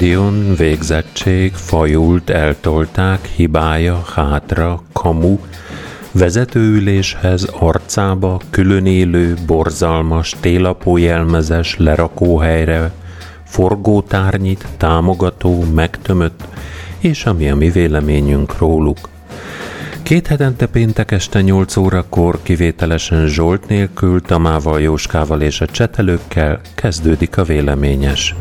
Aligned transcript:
Stadion, 0.00 0.54
végzettség, 0.56 1.52
fajult, 1.52 2.30
eltolták, 2.30 3.26
hibája, 3.26 4.02
hátra, 4.14 4.82
kamu, 4.92 5.38
vezetőüléshez, 6.12 7.44
arcába, 7.58 8.40
különélő, 8.50 9.34
borzalmas, 9.46 10.36
télapó 10.40 10.96
jelmezes, 10.96 11.76
lerakóhelyre, 11.78 12.92
forgótárnyit, 13.44 14.66
támogató, 14.76 15.64
megtömött, 15.74 16.44
és 16.98 17.24
ami 17.24 17.50
a 17.50 17.56
mi 17.56 17.70
véleményünk 17.70 18.58
róluk. 18.58 19.08
Két 20.02 20.26
hetente 20.26 20.66
péntek 20.66 21.10
este 21.10 21.40
8 21.40 21.76
órakor 21.76 22.38
kivételesen 22.42 23.26
Zsolt 23.26 23.68
nélkül, 23.68 24.20
Tamával, 24.20 24.80
Jóskával 24.80 25.40
és 25.40 25.60
a 25.60 25.66
csetelőkkel 25.66 26.60
kezdődik 26.74 27.36
a 27.36 27.44
véleményes. 27.44 28.34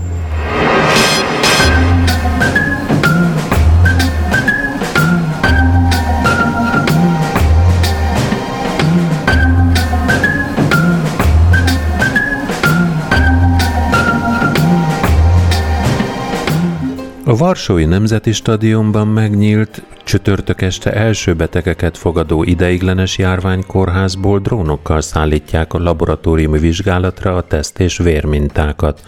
A 17.29 17.35
Varsói 17.35 17.85
Nemzeti 17.85 18.31
Stadionban 18.31 19.07
megnyílt 19.07 19.83
csütörtök 20.03 20.61
este 20.61 20.93
első 20.93 21.33
betegeket 21.33 21.97
fogadó 21.97 22.43
ideiglenes 22.43 23.17
járványkórházból 23.17 24.39
drónokkal 24.39 25.01
szállítják 25.01 25.73
a 25.73 25.79
laboratóriumi 25.79 26.59
vizsgálatra 26.59 27.35
a 27.35 27.41
teszt 27.41 27.79
és 27.79 27.97
vérmintákat, 27.97 29.01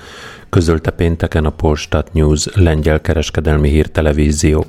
közölte 0.49 0.91
pénteken 0.91 1.45
a 1.45 1.49
Polstat 1.49 2.13
News 2.13 2.47
lengyel 2.55 3.01
kereskedelmi 3.01 3.69
hírtelevízió. 3.69 4.65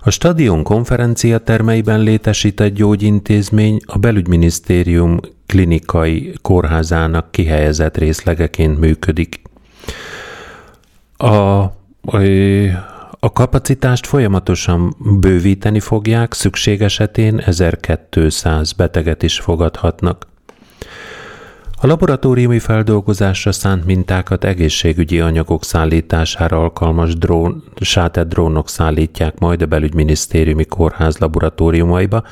A 0.00 0.10
stadion 0.10 0.62
konferencia 0.62 1.38
termeiben 1.38 2.00
létesített 2.00 2.74
gyógyintézmény 2.74 3.80
a 3.86 3.98
belügyminisztérium 3.98 5.20
klinikai 5.46 6.34
kórházának 6.42 7.30
kihelyezett 7.30 7.96
részlegeként 7.96 8.78
működik. 8.78 9.40
A 11.16 11.64
a 13.20 13.32
kapacitást 13.32 14.06
folyamatosan 14.06 14.96
bővíteni 15.20 15.80
fogják, 15.80 16.32
szükség 16.32 16.82
esetén 16.82 17.38
1200 17.38 18.72
beteget 18.72 19.22
is 19.22 19.38
fogadhatnak. 19.38 20.26
A 21.80 21.86
laboratóriumi 21.86 22.58
feldolgozásra 22.58 23.52
szánt 23.52 23.84
mintákat 23.84 24.44
egészségügyi 24.44 25.20
anyagok 25.20 25.64
szállítására 25.64 26.60
alkalmas 26.60 27.14
drón, 27.14 27.64
sátett 27.80 28.28
drónok 28.28 28.68
szállítják 28.68 29.38
majd 29.38 29.62
a 29.62 29.66
belügyminisztériumi 29.66 30.64
kórház 30.64 31.18
laboratóriumaiba 31.18 32.22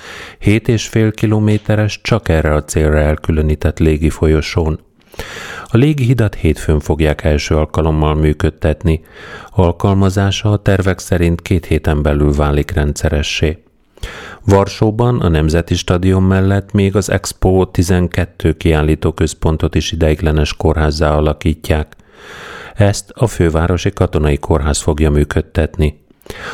7,5 0.41 1.13
kilométeres, 1.15 2.01
csak 2.03 2.29
erre 2.29 2.55
a 2.55 2.65
célra 2.65 2.99
elkülönített 2.99 3.79
légi 3.79 4.11
folyosón. 4.11 4.81
A 5.67 5.77
légihidat 5.77 6.35
hétfőn 6.35 6.81
fogják 6.81 7.25
első 7.25 7.57
alkalommal 7.57 8.15
működtetni. 8.15 9.05
Alkalmazása 9.51 10.51
a 10.51 10.57
tervek 10.57 10.99
szerint 10.99 11.43
két 11.43 11.67
héten 11.67 12.03
belül 12.03 12.33
válik 12.33 12.71
rendszeressé. 12.71 13.63
Varsóban 14.45 15.21
a 15.21 15.29
Nemzeti 15.29 15.75
Stadion 15.75 16.23
mellett 16.23 16.73
még 16.73 16.97
az 16.97 17.11
Expo 17.11 17.67
12 17.67 18.53
kiállító 18.53 19.13
központot 19.13 19.75
is 19.75 19.93
ideiglenes 19.93 20.55
kórházzá 20.55 21.17
alakítják. 21.17 21.97
Ezt 22.75 23.11
a 23.11 23.27
fővárosi 23.27 23.91
katonai 23.93 24.37
kórház 24.37 24.81
fogja 24.81 25.11
működtetni. 25.11 26.04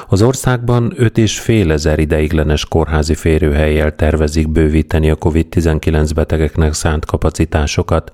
Az 0.09 0.23
országban 0.23 0.95
5,5 0.99 1.71
ezer 1.71 1.99
ideiglenes 1.99 2.65
kórházi 2.65 3.15
férőhelyjel 3.15 3.95
tervezik 3.95 4.49
bővíteni 4.49 5.11
a 5.11 5.17
COVID-19 5.17 6.11
betegeknek 6.15 6.73
szánt 6.73 7.05
kapacitásokat. 7.05 8.13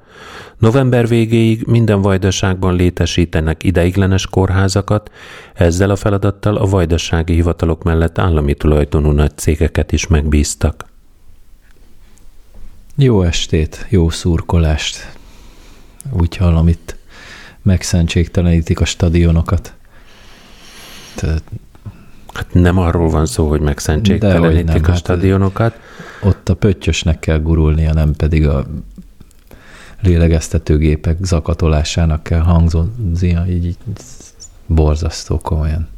November 0.58 1.08
végéig 1.08 1.66
minden 1.66 2.00
vajdaságban 2.00 2.74
létesítenek 2.74 3.64
ideiglenes 3.64 4.26
kórházakat, 4.26 5.10
ezzel 5.54 5.90
a 5.90 5.96
feladattal 5.96 6.56
a 6.56 6.66
vajdasági 6.66 7.34
hivatalok 7.34 7.82
mellett 7.82 8.18
állami 8.18 8.54
tulajdonú 8.54 9.10
nagy 9.10 9.36
cégeket 9.36 9.92
is 9.92 10.06
megbíztak. 10.06 10.84
Jó 12.96 13.22
estét, 13.22 13.86
jó 13.88 14.08
szurkolást. 14.08 15.12
Úgy 16.20 16.36
hallom 16.36 16.68
itt 16.68 16.96
megszentségtelenítik 17.62 18.80
a 18.80 18.84
stadionokat. 18.84 19.75
Tehát, 21.16 21.42
hát 22.32 22.46
nem 22.52 22.78
arról 22.78 23.08
van 23.08 23.26
szó, 23.26 23.48
hogy 23.48 23.60
megszentségtelenítik 23.60 24.88
a 24.88 24.90
hát 24.90 24.98
stadionokat. 24.98 25.78
Ott 26.22 26.48
a 26.48 26.54
pöttyösnek 26.54 27.18
kell 27.18 27.38
gurulnia, 27.38 27.92
nem 27.92 28.12
pedig 28.12 28.48
a 28.48 28.66
lélegeztetőgépek 30.00 31.16
zakatolásának 31.20 32.22
kell 32.22 32.40
hangzóznia, 32.40 33.44
így, 33.48 33.64
így 33.64 33.76
borzasztó 34.66 35.38
komolyan. 35.38 35.88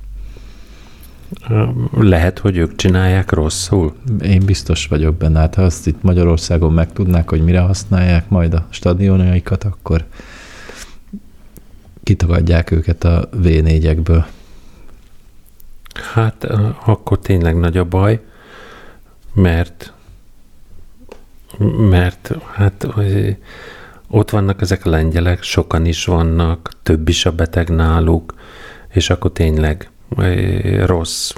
Lehet, 1.92 2.38
hogy 2.38 2.56
ők 2.56 2.76
csinálják 2.76 3.32
rosszul? 3.32 3.94
Én 4.22 4.44
biztos 4.44 4.86
vagyok 4.86 5.14
benne. 5.14 5.38
Hát 5.38 5.54
ha 5.54 5.62
azt 5.62 5.86
itt 5.86 6.02
Magyarországon 6.02 6.72
megtudnák, 6.72 7.28
hogy 7.30 7.42
mire 7.42 7.60
használják 7.60 8.28
majd 8.28 8.54
a 8.54 8.66
stadionjaikat, 8.70 9.64
akkor 9.64 10.04
kitagadják 12.02 12.70
őket 12.70 13.04
a 13.04 13.28
V4-ekből. 13.42 14.24
Hát 16.00 16.44
akkor 16.84 17.18
tényleg 17.18 17.56
nagy 17.56 17.76
a 17.76 17.84
baj, 17.84 18.20
mert 19.32 19.92
mert 21.90 22.34
hát 22.54 22.86
ott 24.08 24.30
vannak 24.30 24.60
ezek 24.60 24.86
a 24.86 24.90
lengyelek, 24.90 25.42
sokan 25.42 25.86
is 25.86 26.04
vannak, 26.04 26.70
több 26.82 27.08
is 27.08 27.26
a 27.26 27.32
beteg 27.32 27.68
náluk, 27.68 28.34
és 28.88 29.10
akkor 29.10 29.32
tényleg 29.32 29.90
rossz 30.84 31.32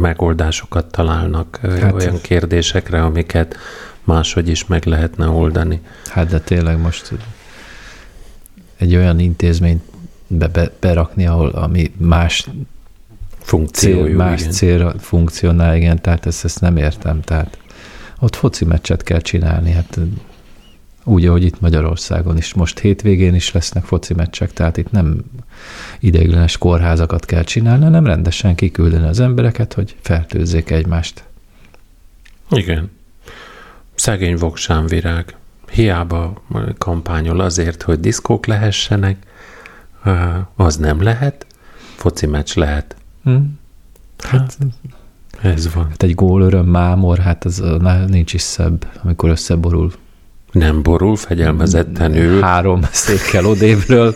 megoldásokat 0.00 0.90
találnak 0.90 1.56
hát, 1.62 1.92
olyan 1.92 2.20
kérdésekre, 2.20 3.02
amiket 3.02 3.56
máshogy 4.04 4.48
is 4.48 4.66
meg 4.66 4.84
lehetne 4.84 5.28
oldani. 5.28 5.80
Hát 6.06 6.28
de 6.28 6.40
tényleg 6.40 6.80
most 6.80 7.12
egy 8.76 8.96
olyan 8.96 9.18
intézményt 9.18 9.82
be, 10.26 10.48
be, 10.48 10.70
berakni, 10.80 11.26
ahol 11.26 11.48
ami 11.48 11.92
más 11.96 12.48
funkciójú, 13.46 14.04
cél, 14.04 14.16
más 14.16 14.40
igen. 14.40 14.52
célra 14.52 14.94
funkcionál, 14.98 15.76
igen, 15.76 16.00
tehát 16.00 16.26
ezt, 16.26 16.44
ezt 16.44 16.60
nem 16.60 16.76
értem, 16.76 17.20
tehát 17.20 17.58
ott 18.18 18.36
foci 18.36 18.64
meccset 18.64 19.02
kell 19.02 19.20
csinálni, 19.20 19.70
hát 19.70 19.98
úgy, 21.04 21.26
ahogy 21.26 21.44
itt 21.44 21.60
Magyarországon 21.60 22.36
is. 22.36 22.54
Most 22.54 22.78
hétvégén 22.78 23.34
is 23.34 23.52
lesznek 23.52 23.84
foci 23.84 24.14
meccsek, 24.14 24.52
tehát 24.52 24.76
itt 24.76 24.90
nem 24.90 25.24
ideiglenes 26.00 26.58
kórházakat 26.58 27.24
kell 27.24 27.42
csinálni, 27.44 27.84
hanem 27.84 28.06
rendesen 28.06 28.54
kiküldeni 28.54 29.06
az 29.06 29.20
embereket, 29.20 29.72
hogy 29.72 29.96
fertőzzék 30.00 30.70
egymást. 30.70 31.24
Igen. 32.50 32.90
Szegény 33.94 34.38
virág. 34.86 35.36
Hiába 35.70 36.42
kampányol 36.78 37.40
azért, 37.40 37.82
hogy 37.82 38.00
diszkók 38.00 38.46
lehessenek, 38.46 39.16
az 40.56 40.76
nem 40.76 41.02
lehet, 41.02 41.46
foci 41.96 42.26
meccs 42.26 42.56
lehet. 42.56 42.96
Hmm. 43.26 43.58
Hát, 44.18 44.58
ez 45.42 45.74
van. 45.74 45.88
Hát 45.88 46.02
egy 46.02 46.14
gól 46.14 46.42
öröm 46.42 46.66
mámor, 46.66 47.18
hát 47.18 47.44
az 47.44 47.62
nincs 48.08 48.32
is 48.32 48.40
szebb, 48.40 48.86
amikor 49.02 49.30
összeborul 49.30 49.92
nem 50.52 50.82
borul, 50.82 51.16
fegyelmezetten 51.16 52.14
ül. 52.16 52.40
Három 52.40 52.80
székkel 52.90 53.46
odébről, 53.46 54.14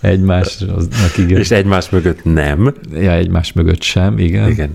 egymásnak 0.00 1.16
igen. 1.16 1.38
És 1.38 1.50
egymás 1.50 1.90
mögött 1.90 2.24
nem. 2.24 2.74
Ja, 2.92 3.12
egymás 3.12 3.52
mögött 3.52 3.82
sem, 3.82 4.18
igen. 4.18 4.48
Igen. 4.48 4.74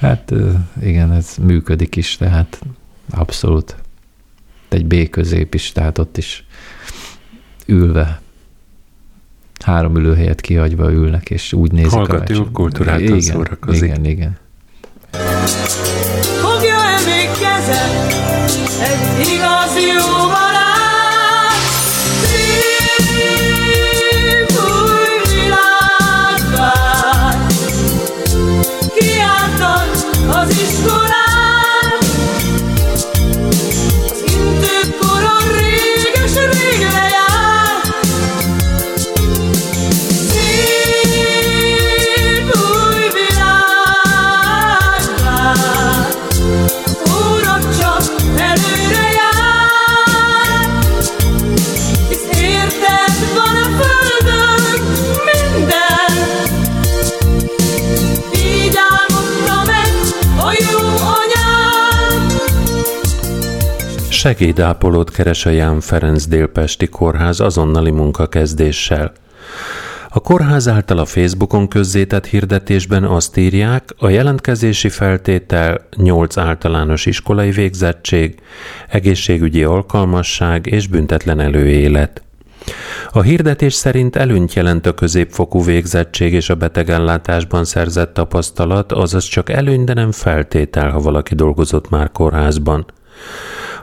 Hát 0.00 0.32
igen, 0.82 1.12
ez 1.12 1.34
működik 1.42 1.96
is, 1.96 2.16
tehát 2.16 2.60
abszolút. 3.10 3.76
Egy 4.68 4.86
B 4.86 5.08
közép 5.08 5.54
is, 5.54 5.72
tehát 5.72 5.98
ott 5.98 6.16
is 6.16 6.46
ülve 7.66 8.20
három 9.64 9.96
ülőhelyet 9.96 10.40
kihagyva 10.40 10.92
ülnek, 10.92 11.30
és 11.30 11.52
úgy 11.52 11.72
nézik 11.72 11.90
Hallgat, 11.90 12.30
a 12.30 12.46
kultúráltan 12.52 13.04
igen, 13.04 13.20
szórakozik. 13.20 13.82
Igen, 13.82 14.04
igen. 14.04 14.36
Fogja-e 16.42 17.00
még 17.06 17.28
kezed 17.38 18.12
egy 18.82 19.28
igazi 19.34 19.53
Segédápolót 64.24 65.10
keres 65.10 65.46
a 65.46 65.50
Ján 65.50 65.80
Ferenc 65.80 66.26
délpesti 66.26 66.86
kórház 66.86 67.40
azonnali 67.40 67.90
munkakezdéssel. 67.90 69.12
A 70.08 70.20
kórház 70.20 70.68
által 70.68 70.98
a 70.98 71.04
Facebookon 71.04 71.68
közzétett 71.68 72.26
hirdetésben 72.26 73.04
azt 73.04 73.36
írják, 73.36 73.94
a 73.98 74.08
jelentkezési 74.08 74.88
feltétel 74.88 75.86
8 75.96 76.36
általános 76.36 77.06
iskolai 77.06 77.50
végzettség, 77.50 78.34
egészségügyi 78.88 79.64
alkalmasság 79.64 80.66
és 80.66 80.86
büntetlen 80.86 81.40
előélet. 81.40 82.22
A 83.10 83.22
hirdetés 83.22 83.74
szerint 83.74 84.16
előnyt 84.16 84.54
jelent 84.54 84.86
a 84.86 84.94
középfokú 84.94 85.64
végzettség 85.64 86.32
és 86.32 86.50
a 86.50 86.54
betegellátásban 86.54 87.64
szerzett 87.64 88.14
tapasztalat, 88.14 88.92
azaz 88.92 89.24
csak 89.24 89.50
előny, 89.50 89.84
de 89.84 89.94
nem 89.94 90.12
feltétel, 90.12 90.90
ha 90.90 91.00
valaki 91.00 91.34
dolgozott 91.34 91.90
már 91.90 92.12
kórházban. 92.12 92.86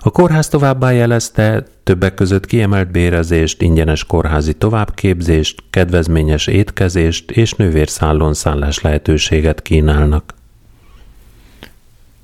A 0.04 0.10
kórház 0.10 0.48
továbbá 0.48 0.92
jelezte, 0.92 1.64
többek 1.84 2.14
között 2.14 2.46
kiemelt 2.46 2.92
bérezést, 2.92 3.62
ingyenes 3.62 4.04
kórházi 4.04 4.54
továbbképzést, 4.54 5.64
kedvezményes 5.70 6.48
étkezést 6.48 7.32
és 7.32 7.54
nővérszállón 7.54 8.34
szállás 8.34 8.82
lehetőséget 8.82 9.62
kínálnak. 9.62 10.34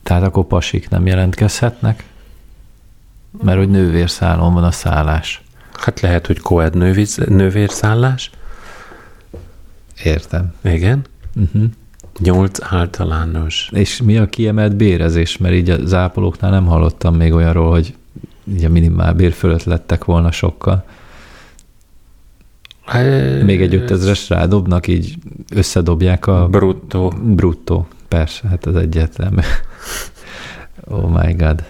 Tehát 0.03 0.23
akkor 0.23 0.45
pasik 0.45 0.89
nem 0.89 1.05
jelentkezhetnek? 1.05 2.03
Mert 3.43 3.57
hogy 3.57 3.69
nővérszállón 3.69 4.53
van 4.53 4.63
a 4.63 4.71
szállás. 4.71 5.41
Hát 5.73 6.01
lehet, 6.01 6.27
hogy 6.27 6.39
koed 6.39 6.75
nővérszállás. 7.27 8.29
Értem. 10.03 10.53
Igen. 10.61 11.05
Uh-huh. 11.35 11.63
Nyolc 12.19 12.73
általános. 12.73 13.69
És 13.73 14.01
mi 14.01 14.17
a 14.17 14.25
kiemelt 14.25 14.75
bérezés? 14.75 15.37
Mert 15.37 15.53
így 15.53 15.69
a 15.69 15.85
zápolóknál 15.85 16.51
nem 16.51 16.65
hallottam 16.65 17.15
még 17.15 17.33
olyanról, 17.33 17.71
hogy 17.71 17.95
így 18.53 18.65
a 18.65 18.69
minimál 18.69 19.13
bér 19.13 19.31
fölött 19.31 19.63
lettek 19.63 20.05
volna 20.05 20.31
sokkal. 20.31 20.85
Még 23.43 23.61
egy 23.61 23.83
5000-es 23.87 24.25
rádobnak, 24.29 24.87
így 24.87 25.15
összedobják 25.53 26.27
a... 26.27 26.47
Bruttó. 26.47 27.13
Bruttó, 27.23 27.87
persze, 28.07 28.47
hát 28.47 28.67
ez 28.67 28.75
egyetlen. 28.75 29.39
oh 30.85 31.09
my 31.09 31.33
god. 31.33 31.63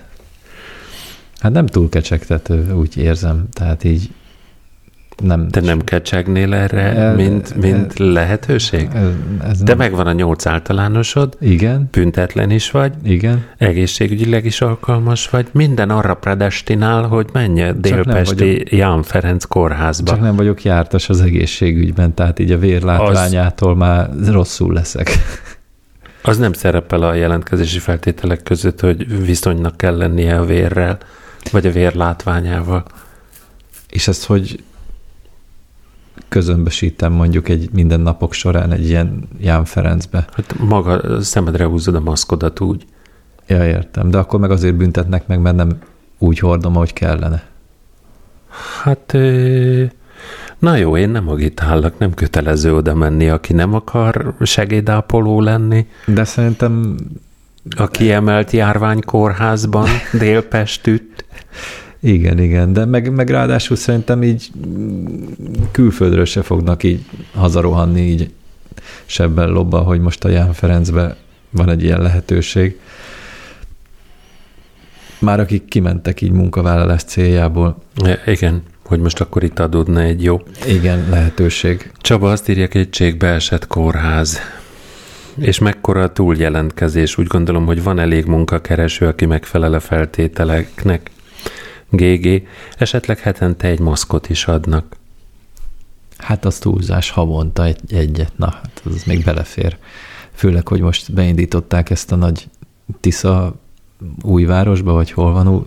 Hát 1.39 1.51
nem 1.51 1.65
túl 1.65 1.89
kecsegtető, 1.89 2.73
úgy 2.73 2.97
érzem. 2.97 3.45
Tehát 3.51 3.83
így 3.83 4.09
nem. 5.23 5.49
Te 5.49 5.61
nem 5.61 5.83
kecsegnél 5.83 6.53
erre, 6.53 7.13
mint, 7.13 7.55
mint 7.55 7.99
lehetőség? 7.99 8.89
Ez, 8.93 9.03
ez 9.49 9.57
De 9.57 9.63
nem. 9.63 9.77
megvan 9.77 10.07
a 10.07 10.11
nyolc 10.11 10.45
általánosod. 10.45 11.37
Igen. 11.39 11.87
Büntetlen 11.91 12.49
is 12.49 12.71
vagy. 12.71 12.93
Igen. 13.03 13.45
Egészségügyileg 13.57 14.45
is 14.45 14.61
alkalmas 14.61 15.29
vagy. 15.29 15.47
Minden 15.51 15.89
arra 15.89 16.13
predestinál, 16.13 17.03
hogy 17.03 17.27
menj 17.33 17.71
délpesti 17.77 18.75
Ján 18.75 19.03
Ferenc 19.03 19.43
kórházba. 19.43 20.11
Csak 20.11 20.21
nem 20.21 20.35
vagyok 20.35 20.63
jártas 20.63 21.09
az 21.09 21.21
egészségügyben, 21.21 22.13
tehát 22.13 22.39
így 22.39 22.51
a 22.51 22.57
vérlátványától 22.57 23.71
az... 23.71 23.77
már 23.77 24.09
rosszul 24.27 24.73
leszek. 24.73 25.11
Az 26.21 26.37
nem 26.37 26.53
szerepel 26.53 27.01
a 27.01 27.13
jelentkezési 27.13 27.79
feltételek 27.79 28.43
között, 28.43 28.79
hogy 28.79 29.25
viszonynak 29.25 29.77
kell 29.77 29.97
lennie 29.97 30.39
a 30.39 30.45
vérrel, 30.45 30.97
vagy 31.51 31.65
a 31.65 31.71
vérlátványával. 31.71 32.85
És 33.89 34.07
ezt 34.07 34.25
hogy 34.25 34.63
közömbösítem 36.27 37.13
mondjuk 37.13 37.49
egy 37.49 37.69
minden 37.71 37.99
napok 37.99 38.33
során 38.33 38.71
egy 38.71 38.87
ilyen 38.89 39.27
Ján 39.39 39.65
Ferencbe. 39.65 40.27
Hát 40.33 40.57
maga 40.59 41.21
szemedre 41.21 41.65
húzod 41.65 41.95
a 41.95 41.99
maszkodat 41.99 42.59
úgy. 42.59 42.85
Ja, 43.47 43.65
értem. 43.65 44.09
De 44.09 44.17
akkor 44.17 44.39
meg 44.39 44.51
azért 44.51 44.75
büntetnek 44.75 45.27
meg, 45.27 45.39
mert 45.39 45.55
nem 45.55 45.77
úgy 46.17 46.39
hordom, 46.39 46.75
ahogy 46.75 46.93
kellene. 46.93 47.43
Hát, 48.83 49.17
na 50.59 50.75
jó, 50.75 50.97
én 50.97 51.09
nem 51.09 51.29
agitálok, 51.29 51.99
nem 51.99 52.13
kötelező 52.13 52.75
oda 52.75 52.95
menni, 52.95 53.29
aki 53.29 53.53
nem 53.53 53.73
akar 53.73 54.33
segédápoló 54.41 55.41
lenni. 55.41 55.87
De 56.05 56.23
szerintem... 56.23 56.95
A 57.77 57.87
kiemelt 57.87 58.51
járványkórházban 58.51 59.87
délpestütt. 60.19 61.25
Igen, 61.99 62.39
igen, 62.39 62.73
de 62.73 62.85
meg, 62.85 63.13
meg 63.13 63.29
ráadásul 63.29 63.75
szerintem 63.75 64.23
így 64.23 64.51
külföldről 65.71 66.25
se 66.25 66.41
fognak 66.41 66.83
így 66.83 67.05
hazarohanni 67.33 68.01
így 68.01 68.31
sebben 69.05 69.49
lobba, 69.49 69.79
hogy 69.79 69.99
most 69.99 70.23
a 70.23 70.29
Ján 70.29 70.53
Ferencbe 70.53 71.15
van 71.49 71.69
egy 71.69 71.83
ilyen 71.83 72.01
lehetőség. 72.01 72.79
Már 75.19 75.39
akik 75.39 75.65
kimentek 75.65 76.21
így 76.21 76.31
munkavállalás 76.31 77.03
céljából. 77.03 77.81
Igen, 78.25 78.61
hogy 78.85 78.99
most 78.99 79.21
akkor 79.21 79.43
itt 79.43 79.59
adódna 79.59 80.01
egy 80.01 80.23
jó. 80.23 80.41
Igen, 80.67 81.09
lehetőség. 81.09 81.91
Csaba 81.97 82.31
azt 82.31 82.49
írja, 82.49 82.67
kétségbe 82.67 83.27
esett 83.27 83.67
kórház. 83.67 84.39
És 85.37 85.59
mekkora 85.59 86.03
a 86.03 86.11
túljelentkezés? 86.11 87.17
Úgy 87.17 87.27
gondolom, 87.27 87.65
hogy 87.65 87.83
van 87.83 87.99
elég 87.99 88.25
munkakereső, 88.25 89.07
aki 89.07 89.25
megfelel 89.25 89.73
a 89.73 89.79
feltételeknek. 89.79 91.11
GG, 91.89 92.47
esetleg 92.77 93.19
hetente 93.19 93.67
egy 93.67 93.79
maszkot 93.79 94.29
is 94.29 94.45
adnak. 94.45 94.95
Hát 96.17 96.45
az 96.45 96.57
túlzás 96.57 97.09
havonta 97.09 97.65
egy, 97.65 97.79
egyet, 97.87 98.31
na, 98.35 98.49
hát 98.49 98.81
az 98.85 99.03
még 99.03 99.23
belefér. 99.23 99.77
Főleg, 100.31 100.67
hogy 100.67 100.81
most 100.81 101.13
beindították 101.13 101.89
ezt 101.89 102.11
a 102.11 102.15
nagy 102.15 102.47
Tisza 102.99 103.55
újvárosba, 104.21 104.91
vagy 104.91 105.11
hol 105.11 105.31
van 105.31 105.65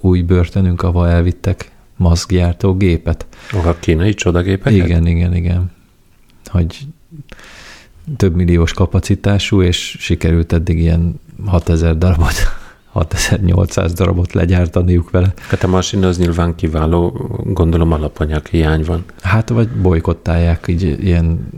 új 0.00 0.22
börtönünk, 0.22 0.82
ahol 0.82 1.08
elvittek 1.08 1.70
maszkgyártó 1.96 2.74
gépet. 2.74 3.26
A 3.52 3.78
kínai 3.80 4.14
csodagépeket? 4.14 4.86
Igen, 4.86 5.06
igen, 5.06 5.34
igen. 5.34 5.70
Hogy 6.44 6.78
több 8.16 8.34
milliós 8.34 8.72
kapacitású, 8.72 9.62
és 9.62 9.96
sikerült 10.00 10.52
eddig 10.52 10.78
ilyen 10.78 11.20
6000 11.46 11.98
darabot 11.98 12.34
6800 12.92 13.92
darabot 13.92 14.32
legyártaniuk 14.32 15.10
vele. 15.10 15.32
Hát 15.48 15.62
a 15.62 15.66
masina 15.66 16.08
az 16.08 16.18
nyilván 16.18 16.54
kiváló, 16.54 17.08
gondolom 17.44 17.92
alapanyag 17.92 18.46
hiány 18.46 18.84
van. 18.84 19.04
Hát 19.20 19.48
vagy 19.48 19.68
bolykottálják, 19.68 20.64
így 20.68 20.82
ilyen 21.04 21.48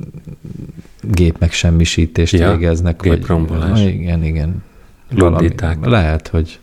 gép 1.01 1.37
megsemmisítést 1.39 2.33
ja, 2.33 2.51
végeznek. 2.51 3.03
Géprombolás. 3.03 3.71
Vagy, 3.71 3.87
igen, 3.87 4.25
igen. 4.25 4.63
Valami, 5.11 5.49
lehet, 5.83 6.29
hogy 6.29 6.59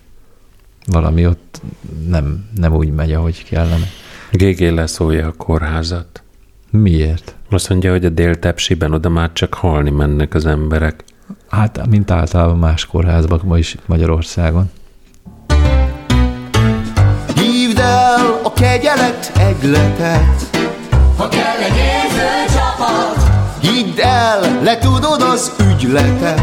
valami 0.85 1.27
ott 1.27 1.61
nem, 2.07 2.45
nem 2.55 2.73
úgy 2.73 2.91
megy, 2.91 3.13
ahogy 3.13 3.43
kellene. 3.43 3.85
GG 4.31 4.59
leszólja 4.59 5.27
a 5.27 5.33
kórházat. 5.37 6.23
Miért? 6.69 7.35
Azt 7.49 7.69
mondja, 7.69 7.91
hogy 7.91 8.05
a 8.05 8.09
déltepsiben 8.09 8.93
oda 8.93 9.09
már 9.09 9.33
csak 9.33 9.53
halni 9.53 9.89
mennek 9.89 10.33
az 10.33 10.45
emberek. 10.45 11.03
Hát, 11.50 11.88
mint 11.89 12.11
általában 12.11 12.57
más 12.57 12.85
kórházban 12.85 13.57
is 13.57 13.75
Magyarországon. 13.85 14.71
Hívd 17.35 17.79
el 17.79 18.39
a 18.43 18.53
kegyelet 18.53 19.31
egletet, 19.38 20.57
ha 21.17 21.27
kell 21.27 21.57
egy 21.69 21.75
érző 21.75 22.57
csapat. 22.57 23.29
Hidd 23.61 24.00
el, 24.00 24.61
le 24.63 24.77
tudod 24.77 25.21
az 25.21 25.51
ügyletet, 25.59 26.41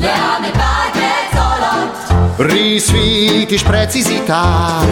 leállni 0.00 0.50
pár 0.52 0.90
perc 0.92 1.44
alatt. 1.44 2.50
Részvét 2.50 3.50
és 3.50 3.62
precizitás, 3.62 4.84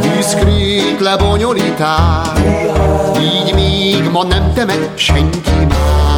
diszkrét 0.00 1.00
lebonyolítás, 1.00 2.38
így 3.20 3.54
még 3.54 4.10
ma 4.10 4.24
nem 4.24 4.52
temet 4.54 4.98
senki 4.98 5.50
más 5.68 6.13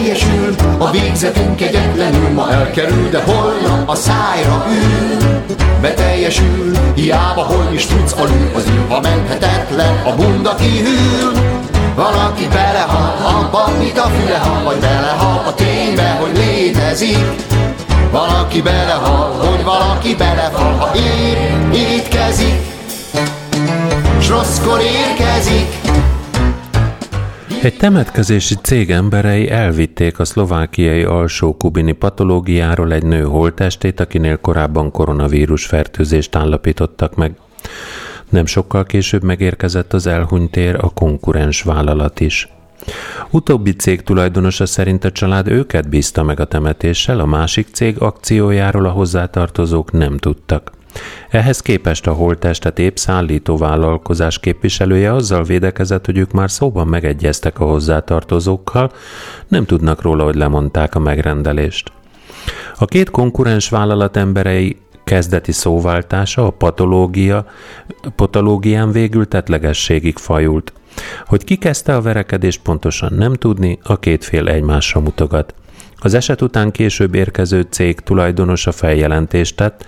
beteljesül 0.00 0.54
A 0.78 0.90
végzetünk 0.90 1.60
egyetlenül 1.60 2.28
ma 2.28 2.52
elkerül, 2.52 3.08
de 3.10 3.22
holnap 3.22 3.88
a 3.88 3.94
szájra 3.94 4.66
ül. 4.68 5.44
Beteljesül, 5.80 6.76
hiába 6.94 7.42
hol 7.42 7.68
is 7.72 7.86
tudsz 7.86 8.12
alul 8.12 8.50
Az 8.54 8.66
ilva 8.66 9.00
menthetetlen, 9.00 10.02
a 10.04 10.14
bunda 10.14 10.54
kihűl. 10.54 11.32
Valaki 11.94 12.48
belehal 12.48 13.14
abba, 13.38 13.70
mit 13.78 13.98
a 13.98 14.02
füle 14.02 14.38
hal 14.38 14.62
Vagy 14.64 14.78
belehal 14.78 15.42
a 15.46 15.54
ténybe, 15.54 16.18
hogy 16.20 16.36
létezik. 16.36 17.24
Valaki 18.10 18.62
belehal, 18.62 19.30
hogy 19.30 19.64
valaki 19.64 20.14
belefal 20.14 20.72
Ha 20.78 20.90
épp 20.94 21.74
étkezik. 21.74 22.60
S 24.20 24.28
rosszkor 24.28 24.80
érkezik 24.80 25.79
egy 27.62 27.76
temetkezési 27.76 28.54
cég 28.62 28.90
emberei 28.90 29.50
elvitték 29.50 30.18
a 30.18 30.24
szlovákiai 30.24 31.02
alsó 31.02 31.56
kubini 31.56 31.92
patológiáról 31.92 32.92
egy 32.92 33.02
nő 33.02 33.22
holtestét, 33.22 34.00
akinél 34.00 34.36
korábban 34.36 34.90
koronavírus 34.90 35.66
fertőzést 35.66 36.34
állapítottak 36.34 37.14
meg. 37.14 37.34
Nem 38.28 38.46
sokkal 38.46 38.84
később 38.84 39.22
megérkezett 39.22 39.92
az 39.92 40.06
elhunytér 40.06 40.74
a 40.74 40.90
konkurens 40.90 41.62
vállalat 41.62 42.20
is. 42.20 42.48
Utóbbi 43.30 43.72
cég 43.72 44.02
tulajdonosa 44.02 44.66
szerint 44.66 45.04
a 45.04 45.12
család 45.12 45.48
őket 45.48 45.88
bízta 45.88 46.22
meg 46.22 46.40
a 46.40 46.44
temetéssel, 46.44 47.20
a 47.20 47.26
másik 47.26 47.66
cég 47.72 47.98
akciójáról 47.98 48.86
a 48.86 48.90
hozzátartozók 48.90 49.92
nem 49.92 50.16
tudtak. 50.16 50.72
Ehhez 51.30 51.60
képest 51.60 52.06
a 52.06 52.12
holttestet 52.12 52.78
épp 52.78 52.96
szállító 52.96 53.56
vállalkozás 53.56 54.38
képviselője 54.38 55.12
azzal 55.12 55.42
védekezett, 55.42 56.06
hogy 56.06 56.18
ők 56.18 56.32
már 56.32 56.50
szóban 56.50 56.86
megegyeztek 56.86 57.60
a 57.60 57.64
hozzátartozókkal, 57.64 58.92
nem 59.48 59.64
tudnak 59.64 60.02
róla, 60.02 60.24
hogy 60.24 60.34
lemondták 60.34 60.94
a 60.94 60.98
megrendelést. 60.98 61.92
A 62.78 62.84
két 62.84 63.10
konkurens 63.10 63.68
vállalat 63.68 64.16
emberei 64.16 64.76
kezdeti 65.04 65.52
szóváltása 65.52 66.46
a 66.46 66.50
patológia, 66.50 67.46
patológián 68.16 68.92
végül 68.92 69.28
tetlegességig 69.28 70.16
fajult. 70.16 70.72
Hogy 71.26 71.44
ki 71.44 71.56
kezdte 71.56 71.96
a 71.96 72.00
verekedést 72.00 72.60
pontosan 72.62 73.12
nem 73.12 73.34
tudni, 73.34 73.78
a 73.82 73.98
két 73.98 74.24
fél 74.24 74.48
egymásra 74.48 75.00
mutogat. 75.00 75.54
Az 76.02 76.14
eset 76.14 76.42
után 76.42 76.70
később 76.70 77.14
érkező 77.14 77.66
cég 77.70 78.00
tulajdonosa 78.00 78.72
feljelentést 78.72 79.56
tett, 79.56 79.84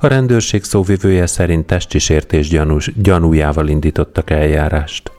a 0.00 0.06
rendőrség 0.06 0.64
szóvivője 0.64 1.26
szerint 1.26 1.66
testisértés 1.66 2.48
gyanús, 2.48 2.90
gyanújával 2.94 3.68
indítottak 3.68 4.30
eljárást. 4.30 5.10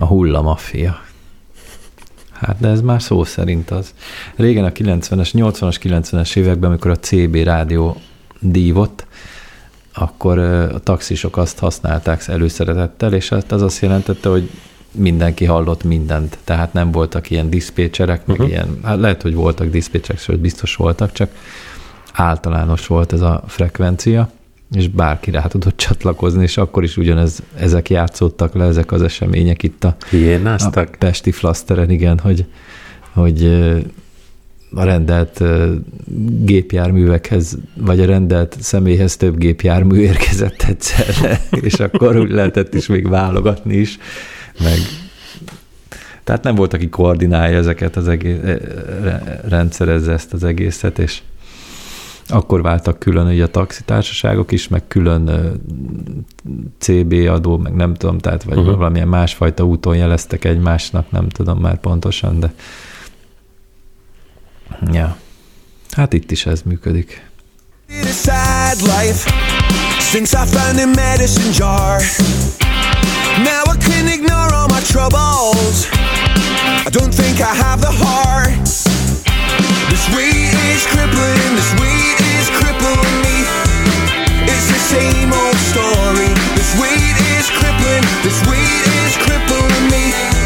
A 0.00 0.04
hullamafia. 0.04 1.00
Hát 2.32 2.60
de 2.60 2.68
ez 2.68 2.80
már 2.80 3.02
szó 3.02 3.24
szerint 3.24 3.70
az. 3.70 3.94
Régen 4.36 4.64
a 4.64 4.70
90-es, 4.70 5.30
80-as, 5.32 5.76
90-es 5.82 6.36
években, 6.36 6.70
amikor 6.70 6.90
a 6.90 6.98
CB 6.98 7.34
rádió 7.34 7.96
dívott, 8.38 9.06
akkor 9.94 10.38
a 10.38 10.78
taxisok 10.78 11.36
azt 11.36 11.58
használták 11.58 12.28
előszeretettel, 12.28 13.12
és 13.12 13.28
hát 13.28 13.52
az 13.52 13.62
azt 13.62 13.82
jelentette, 13.82 14.28
hogy 14.28 14.50
mindenki 14.92 15.44
hallott 15.44 15.84
mindent, 15.84 16.38
tehát 16.44 16.72
nem 16.72 16.90
voltak 16.90 17.30
ilyen 17.30 17.50
diszpécserek, 17.50 18.26
meg 18.26 18.36
uh-huh. 18.36 18.52
ilyen, 18.52 18.78
hát 18.82 18.98
lehet, 18.98 19.22
hogy 19.22 19.34
voltak 19.34 19.70
diszpécserek, 19.70 20.20
sőt 20.20 20.38
biztos 20.38 20.76
voltak, 20.76 21.12
csak 21.12 21.30
általános 22.12 22.86
volt 22.86 23.12
ez 23.12 23.20
a 23.20 23.42
frekvencia, 23.46 24.30
és 24.72 24.88
bárki 24.88 25.30
rá 25.30 25.42
tudott 25.46 25.76
csatlakozni, 25.76 26.42
és 26.42 26.56
akkor 26.56 26.82
is 26.82 26.96
ugyanez, 26.96 27.42
ezek 27.56 27.90
játszottak 27.90 28.54
le, 28.54 28.64
ezek 28.64 28.92
az 28.92 29.02
események 29.02 29.62
itt 29.62 29.84
a, 29.84 29.96
a 30.74 30.96
Pesti 30.98 31.30
Flaszteren, 31.30 31.90
igen, 31.90 32.18
hogy, 32.18 32.44
hogy 33.12 33.44
a 34.74 34.84
rendelt 34.84 35.42
gépjárművekhez, 36.44 37.58
vagy 37.74 38.00
a 38.00 38.04
rendelt 38.04 38.56
személyhez 38.60 39.16
több 39.16 39.38
gépjármű 39.38 39.98
érkezett 39.98 40.62
egyszerre, 40.68 41.40
és 41.68 41.74
akkor 41.74 42.16
úgy 42.16 42.30
lehetett 42.30 42.74
is 42.74 42.86
még 42.86 43.08
válogatni 43.08 43.76
is, 43.76 43.98
meg 44.58 44.78
tehát 46.24 46.44
nem 46.44 46.54
volt, 46.54 46.72
aki 46.72 46.88
koordinálja 46.88 47.56
ezeket 47.56 47.96
az 47.96 48.08
egész, 48.08 48.38
rendszerezze 49.48 50.12
ezt 50.12 50.32
az 50.32 50.44
egészet, 50.44 50.98
és 50.98 51.22
akkor 52.28 52.62
váltak 52.62 52.98
külön 52.98 53.26
ugye 53.26 53.44
a 53.44 53.50
taxitársaságok 53.50 54.52
is, 54.52 54.68
meg 54.68 54.82
külön 54.88 55.52
CB 56.78 57.12
adó, 57.12 57.56
meg 57.56 57.74
nem 57.74 57.94
tudom, 57.94 58.18
tehát 58.18 58.42
vagy 58.42 58.58
uh-huh. 58.58 58.76
valamilyen 58.76 59.08
másfajta 59.08 59.64
úton 59.64 59.96
jeleztek 59.96 60.44
egymásnak, 60.44 61.10
nem 61.10 61.28
tudom 61.28 61.58
már 61.58 61.80
pontosan, 61.80 62.40
de 62.40 62.52
Ja. 64.92 65.16
Hát 65.90 66.12
itt 66.12 66.30
is 66.30 66.46
ez 66.46 66.62
működik. 66.62 67.28
Since 69.98 70.42
I 70.42 70.46
found 70.46 70.78
a 70.78 70.86
medicine 70.86 71.50
jar 71.58 72.00
Now 73.44 73.70
my 74.80 74.86
troubles. 74.86 75.88
I 75.92 76.88
don't 76.90 77.12
think 77.12 77.40
I 77.40 77.52
have 77.54 77.80
the 77.80 77.92
heart. 77.92 78.64
This 79.90 80.04
weight 80.14 80.52
is 80.72 80.86
crippling, 80.86 81.50
this 81.56 81.72
weight 81.80 82.20
is 82.36 82.48
crippling 82.56 83.16
me. 83.24 83.36
It's 84.48 84.68
the 84.72 84.80
same 84.80 85.32
old 85.32 85.58
story. 85.72 86.30
This 86.56 86.72
weight 86.80 87.16
is 87.36 87.50
crippling, 87.50 88.04
this 88.24 88.40
weight 88.48 88.84
is 89.04 89.16
crippling 89.16 89.90
me 89.90 90.40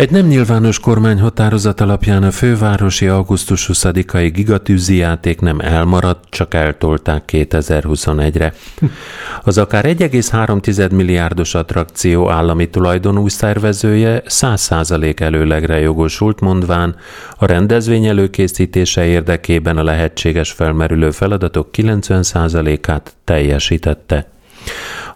Egy 0.00 0.10
nem 0.10 0.26
nyilvános 0.26 0.78
kormányhatározat 0.78 1.80
alapján 1.80 2.22
a 2.22 2.30
fővárosi 2.30 3.06
augusztus 3.06 3.70
20-ai 3.72 4.30
gigatűzi 4.34 4.96
játék 4.96 5.40
nem 5.40 5.60
elmaradt, 5.60 6.24
csak 6.30 6.54
eltolták 6.54 7.22
2021-re. 7.32 8.54
Az 9.42 9.58
akár 9.58 9.84
1,3 9.84 10.90
milliárdos 10.90 11.54
attrakció 11.54 12.30
állami 12.30 12.70
tulajdonú 12.70 13.28
szervezője 13.28 14.22
100% 14.26 15.20
előlegre 15.20 15.78
jogosult, 15.78 16.40
mondván 16.40 16.96
a 17.36 17.46
rendezvény 17.46 18.06
előkészítése 18.06 19.04
érdekében 19.04 19.76
a 19.76 19.82
lehetséges 19.82 20.52
felmerülő 20.52 21.10
feladatok 21.10 21.68
90%-át 21.72 23.14
teljesítette. 23.24 24.30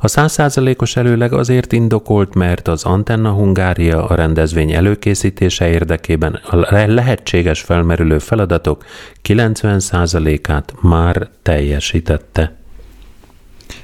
A 0.05 0.09
százszázalékos 0.09 0.97
előleg 0.97 1.33
azért 1.33 1.73
indokolt, 1.73 2.35
mert 2.35 2.69
az 2.69 2.85
Antenna 2.85 3.31
Hungária 3.31 4.07
a 4.07 4.15
rendezvény 4.15 4.73
előkészítése 4.73 5.69
érdekében 5.69 6.33
a 6.33 6.57
lehetséges 6.87 7.61
felmerülő 7.61 8.19
feladatok 8.19 8.85
90%-át 9.29 10.75
már 10.81 11.29
teljesítette. 11.43 12.55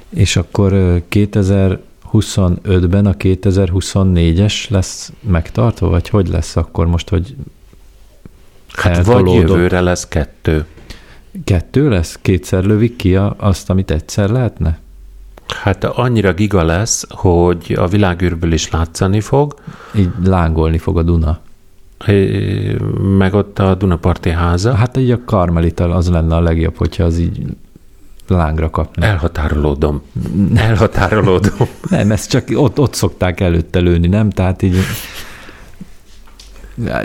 És 0.09 0.35
akkor 0.35 0.71
2025-ben 1.09 3.05
a 3.05 3.13
2024-es 3.13 4.69
lesz 4.69 5.11
megtartva, 5.19 5.89
vagy 5.89 6.09
hogy 6.09 6.27
lesz 6.27 6.55
akkor 6.55 6.87
most, 6.87 7.09
hogy 7.09 7.35
Hát 8.73 9.05
vagy 9.05 9.33
jövőre 9.33 9.81
lesz 9.81 10.07
kettő. 10.07 10.65
Kettő 11.43 11.89
lesz? 11.89 12.19
Kétszer 12.21 12.63
lövik 12.63 12.95
ki 12.95 13.15
azt, 13.37 13.69
amit 13.69 13.91
egyszer 13.91 14.29
lehetne? 14.29 14.79
Hát 15.53 15.83
annyira 15.83 16.33
giga 16.33 16.63
lesz, 16.63 17.05
hogy 17.09 17.75
a 17.79 17.87
világűrből 17.87 18.51
is 18.51 18.69
látszani 18.69 19.19
fog. 19.19 19.55
Így 19.95 20.09
lángolni 20.23 20.77
fog 20.77 20.97
a 20.97 21.03
Duna. 21.03 21.39
Meg 23.17 23.33
ott 23.33 23.59
a 23.59 23.75
Dunaparti 23.75 24.29
háza. 24.29 24.73
Hát 24.73 24.97
így 24.97 25.11
a 25.11 25.23
Karmelita 25.25 25.95
az 25.95 26.09
lenne 26.09 26.35
a 26.35 26.41
legjobb, 26.41 26.77
hogyha 26.77 27.03
az 27.03 27.17
így 27.17 27.45
lángra 28.27 28.69
kapna. 28.69 29.05
Elhatárolódom. 29.05 30.01
Elhatárolódom. 30.55 31.67
nem, 31.89 32.11
ezt 32.11 32.29
csak 32.29 32.47
ott, 32.53 32.79
ott 32.79 32.93
szokták 32.93 33.39
előtte 33.39 33.79
lőni, 33.79 34.07
nem? 34.07 34.29
Tehát 34.29 34.61
így 34.61 34.77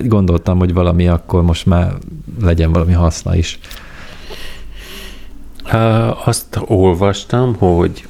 gondoltam, 0.05 0.59
hogy 0.59 0.73
valami 0.73 1.09
akkor 1.09 1.43
most 1.43 1.67
már 1.67 1.95
legyen 2.41 2.73
valami 2.73 2.93
haszna 2.93 3.37
is. 3.37 3.59
Azt 6.25 6.61
olvastam, 6.67 7.55
hogy, 7.55 8.09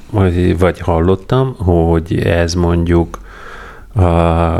vagy 0.57 0.79
hallottam, 0.79 1.55
hogy 1.55 2.17
ez 2.19 2.53
mondjuk 2.53 3.19
a 3.93 4.03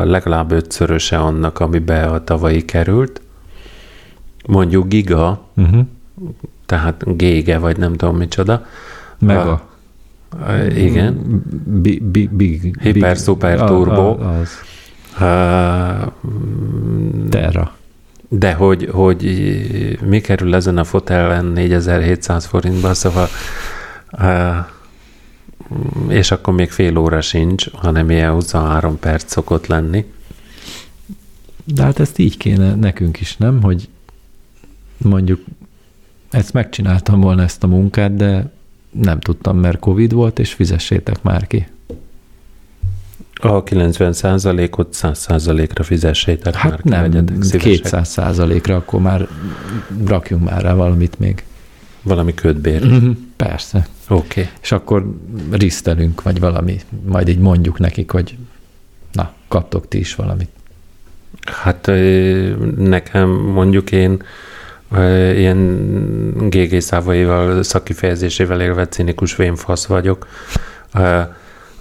legalább 0.03 0.51
ötszöröse 0.51 1.17
annak, 1.17 1.59
amibe 1.59 2.05
a 2.05 2.23
tavalyi 2.23 2.65
került. 2.65 3.21
Mondjuk 4.47 4.87
giga, 4.87 5.41
uh-huh. 5.55 5.85
tehát 6.65 7.17
gége, 7.17 7.57
vagy 7.57 7.77
nem 7.77 7.95
tudom 7.95 8.17
micsoda. 8.17 8.65
Mega. 9.19 9.61
A, 10.29 10.51
igen. 10.75 11.41
Big, 11.65 12.03
big, 12.03 12.29
big, 12.29 12.77
Hiper, 12.81 13.15
super, 13.17 13.59
turbo. 13.59 14.17
Az. 14.19 14.49
Terra. 17.29 17.71
De 18.27 18.53
hogy, 18.53 18.89
hogy 18.91 19.99
mi 20.05 20.21
kerül 20.21 20.55
ezen 20.55 20.77
a 20.77 20.83
fotelen 20.83 21.45
4700 21.45 22.45
forintba, 22.45 22.93
szóval 22.93 23.27
és 26.07 26.31
akkor 26.31 26.53
még 26.53 26.69
fél 26.69 26.97
óra 26.97 27.21
sincs, 27.21 27.69
hanem 27.71 28.09
ilyen 28.09 28.31
23 28.31 28.99
perc 28.99 29.31
szokott 29.31 29.67
lenni. 29.67 30.05
De 31.63 31.83
hát 31.83 31.99
ezt 31.99 32.17
így 32.17 32.37
kéne 32.37 32.75
nekünk 32.75 33.19
is, 33.19 33.37
nem? 33.37 33.61
Hogy 33.61 33.89
mondjuk 34.97 35.43
ezt 36.31 36.53
megcsináltam 36.53 37.21
volna 37.21 37.43
ezt 37.43 37.63
a 37.63 37.67
munkát, 37.67 38.15
de 38.15 38.51
nem 38.89 39.19
tudtam, 39.19 39.57
mert 39.57 39.79
Covid 39.79 40.13
volt, 40.13 40.39
és 40.39 40.53
fizessétek 40.53 41.23
már 41.23 41.47
ki. 41.47 41.67
A 43.39 43.63
90 43.63 44.69
ot 44.71 44.93
100 44.93 45.47
ra 45.73 45.83
fizessétek 45.83 46.55
hát 46.55 46.83
már. 46.83 47.09
nem, 47.09 47.39
200 47.57 48.09
százalékra, 48.09 48.75
akkor 48.75 49.01
már 49.01 49.27
rakjunk 50.05 50.43
már 50.43 50.61
rá 50.61 50.73
valamit 50.73 51.19
még. 51.19 51.43
Valami 52.01 52.33
ködbér. 52.33 52.85
Mm-hmm, 52.85 53.11
persze. 53.35 53.87
Oké. 54.07 54.41
Okay. 54.41 54.53
És 54.61 54.71
akkor 54.71 55.13
risztelünk, 55.51 56.21
vagy 56.21 56.39
valami, 56.39 56.79
majd 57.05 57.27
így 57.27 57.39
mondjuk 57.39 57.79
nekik, 57.79 58.11
hogy 58.11 58.37
Na, 59.11 59.31
kaptok 59.47 59.87
ti 59.87 59.99
is 59.99 60.15
valamit. 60.15 60.49
Hát 61.41 61.91
nekem 62.77 63.29
mondjuk 63.29 63.91
én 63.91 64.23
ilyen 65.35 66.49
GG 66.49 66.79
szávaival, 66.81 67.63
szakifejezésével 67.63 68.61
élve 68.61 68.87
cinikus 68.87 69.35
vénfasz 69.35 69.85
vagyok. 69.85 70.27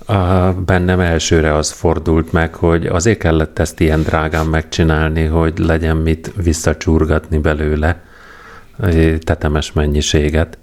A, 0.07 0.53
bennem 0.53 1.01
elsőre 1.01 1.55
az 1.55 1.71
fordult 1.71 2.33
meg, 2.33 2.55
hogy 2.55 2.87
azért 2.87 3.19
kellett 3.19 3.59
ezt 3.59 3.81
ilyen 3.81 4.03
drágán 4.03 4.47
megcsinálni, 4.47 5.25
hogy 5.25 5.59
legyen 5.59 5.97
mit 5.97 6.33
visszacsurgatni 6.43 7.39
belőle 7.39 8.03
tetemes 9.19 9.73
mennyiséget. 9.73 10.59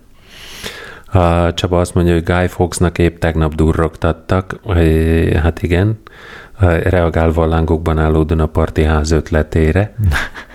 A 1.05 1.53
Csaba 1.53 1.79
azt 1.79 1.93
mondja, 1.93 2.13
hogy 2.13 2.23
Guy 2.23 2.47
Fawkesnak 2.47 2.97
épp 2.97 3.19
tegnap 3.19 3.55
durrogtattak. 3.55 4.59
Hát 5.41 5.61
igen, 5.61 5.99
reagálva 6.83 7.43
a 7.43 7.47
lángokban 7.47 7.99
álló 7.99 8.23
Dunaparti 8.23 8.83
ház 8.83 9.11
ötletére. 9.11 9.95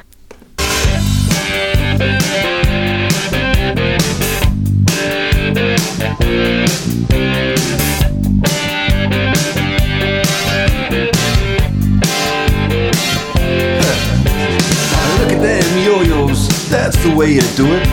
That's 16.89 17.05
the 17.05 17.15
way 17.15 17.33
you 17.33 17.45
do 17.53 17.69
it. 17.69 17.85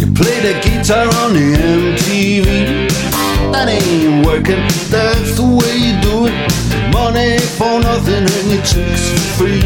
You 0.00 0.08
play 0.16 0.40
the 0.40 0.56
guitar 0.64 1.04
on 1.20 1.36
the 1.36 1.52
MTV. 1.60 2.88
That 3.52 3.68
ain't 3.68 4.24
working. 4.24 4.64
That's 4.88 5.36
the 5.36 5.44
way 5.44 5.76
you 5.76 6.00
do 6.00 6.24
it. 6.24 6.32
Money 6.88 7.36
for 7.60 7.84
nothing 7.84 8.24
and 8.24 8.48
your 8.48 8.64
chicks 8.64 9.12
for 9.12 9.44
free. 9.44 9.60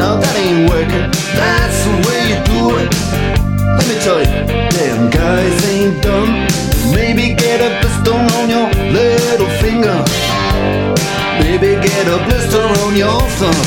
Now 0.00 0.16
that 0.16 0.32
ain't 0.32 0.72
working. 0.72 1.12
That's 1.36 1.84
the 1.84 1.92
way 2.08 2.20
you 2.32 2.40
do 2.48 2.60
it. 2.80 2.88
Let 3.76 3.84
me 3.84 3.96
tell 4.00 4.24
you, 4.24 4.32
damn 4.72 5.12
guys 5.12 5.60
ain't 5.76 6.00
dumb. 6.00 6.48
Maybe 6.96 7.36
get 7.36 7.60
a 7.60 7.68
blister 7.84 8.16
on 8.16 8.48
your 8.48 8.72
little 8.96 9.52
finger. 9.60 10.00
Maybe 11.36 11.76
get 11.84 12.08
a 12.08 12.16
blister 12.24 12.64
on 12.64 12.96
your 12.96 13.20
thumb. 13.36 13.60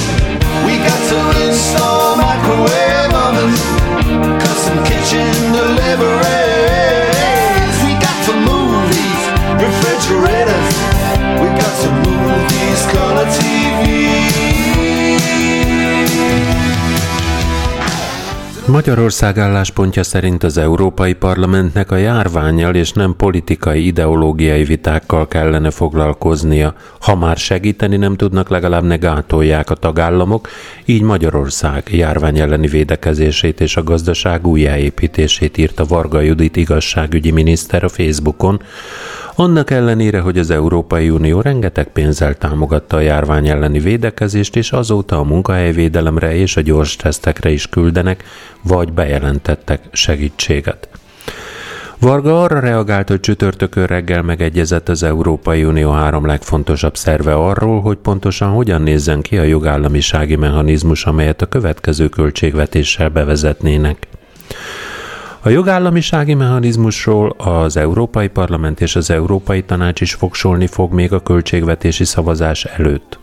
We 0.65 0.81
got 0.81 1.01
to 1.13 1.45
install 1.45 2.17
microwave 2.17 2.92
Custom 3.43 4.83
kitchen 4.85 5.27
deliveries. 5.51 6.15
We 7.83 7.91
got 7.99 8.17
some 8.23 8.39
movies, 8.45 9.21
refrigerators. 9.59 10.75
We 11.41 11.47
got 11.59 11.75
some 11.83 11.97
movies, 12.03 12.85
color 12.93 13.25
TV. 13.35 14.52
Magyarország 18.67 19.37
álláspontja 19.37 20.03
szerint 20.03 20.43
az 20.43 20.57
Európai 20.57 21.13
Parlamentnek 21.13 21.91
a 21.91 21.95
járványjal 21.95 22.75
és 22.75 22.91
nem 22.91 23.15
politikai 23.15 23.85
ideológiai 23.85 24.63
vitákkal 24.63 25.27
kellene 25.27 25.69
foglalkoznia. 25.69 26.73
Ha 26.99 27.15
már 27.15 27.37
segíteni 27.37 27.97
nem 27.97 28.15
tudnak, 28.15 28.49
legalább 28.49 28.83
ne 28.83 28.95
gátolják 28.95 29.69
a 29.69 29.75
tagállamok, 29.75 30.49
így 30.85 31.01
Magyarország 31.01 31.87
járvány 31.91 32.39
elleni 32.39 32.67
védekezését 32.67 33.61
és 33.61 33.77
a 33.77 33.83
gazdaság 33.83 34.47
újjáépítését 34.47 35.57
írta 35.57 35.85
Varga 35.85 36.19
Judit 36.19 36.55
igazságügyi 36.55 37.31
miniszter 37.31 37.83
a 37.83 37.89
Facebookon, 37.89 38.61
annak 39.35 39.71
ellenére, 39.71 40.19
hogy 40.19 40.37
az 40.37 40.49
Európai 40.49 41.09
Unió 41.09 41.41
rengeteg 41.41 41.87
pénzzel 41.87 42.35
támogatta 42.35 42.97
a 42.97 42.99
járvány 42.99 43.47
elleni 43.47 43.79
védekezést, 43.79 44.55
és 44.55 44.71
azóta 44.71 45.19
a 45.19 45.23
munkahelyvédelemre 45.23 46.35
és 46.35 46.57
a 46.57 46.61
gyors 46.61 46.95
tesztekre 46.95 47.49
is 47.49 47.67
küldenek, 47.67 48.23
vagy 48.63 48.93
bejelentettek 48.93 49.81
segítséget. 49.91 50.87
Varga 51.99 52.41
arra 52.41 52.59
reagált, 52.59 53.07
hogy 53.09 53.19
csütörtökön 53.19 53.85
reggel 53.85 54.21
megegyezett 54.21 54.89
az 54.89 55.03
Európai 55.03 55.63
Unió 55.63 55.91
három 55.91 56.25
legfontosabb 56.25 56.97
szerve 56.97 57.33
arról, 57.33 57.81
hogy 57.81 57.97
pontosan 57.97 58.49
hogyan 58.49 58.81
nézzen 58.81 59.21
ki 59.21 59.37
a 59.37 59.43
jogállamisági 59.43 60.35
mechanizmus, 60.35 61.05
amelyet 61.05 61.41
a 61.41 61.45
következő 61.45 62.09
költségvetéssel 62.09 63.09
bevezetnének. 63.09 64.07
A 65.41 65.49
jogállamisági 65.49 66.33
mechanizmusról 66.33 67.29
az 67.29 67.77
Európai 67.77 68.27
Parlament 68.27 68.81
és 68.81 68.95
az 68.95 69.09
Európai 69.09 69.63
Tanács 69.63 70.01
is 70.01 70.13
fogsolni 70.13 70.67
fog 70.67 70.93
még 70.93 71.13
a 71.13 71.23
költségvetési 71.23 72.03
szavazás 72.03 72.65
előtt. 72.65 73.19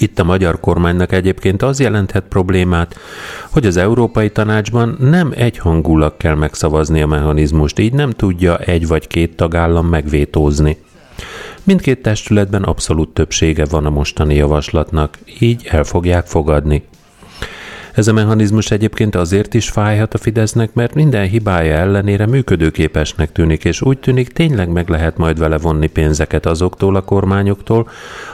Itt 0.00 0.18
a 0.18 0.24
magyar 0.24 0.60
kormánynak 0.60 1.12
egyébként 1.12 1.62
az 1.62 1.80
jelenthet 1.80 2.24
problémát, 2.28 2.96
hogy 3.50 3.66
az 3.66 3.76
Európai 3.76 4.30
Tanácsban 4.30 4.96
nem 5.00 5.32
egyhangulag 5.36 6.16
kell 6.16 6.34
megszavazni 6.34 7.02
a 7.02 7.06
mechanizmust, 7.06 7.78
így 7.78 7.92
nem 7.92 8.10
tudja 8.10 8.58
egy 8.58 8.86
vagy 8.86 9.06
két 9.06 9.36
tagállam 9.36 9.86
megvétózni. 9.86 10.76
Mindkét 11.64 12.02
testületben 12.02 12.62
abszolút 12.62 13.08
többsége 13.08 13.64
van 13.64 13.86
a 13.86 13.90
mostani 13.90 14.34
javaslatnak, 14.34 15.18
így 15.38 15.66
el 15.70 15.84
fogják 15.84 16.26
fogadni. 16.26 16.82
Ez 17.98 18.08
a 18.08 18.12
mechanizmus 18.12 18.70
egyébként 18.70 19.14
azért 19.14 19.54
is 19.54 19.68
fájhat 19.68 20.14
a 20.14 20.18
Fidesznek, 20.18 20.74
mert 20.74 20.94
minden 20.94 21.28
hibája 21.28 21.74
ellenére 21.74 22.26
működőképesnek 22.26 23.32
tűnik, 23.32 23.64
és 23.64 23.82
úgy 23.82 23.98
tűnik 23.98 24.28
tényleg 24.28 24.68
meg 24.68 24.88
lehet 24.88 25.16
majd 25.16 25.38
vele 25.38 25.58
vonni 25.58 25.86
pénzeket 25.86 26.46
azoktól 26.46 26.96
a 26.96 27.00
kormányoktól, 27.00 27.88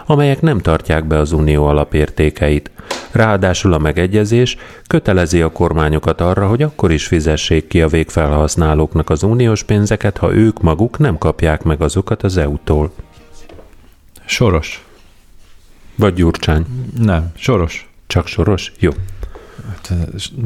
amelyek 0.07 0.41
nem 0.41 0.61
tartják 0.61 1.05
be 1.05 1.19
az 1.19 1.33
unió 1.33 1.67
alapértékeit. 1.67 2.71
Ráadásul 3.11 3.73
a 3.73 3.79
megegyezés 3.79 4.57
kötelezi 4.87 5.41
a 5.41 5.53
kormányokat 5.53 6.21
arra, 6.21 6.47
hogy 6.47 6.63
akkor 6.63 6.93
is 6.93 7.07
fizessék 7.07 7.67
ki 7.67 7.83
a 7.83 7.89
végfelhasználóknak 7.89 9.11
az 9.11 9.23
uniós 9.23 9.63
pénzeket, 9.63 10.19
ha 10.19 10.35
ők 10.35 10.63
maguk 10.63 10.99
nem 10.99 11.19
kapják 11.19 11.63
meg 11.63 11.83
azokat 11.83 12.23
az 12.23 12.37
EU-tól. 12.37 12.93
Soros. 14.25 14.85
Vagy 15.95 16.15
Gyurcsány. 16.15 16.67
Nem, 16.99 17.33
Soros. 17.37 17.89
Csak 18.07 18.27
Soros? 18.27 18.73
Jó. 18.79 18.91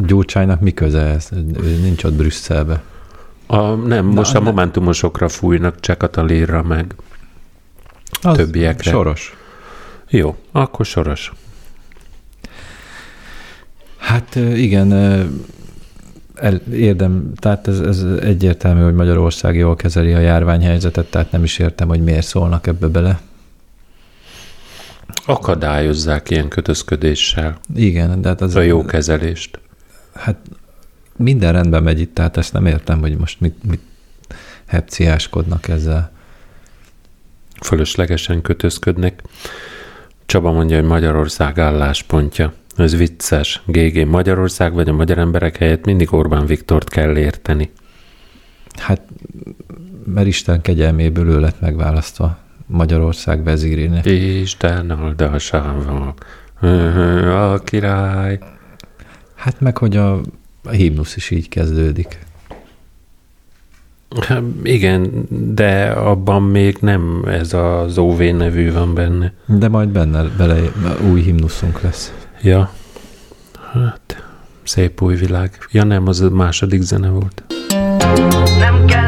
Gyurcsánynak 0.07 0.61
mi 0.61 0.73
köze 0.73 1.01
ez? 1.01 1.29
Ő 1.63 1.79
nincs 1.81 2.05
ott 2.05 2.13
Brüsszelbe. 2.13 2.83
A, 3.47 3.61
nem, 3.75 4.07
Na, 4.07 4.15
most 4.15 4.35
a 4.35 4.41
momentumosokra 4.41 5.29
fújnak, 5.29 5.81
Csekatalírra 5.81 6.63
meg 6.63 6.95
az 8.23 8.37
többiekre. 8.37 8.91
Soros. 8.91 9.37
Jó, 10.09 10.37
akkor 10.53 10.87
soros. 10.87 11.33
Hát 13.97 14.35
igen, 14.35 14.93
el, 16.35 16.61
érdem, 16.73 17.33
tehát 17.35 17.69
ez, 17.69 17.81
ez 17.81 18.03
egyértelmű, 18.21 18.83
hogy 18.83 18.95
Magyarország 18.95 19.57
jól 19.57 19.77
kezeli 19.77 20.13
a 20.13 20.19
járványhelyzetet, 20.19 21.11
tehát 21.11 21.33
nem 21.33 21.45
is 21.45 21.59
értem, 21.59 21.89
hogy 21.89 22.03
miért 22.03 22.27
szólnak 22.27 22.67
ebbe 22.67 22.87
bele 22.87 23.21
akadályozzák 25.27 26.31
ilyen 26.31 26.49
kötözködéssel. 26.49 27.59
Igen, 27.75 28.21
de 28.21 28.29
hát 28.29 28.41
az... 28.41 28.57
A 28.57 28.61
jó 28.61 28.85
kezelést. 28.85 29.61
Hát 30.15 30.37
minden 31.17 31.53
rendben 31.53 31.83
megy 31.83 32.01
itt, 32.01 32.15
tehát 32.15 32.37
ezt 32.37 32.53
nem 32.53 32.67
értem, 32.67 33.01
hogy 33.01 33.17
most 33.17 33.41
mit, 33.41 33.65
mit 33.65 33.81
hepciáskodnak 34.67 35.69
ezzel. 35.69 36.11
Fölöslegesen 37.61 38.43
kötözködnek. 38.43 39.23
Csaba 40.27 40.53
mondja, 40.53 40.77
hogy 40.77 40.87
Magyarország 40.87 41.59
álláspontja. 41.59 42.53
Ez 42.77 42.97
vicces. 42.97 43.63
GG 43.67 44.07
Magyarország 44.07 44.73
vagy 44.73 44.89
a 44.89 44.93
magyar 44.93 45.19
emberek 45.19 45.57
helyett 45.57 45.85
mindig 45.85 46.13
Orbán 46.13 46.47
Viktort 46.47 46.89
kell 46.89 47.17
érteni. 47.17 47.71
Hát, 48.79 49.01
mert 50.05 50.27
Isten 50.27 50.61
kegyelméből 50.61 51.29
ő 51.29 51.41
lett 51.41 51.61
megválasztva. 51.61 52.39
Magyarország 52.69 53.43
vezírének. 53.45 54.07
Isten 54.07 54.91
áldásával, 54.91 56.15
a 57.25 57.59
király. 57.65 58.39
Hát 59.35 59.61
meg, 59.61 59.79
hogy 59.79 59.97
a, 59.97 60.21
a 60.65 60.71
himnusz 60.71 61.17
is 61.17 61.31
így 61.31 61.49
kezdődik. 61.49 62.19
Hát 64.21 64.43
igen, 64.63 65.27
de 65.55 65.91
abban 65.91 66.43
még 66.43 66.77
nem 66.81 67.25
ez 67.27 67.53
az 67.53 67.99
OV 67.99 68.19
nevű 68.19 68.73
van 68.73 68.95
benne. 68.95 69.33
De 69.47 69.69
majd 69.69 69.89
benne 69.89 70.23
bele 70.23 70.59
új 71.11 71.21
himnuszunk 71.21 71.81
lesz. 71.81 72.13
Ja, 72.43 72.73
hát 73.73 74.25
szép 74.63 75.03
új 75.03 75.15
világ. 75.15 75.59
Ja 75.71 75.85
nem, 75.85 76.07
az 76.07 76.21
a 76.21 76.31
második 76.31 76.83
zene 76.83 77.09
volt. 77.09 77.43
Nem 78.59 78.85
kellett 78.87 79.08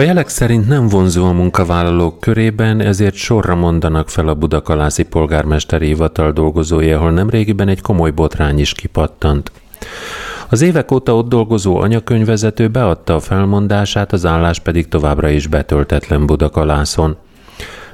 A 0.00 0.02
jelek 0.02 0.28
szerint 0.28 0.68
nem 0.68 0.88
vonzó 0.88 1.26
a 1.26 1.32
munkavállalók 1.32 2.20
körében, 2.20 2.80
ezért 2.80 3.14
sorra 3.14 3.54
mondanak 3.54 4.08
fel 4.08 4.28
a 4.28 4.34
Budakalászi 4.34 5.02
polgármesteri 5.02 5.86
hivatal 5.86 6.32
dolgozói, 6.32 6.92
ahol 6.92 7.10
nemrégiben 7.10 7.68
egy 7.68 7.80
komoly 7.80 8.10
botrány 8.10 8.58
is 8.58 8.72
kipattant. 8.72 9.52
Az 10.48 10.62
évek 10.62 10.90
óta 10.90 11.16
ott 11.16 11.28
dolgozó 11.28 11.76
anyakönyvezető 11.76 12.68
beadta 12.68 13.14
a 13.14 13.20
felmondását, 13.20 14.12
az 14.12 14.26
állás 14.26 14.58
pedig 14.58 14.88
továbbra 14.88 15.28
is 15.28 15.46
betöltetlen 15.46 16.26
Budakalászon. 16.26 17.16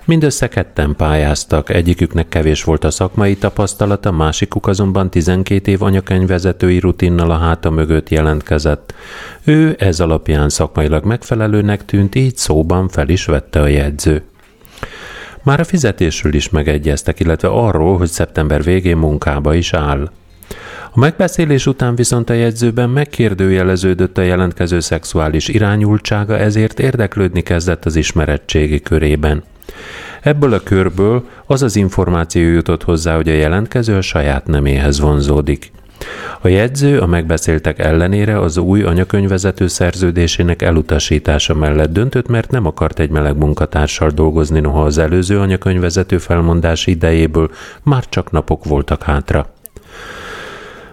Mindössze 0.06 0.48
ketten 0.48 0.96
pályáztak, 0.96 1.70
egyiküknek 1.70 2.28
kevés 2.28 2.64
volt 2.64 2.84
a 2.84 2.90
szakmai 2.90 3.36
tapasztalata, 3.36 4.10
másikuk 4.10 4.66
azonban 4.66 5.10
12 5.10 5.70
év 5.70 5.82
anyakönyvvezetői 5.82 6.78
rutinnal 6.78 7.30
a 7.30 7.36
háta 7.36 7.70
mögött 7.70 8.08
jelentkezett. 8.08 8.94
Ő 9.44 9.76
ez 9.78 10.00
alapján 10.00 10.48
szakmailag 10.48 11.04
megfelelőnek 11.04 11.84
tűnt, 11.84 12.14
így 12.14 12.36
szóban 12.36 12.88
fel 12.88 13.08
is 13.08 13.24
vette 13.24 13.60
a 13.60 13.66
jegyző. 13.66 14.22
Már 15.42 15.60
a 15.60 15.64
fizetésről 15.64 16.34
is 16.34 16.48
megegyeztek, 16.48 17.20
illetve 17.20 17.48
arról, 17.48 17.98
hogy 17.98 18.10
szeptember 18.10 18.62
végén 18.62 18.96
munkába 18.96 19.54
is 19.54 19.72
áll. 19.72 20.10
A 20.92 20.98
megbeszélés 20.98 21.66
után 21.66 21.94
viszont 21.94 22.30
a 22.30 22.34
jegyzőben 22.34 22.90
megkérdőjeleződött 22.90 24.18
a 24.18 24.22
jelentkező 24.22 24.80
szexuális 24.80 25.48
irányultsága, 25.48 26.38
ezért 26.38 26.80
érdeklődni 26.80 27.42
kezdett 27.42 27.84
az 27.84 27.96
ismerettségi 27.96 28.80
körében. 28.80 29.42
Ebből 30.20 30.52
a 30.52 30.60
körből 30.60 31.24
az 31.46 31.62
az 31.62 31.76
információ 31.76 32.48
jutott 32.48 32.82
hozzá, 32.82 33.14
hogy 33.14 33.28
a 33.28 33.32
jelentkező 33.32 33.96
a 33.96 34.00
saját 34.00 34.46
neméhez 34.46 35.00
vonzódik. 35.00 35.72
A 36.40 36.48
jegyző 36.48 36.98
a 36.98 37.06
megbeszéltek 37.06 37.78
ellenére 37.78 38.40
az 38.40 38.56
új 38.56 38.82
anyakönyvezető 38.82 39.66
szerződésének 39.66 40.62
elutasítása 40.62 41.54
mellett 41.54 41.92
döntött, 41.92 42.28
mert 42.28 42.50
nem 42.50 42.66
akart 42.66 42.98
egy 42.98 43.10
meleg 43.10 43.36
munkatársal 43.36 44.10
dolgozni, 44.10 44.60
noha 44.60 44.82
az 44.82 44.98
előző 44.98 45.38
anyakönyvezető 45.38 46.18
felmondás 46.18 46.86
idejéből 46.86 47.50
már 47.82 48.04
csak 48.08 48.30
napok 48.30 48.64
voltak 48.64 49.02
hátra. 49.02 49.55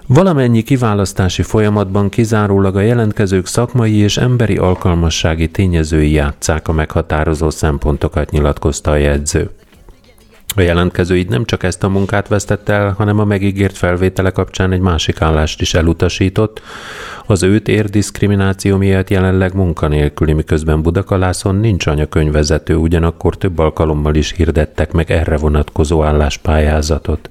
Valamennyi 0.07 0.61
kiválasztási 0.61 1.41
folyamatban 1.41 2.09
kizárólag 2.09 2.75
a 2.75 2.81
jelentkezők 2.81 3.45
szakmai 3.45 3.95
és 3.95 4.17
emberi 4.17 4.57
alkalmassági 4.57 5.47
tényezői 5.49 6.11
játszák 6.11 6.67
a 6.67 6.71
meghatározó 6.71 7.49
szempontokat, 7.49 8.31
nyilatkozta 8.31 8.91
a 8.91 8.95
jegyző. 8.95 9.49
A 10.55 10.61
jelentkező 10.61 11.17
így 11.17 11.29
nem 11.29 11.45
csak 11.45 11.63
ezt 11.63 11.83
a 11.83 11.89
munkát 11.89 12.27
vesztette 12.27 12.73
el, 12.73 12.93
hanem 12.97 13.19
a 13.19 13.25
megígért 13.25 13.77
felvétele 13.77 14.29
kapcsán 14.29 14.71
egy 14.71 14.79
másik 14.79 15.21
állást 15.21 15.61
is 15.61 15.73
elutasított. 15.73 16.61
Az 17.25 17.43
őt 17.43 17.67
ér 17.67 17.89
diszkrimináció 17.89 18.77
miatt 18.77 19.09
jelenleg 19.09 19.53
munkanélküli, 19.53 20.33
miközben 20.33 20.81
Budakalászon 20.81 21.55
nincs 21.55 21.87
anyakönyvezető, 21.87 22.75
ugyanakkor 22.75 23.37
több 23.37 23.59
alkalommal 23.59 24.15
is 24.15 24.31
hirdettek 24.31 24.91
meg 24.91 25.11
erre 25.11 25.37
vonatkozó 25.37 26.03
álláspályázatot. 26.03 27.29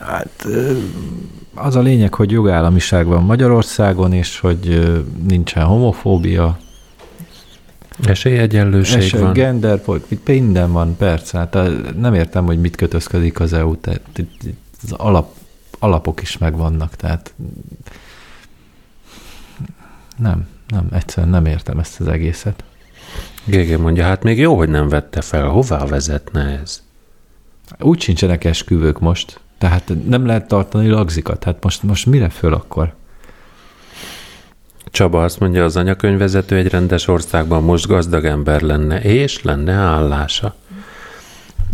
Hát 0.00 0.46
az 1.54 1.76
a 1.76 1.80
lényeg, 1.80 2.14
hogy 2.14 2.30
jogállamiság 2.30 3.06
van 3.06 3.22
Magyarországon, 3.22 4.12
és 4.12 4.38
hogy 4.38 4.92
nincsen 5.28 5.64
homofóbia. 5.64 6.58
Esélyegyenlőség 8.04 8.98
Esély, 8.98 9.20
van. 9.20 9.32
Gender, 9.32 9.80
minden 10.24 10.72
van, 10.72 10.96
persze. 10.96 11.38
Hát 11.38 11.56
nem 11.96 12.14
értem, 12.14 12.44
hogy 12.44 12.60
mit 12.60 12.76
kötözködik 12.76 13.40
az 13.40 13.52
EU. 13.52 13.76
Tehát 13.76 14.00
az 14.82 14.92
alap, 14.92 15.34
alapok 15.78 16.22
is 16.22 16.38
megvannak, 16.38 16.96
tehát 16.96 17.34
nem, 20.16 20.48
nem, 20.68 20.88
egyszerűen 20.92 21.32
nem 21.32 21.46
értem 21.46 21.78
ezt 21.78 22.00
az 22.00 22.08
egészet. 22.08 22.64
Gége 23.44 23.78
mondja, 23.78 24.04
hát 24.04 24.22
még 24.22 24.38
jó, 24.38 24.56
hogy 24.56 24.68
nem 24.68 24.88
vette 24.88 25.20
fel. 25.20 25.48
Hová 25.48 25.86
vezetne 25.86 26.58
ez? 26.60 26.82
Úgy 27.78 28.00
sincsenek 28.00 28.44
esküvők 28.44 28.98
most. 28.98 29.40
Tehát 29.60 29.92
nem 30.08 30.26
lehet 30.26 30.48
tartani 30.48 30.88
lagzikat. 30.88 31.44
Hát 31.44 31.62
most, 31.62 31.82
most 31.82 32.06
mire 32.06 32.28
föl 32.28 32.54
akkor? 32.54 32.92
Csaba 34.84 35.22
azt 35.22 35.40
mondja, 35.40 35.64
az 35.64 35.76
anyakönyvvezető 35.76 36.56
egy 36.56 36.68
rendes 36.68 37.08
országban 37.08 37.62
most 37.62 37.86
gazdag 37.86 38.24
ember 38.24 38.60
lenne, 38.60 39.00
és 39.00 39.42
lenne 39.42 39.72
állása. 39.72 40.54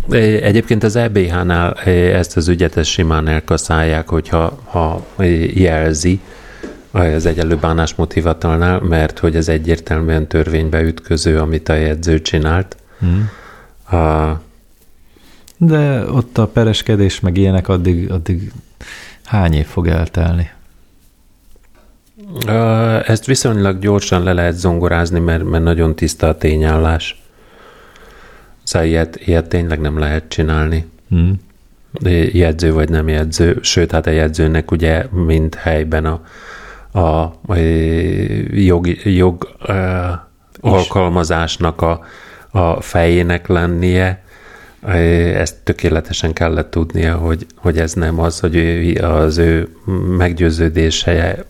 Egyébként 0.09 0.83
az 0.83 0.95
EBH-nál 0.95 1.73
ezt 1.73 2.37
az 2.37 2.47
ügyet 2.47 2.77
ezt 2.77 2.89
simán 2.89 3.27
elkaszálják, 3.27 4.09
hogyha 4.09 4.59
ha 4.63 5.05
jelzi 5.53 6.19
az 6.91 7.25
egyenlő 7.25 7.55
bánásmód 7.55 8.13
hivatalnál, 8.13 8.79
mert 8.79 9.19
hogy 9.19 9.35
ez 9.35 9.47
egyértelműen 9.47 10.27
törvénybe 10.27 10.81
ütköző, 10.81 11.39
amit 11.39 11.69
a 11.69 11.73
jegyző 11.73 12.21
csinált. 12.21 12.77
A, 13.89 14.45
de 15.57 16.11
ott 16.11 16.37
a 16.37 16.47
pereskedés, 16.47 17.19
meg 17.19 17.37
ilyenek 17.37 17.67
addig, 17.67 18.11
addig 18.11 18.51
hány 19.23 19.53
év 19.53 19.65
fog 19.65 19.87
eltelni? 19.87 20.49
Ezt 23.05 23.25
viszonylag 23.25 23.79
gyorsan 23.79 24.23
le 24.23 24.33
lehet 24.33 24.55
zongorázni, 24.57 25.19
mert, 25.19 25.43
mert 25.43 25.63
nagyon 25.63 25.95
tiszta 25.95 26.27
a 26.27 26.37
tényállás. 26.37 27.21
Szóval 28.63 28.87
ilyet, 28.87 29.15
ilyet 29.25 29.47
tényleg 29.47 29.79
nem 29.79 29.99
lehet 29.99 30.23
csinálni. 30.27 30.85
Hmm. 31.09 31.33
Jegyző 32.31 32.73
vagy 32.73 32.89
nem 32.89 33.07
jegyző, 33.07 33.57
sőt, 33.61 33.91
hát 33.91 34.07
a 34.07 34.09
jegyzőnek 34.09 34.71
ugye 34.71 35.05
mind 35.11 35.55
helyben 35.55 36.05
a, 36.05 36.21
a, 36.91 36.99
a 37.47 37.55
jog, 38.51 38.87
jog 39.03 39.43
a, 39.43 39.71
alkalmazásnak 40.59 41.81
a, 41.81 42.05
a 42.51 42.81
fejének 42.81 43.47
lennie, 43.47 44.23
ezt 44.81 45.55
tökéletesen 45.63 46.33
kellett 46.33 46.71
tudnia, 46.71 47.15
hogy, 47.15 47.45
hogy 47.55 47.77
ez 47.79 47.93
nem 47.93 48.19
az, 48.19 48.39
hogy 48.39 48.55
ő, 48.55 49.03
az 49.03 49.37
ő 49.37 49.75
meggyőződése 50.17 51.45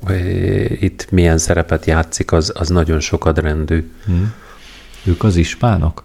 itt 0.80 1.12
milyen 1.12 1.38
szerepet 1.38 1.86
játszik, 1.86 2.32
az, 2.32 2.54
az 2.56 2.70
nagyon 2.70 3.00
sokadrendű. 3.00 3.92
Hmm. 4.06 4.34
Ők 5.04 5.24
az 5.24 5.36
ispánok? 5.36 6.04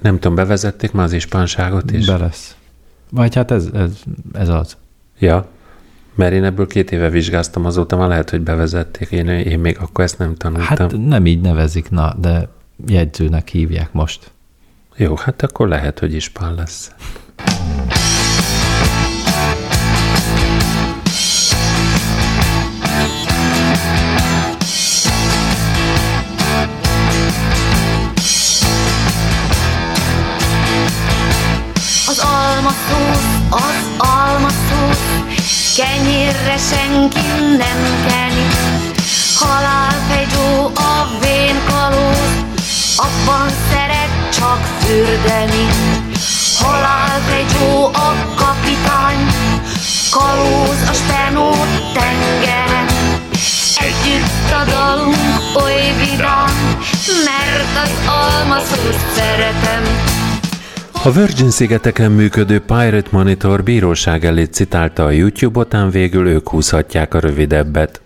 Nem 0.00 0.14
tudom, 0.18 0.34
bevezették 0.34 0.92
már 0.92 1.04
az 1.04 1.12
ispánságot 1.12 1.90
is? 1.90 2.06
Be 2.06 2.16
lesz. 2.16 2.56
Vagy 3.10 3.34
hát 3.34 3.50
ez, 3.50 3.68
ez, 3.74 3.90
ez 4.32 4.48
az. 4.48 4.76
Ja, 5.18 5.48
mert 6.14 6.32
én 6.32 6.44
ebből 6.44 6.66
két 6.66 6.92
éve 6.92 7.10
vizsgáztam, 7.10 7.64
azóta 7.64 7.96
már 7.96 8.08
lehet, 8.08 8.30
hogy 8.30 8.40
bevezették, 8.40 9.10
én, 9.10 9.28
én 9.28 9.58
még 9.58 9.78
akkor 9.80 10.04
ezt 10.04 10.18
nem 10.18 10.34
tanultam. 10.34 10.66
Hát 10.66 10.96
nem 10.96 11.26
így 11.26 11.40
nevezik, 11.40 11.90
na, 11.90 12.14
de 12.20 12.48
jegyzőnek 12.86 13.48
hívják 13.48 13.92
most. 13.92 14.30
Jó, 14.98 15.16
hát 15.16 15.42
akkor 15.42 15.68
lehet, 15.68 15.98
hogy 15.98 16.14
ispán 16.14 16.54
lesz. 16.54 16.90
Az 32.08 32.18
almaszósz, 32.18 33.26
az 33.50 33.86
almaszósz, 33.98 35.74
kenyérre 35.76 36.56
senki 36.56 37.26
nem 37.56 38.06
kenni. 38.08 38.46
Halálfejtó 39.34 40.72
a 40.74 41.18
vén 41.20 41.56
kalóz, 41.68 42.44
abban 42.96 43.48
szeret 43.48 43.85
csak 44.38 44.60
fürdeni. 44.80 45.66
Halálfegyó 46.58 47.84
a 47.86 48.10
kapitány, 48.36 49.20
kalóz 50.10 50.80
a 50.90 50.92
spenó 50.92 51.50
tengeren. 51.94 52.86
Együtt 53.88 54.50
a 54.60 54.64
dalunk 54.70 55.16
oly 55.64 55.92
vidám, 56.00 56.54
mert 57.24 57.72
az 57.84 57.92
almaszót 58.06 58.96
szeretem. 59.14 59.82
A 61.04 61.10
Virgin-szigeteken 61.10 62.10
működő 62.10 62.60
Pirate 62.60 63.08
Monitor 63.10 63.62
bíróság 63.62 64.24
elé 64.24 64.44
citálta 64.44 65.04
a 65.04 65.10
YouTube, 65.10 65.58
után 65.58 65.90
végül 65.90 66.28
ők 66.28 66.48
húzhatják 66.48 67.14
a 67.14 67.20
rövidebbet. 67.20 68.00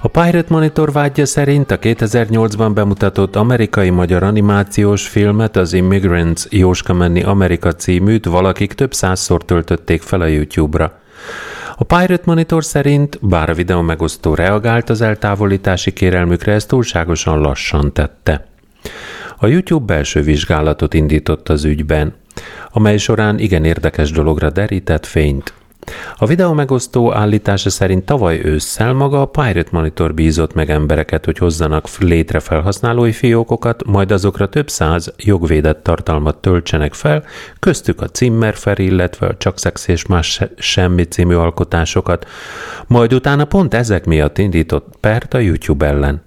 A 0.00 0.08
Pirate 0.08 0.46
Monitor 0.48 0.92
vágya 0.92 1.26
szerint 1.26 1.70
a 1.70 1.78
2008-ban 1.78 2.70
bemutatott 2.74 3.36
amerikai-magyar 3.36 4.22
animációs 4.22 5.08
filmet, 5.08 5.56
az 5.56 5.72
Immigrants 5.72 6.42
Jóska 6.48 6.92
menni 6.92 7.22
Amerika 7.22 7.72
címűt 7.72 8.24
valakik 8.24 8.72
több 8.72 8.94
százszor 8.94 9.44
töltötték 9.44 10.02
fel 10.02 10.20
a 10.20 10.26
YouTube-ra. 10.26 11.00
A 11.76 11.84
Pirate 11.84 12.22
Monitor 12.24 12.64
szerint, 12.64 13.18
bár 13.20 13.50
a 13.50 13.54
videó 13.54 13.80
megosztó 13.80 14.34
reagált 14.34 14.90
az 14.90 15.00
eltávolítási 15.00 15.92
kérelmükre, 15.92 16.52
ezt 16.52 16.68
túlságosan 16.68 17.40
lassan 17.40 17.92
tette. 17.92 18.46
A 19.36 19.46
YouTube 19.46 19.94
belső 19.94 20.22
vizsgálatot 20.22 20.94
indított 20.94 21.48
az 21.48 21.64
ügyben, 21.64 22.14
amely 22.70 22.96
során 22.96 23.38
igen 23.38 23.64
érdekes 23.64 24.10
dologra 24.10 24.50
derített 24.50 25.06
fényt. 25.06 25.52
A 26.16 26.26
videó 26.26 26.52
megosztó 26.52 27.12
állítása 27.14 27.70
szerint 27.70 28.04
tavaly 28.04 28.40
ősszel 28.44 28.92
maga 28.92 29.20
a 29.20 29.26
Pirate 29.26 29.68
Monitor 29.72 30.14
bízott 30.14 30.54
meg 30.54 30.70
embereket, 30.70 31.24
hogy 31.24 31.38
hozzanak 31.38 31.98
létre 31.98 32.40
felhasználói 32.40 33.12
fiókokat, 33.12 33.84
majd 33.86 34.10
azokra 34.10 34.48
több 34.48 34.70
száz 34.70 35.12
jogvédett 35.16 35.82
tartalmat 35.82 36.36
töltsenek 36.36 36.94
fel, 36.94 37.24
köztük 37.58 38.00
a 38.00 38.06
Zimmerfer, 38.12 38.78
illetve 38.78 39.26
a 39.26 39.36
Csak 39.36 39.58
Szex 39.58 39.88
és 39.88 40.06
Más 40.06 40.40
Semmi 40.56 41.02
című 41.02 41.34
alkotásokat, 41.34 42.26
majd 42.86 43.12
utána 43.12 43.44
pont 43.44 43.74
ezek 43.74 44.04
miatt 44.04 44.38
indított 44.38 44.94
pert 45.00 45.34
a 45.34 45.38
YouTube 45.38 45.86
ellen. 45.86 46.22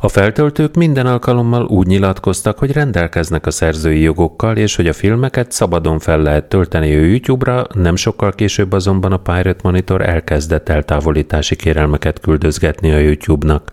A 0.00 0.08
feltöltők 0.08 0.74
minden 0.74 1.06
alkalommal 1.06 1.64
úgy 1.64 1.86
nyilatkoztak, 1.86 2.58
hogy 2.58 2.72
rendelkeznek 2.72 3.46
a 3.46 3.50
szerzői 3.50 4.00
jogokkal, 4.00 4.56
és 4.56 4.76
hogy 4.76 4.86
a 4.86 4.92
filmeket 4.92 5.52
szabadon 5.52 5.98
fel 5.98 6.22
lehet 6.22 6.44
tölteni 6.44 6.94
a 6.94 7.00
YouTube-ra, 7.00 7.66
nem 7.74 7.96
sokkal 7.96 8.32
később 8.32 8.72
azonban 8.72 9.12
a 9.12 9.16
Pirate 9.16 9.60
Monitor 9.62 10.02
elkezdett 10.08 10.68
eltávolítási 10.68 11.56
kérelmeket 11.56 12.20
küldözgetni 12.20 12.92
a 12.92 12.98
YouTube-nak. 12.98 13.72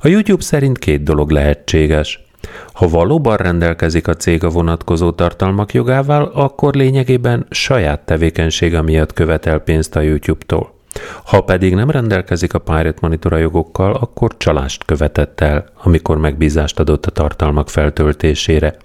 A 0.00 0.08
YouTube 0.08 0.42
szerint 0.42 0.78
két 0.78 1.02
dolog 1.02 1.30
lehetséges. 1.30 2.26
Ha 2.72 2.88
valóban 2.88 3.36
rendelkezik 3.36 4.08
a 4.08 4.14
cég 4.14 4.44
a 4.44 4.48
vonatkozó 4.48 5.10
tartalmak 5.10 5.74
jogával, 5.74 6.30
akkor 6.34 6.74
lényegében 6.74 7.46
saját 7.50 8.00
tevékenysége 8.00 8.82
miatt 8.82 9.12
követel 9.12 9.58
pénzt 9.58 9.96
a 9.96 10.00
YouTube-tól. 10.00 10.77
Ha 11.24 11.40
pedig 11.40 11.74
nem 11.74 11.90
rendelkezik 11.90 12.54
a 12.54 12.58
Pirate 12.58 12.98
Monitor 13.00 13.32
a 13.32 13.36
jogokkal, 13.36 13.94
akkor 13.94 14.36
csalást 14.36 14.84
követett 14.84 15.40
el, 15.40 15.64
amikor 15.82 16.18
megbízást 16.18 16.78
adott 16.78 17.06
a 17.06 17.10
tartalmak 17.10 17.70
feltöltésére. 17.70 18.76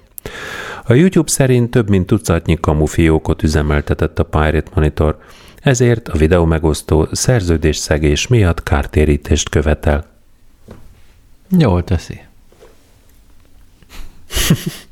A 0.85 0.93
YouTube 0.93 1.29
szerint 1.29 1.71
több 1.71 1.89
mint 1.89 2.05
tucatnyi 2.05 2.57
kamufiókot 2.59 3.43
üzemeltetett 3.43 4.19
a 4.19 4.23
Pirate 4.23 4.71
Monitor, 4.73 5.17
ezért 5.61 6.07
a 6.07 6.17
videó 6.17 6.45
megosztó 6.45 7.07
szerződés 7.11 7.77
szegés 7.77 8.27
miatt 8.27 8.63
kártérítést 8.63 9.49
követel. 9.49 10.05
Jól 11.57 11.83
teszi. 11.83 12.21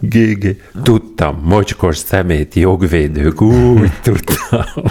GG. 0.00 0.56
Tudtam, 0.82 1.40
mocskos 1.44 1.96
szemét, 1.96 2.54
jogvédők, 2.54 3.40
úgy 3.80 3.92
tudtam. 4.02 4.84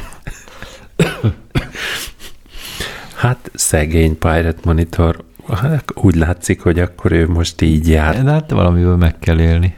Hát 3.16 3.52
szegény 3.54 4.18
Pirate 4.18 4.60
Monitor, 4.64 5.24
hát 5.48 5.84
úgy 5.94 6.16
látszik, 6.16 6.62
hogy 6.62 6.80
akkor 6.80 7.12
ő 7.12 7.28
most 7.28 7.62
így 7.62 7.90
jár. 7.90 8.24
De 8.24 8.32
hát 8.32 8.52
valamiből 8.52 8.96
meg 8.96 9.20
kell 9.20 9.40
élni. 9.40 9.76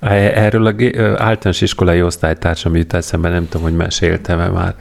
Erről 0.00 0.66
a 0.66 0.74
általános 1.00 1.60
iskolai 1.60 2.02
osztálytársam 2.02 2.76
jut 2.76 2.92
eszembe, 2.92 3.28
nem 3.28 3.48
tudom, 3.48 3.62
hogy 3.62 3.76
meséltem-e 3.76 4.48
már. 4.48 4.74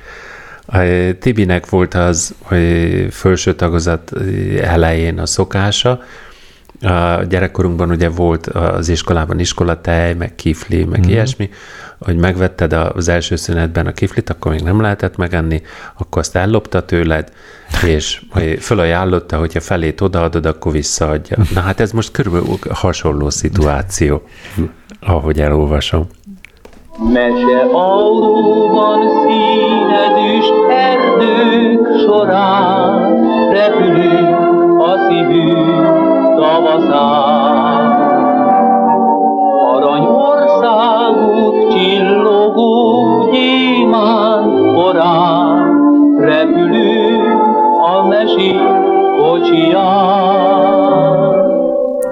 Tibinek 1.19 1.69
volt 1.69 1.93
az 1.93 2.33
hogy 2.41 3.07
felső 3.09 3.55
tagozat 3.55 4.11
elején 4.61 5.19
a 5.19 5.25
szokása, 5.25 6.01
a 6.83 7.23
gyerekkorunkban 7.29 7.89
ugye 7.89 8.09
volt 8.09 8.47
az 8.47 8.89
iskolában 8.89 9.39
iskolatej, 9.39 10.13
meg 10.13 10.35
kifli, 10.35 10.83
meg 10.83 11.05
mm. 11.05 11.09
ilyesmi, 11.09 11.49
hogy 11.97 12.15
megvetted 12.15 12.73
az 12.73 13.07
első 13.07 13.35
szünetben 13.35 13.87
a 13.87 13.91
kiflit, 13.91 14.29
akkor 14.29 14.51
még 14.51 14.61
nem 14.61 14.81
lehetett 14.81 15.15
megenni, 15.15 15.61
akkor 15.97 16.21
azt 16.21 16.35
ellopta 16.35 16.85
tőled, 16.85 17.31
és 17.85 18.21
fölajánlotta, 18.59 19.37
hogyha 19.37 19.61
felét 19.61 20.01
odaadod, 20.01 20.45
akkor 20.45 20.71
visszaadja. 20.71 21.37
Na 21.53 21.59
hát 21.59 21.79
ez 21.79 21.91
most 21.91 22.11
körülbelül 22.11 22.57
hasonló 22.69 23.29
szituáció, 23.29 24.21
ahogy 24.99 25.41
elolvasom. 25.41 26.07
Mese 27.13 27.61
autóban 27.71 28.99
színedűs 29.25 30.45
erdők 30.69 31.99
során 32.05 33.13
repülünk 33.51 34.79
a 34.79 34.95
szívünk 35.07 35.82
tavaszán. 36.43 37.91
Arany 39.73 40.05
országút 40.05 41.71
csillogó 41.71 43.29
gyémán 43.31 44.73
korán, 44.73 45.77
repülünk 46.19 47.41
a 47.81 48.07
mesi 48.07 48.55
kocsiján. 49.17 50.43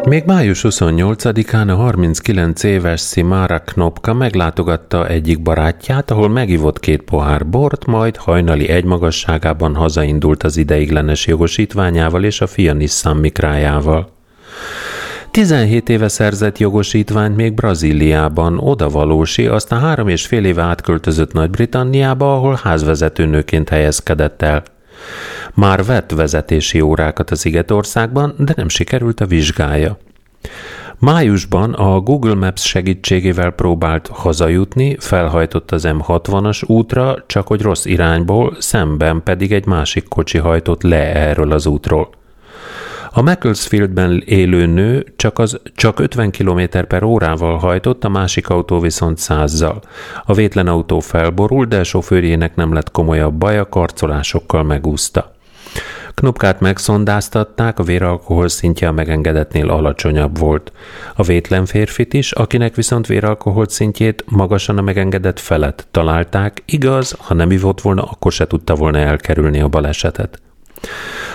Még 0.08 0.24
május 0.26 0.65
28-án 0.67 1.70
a 1.70 1.76
39 1.76 2.63
éves 2.63 3.02
Simara 3.02 3.60
Knopka 3.60 4.13
meglátogatta 4.13 5.08
egyik 5.08 5.41
barátját, 5.41 6.12
ahol 6.12 6.30
megivott 6.30 6.80
két 6.80 7.02
pohár 7.02 7.48
bort, 7.48 7.86
majd 7.86 8.15
hajnali 8.15 8.70
egymagasságában 8.70 9.76
hazaindult 9.76 10.44
az 10.44 10.58
ideiglenes 10.58 11.28
jogosítványával 11.28 12.24
és 12.24 12.41
a 12.41 12.48
fia 12.48 12.74
Nissan 12.74 13.17
Mikrájával. 13.17 14.20
17 15.32 15.90
éve 15.90 16.08
szerzett 16.08 16.58
jogosítványt 16.58 17.36
még 17.36 17.54
Brazíliában, 17.54 18.60
odavalósi, 18.60 19.46
aztán 19.46 19.80
három 19.80 20.08
és 20.08 20.26
fél 20.26 20.46
éve 20.46 20.62
átköltözött 20.62 21.34
Nagy-Britanniába, 21.34 22.36
ahol 22.36 22.60
házvezetőnőként 22.64 23.70
helyezkedett 23.70 24.42
el. 24.42 24.64
Már 25.54 25.86
vett 25.86 26.12
vezetési 26.12 26.82
órákat 26.82 27.32
a 27.32 27.36
Szigetországban, 27.36 28.34
de 28.38 28.54
nem 28.56 28.70
sikerült 28.70 29.20
a 29.20 29.26
vizsgája. 29.26 29.98
Májusban 31.00 31.74
a 31.74 32.00
Google 32.00 32.36
Maps 32.36 32.68
segítségével 32.68 33.52
próbált 33.52 34.08
hazajutni, 34.08 34.96
felhajtott 35.00 35.72
az 35.72 35.88
M60-as 35.88 36.66
útra, 36.66 37.24
csak 37.28 37.48
hogy 37.48 37.62
rossz 37.62 37.86
irányból, 37.86 38.56
szemben 38.60 39.24
pedig 39.24 39.52
egy 39.52 39.66
másik 39.66 40.08
kocsi 40.08 40.38
hajtott 40.38 40.82
le 40.82 41.16
erről 41.16 41.52
az 41.52 41.66
útról. 41.66 42.20
A 43.13 43.21
Macclesfieldben 43.21 44.24
élő 44.26 44.65
nő 44.65 45.06
csak, 45.15 45.39
az, 45.39 45.60
csak 45.76 46.00
50 46.00 46.32
km 46.32 46.62
per 46.88 47.04
órával 47.04 47.58
hajtott, 47.58 48.04
a 48.04 48.10
másik 48.10 48.50
autó 48.50 48.80
viszont 48.80 49.17
százzal. 49.17 49.82
A 50.26 50.34
vétlen 50.34 50.67
autó 50.67 51.00
felborult, 51.00 51.69
de 51.69 51.80
a 51.80 51.84
sofőrjének 51.84 52.56
nem 52.56 52.74
lett 52.74 52.91
komolyabb 52.91 53.34
baja, 53.34 53.69
karcolásokkal 53.69 54.63
megúszta. 54.63 55.36
Knopkát 56.13 56.60
megszondáztatták, 56.60 57.80
a 57.80 57.84
véralkohol 57.84 58.47
szintje 58.47 58.88
a 58.88 58.91
megengedetnél 58.91 59.69
alacsonyabb 59.69 60.38
volt. 60.38 60.71
A 61.15 61.24
vétlen 61.24 61.65
férfit 61.65 62.13
is, 62.13 62.32
akinek 62.32 62.76
viszont 62.76 63.08
véralkohol 63.08 63.67
szintjét 63.67 64.24
magasan 64.28 64.78
a 64.78 64.82
megengedett 64.82 65.39
felett 65.39 65.88
találták, 65.91 66.63
igaz, 66.65 67.15
ha 67.19 67.34
nem 67.34 67.52
ivott 67.52 67.82
volna, 67.82 68.04
akkor 68.04 68.32
se 68.32 68.47
tudta 68.47 68.76
volna 68.76 68.97
elkerülni 68.97 69.60
a 69.60 69.67
balesetet. 69.67 70.41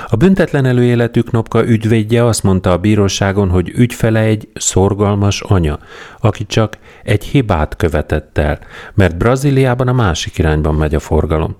A 0.08 0.16
büntetlen 0.16 0.64
előéletű 0.64 1.20
Knopka 1.20 1.66
ügyvédje 1.66 2.24
azt 2.24 2.42
mondta 2.42 2.72
a 2.72 2.78
bíróságon, 2.78 3.48
hogy 3.48 3.68
ügyfele 3.74 4.20
egy 4.20 4.48
szorgalmas 4.54 5.40
anya, 5.40 5.78
aki 6.20 6.46
csak 6.46 6.78
egy 7.04 7.24
hibát 7.24 7.76
követett 7.76 8.38
el, 8.38 8.58
mert 8.94 9.16
Brazíliában 9.16 9.88
a 9.88 9.92
másik 9.92 10.38
irányban 10.38 10.74
megy 10.74 10.94
a 10.94 11.00
forgalom. 11.00 11.56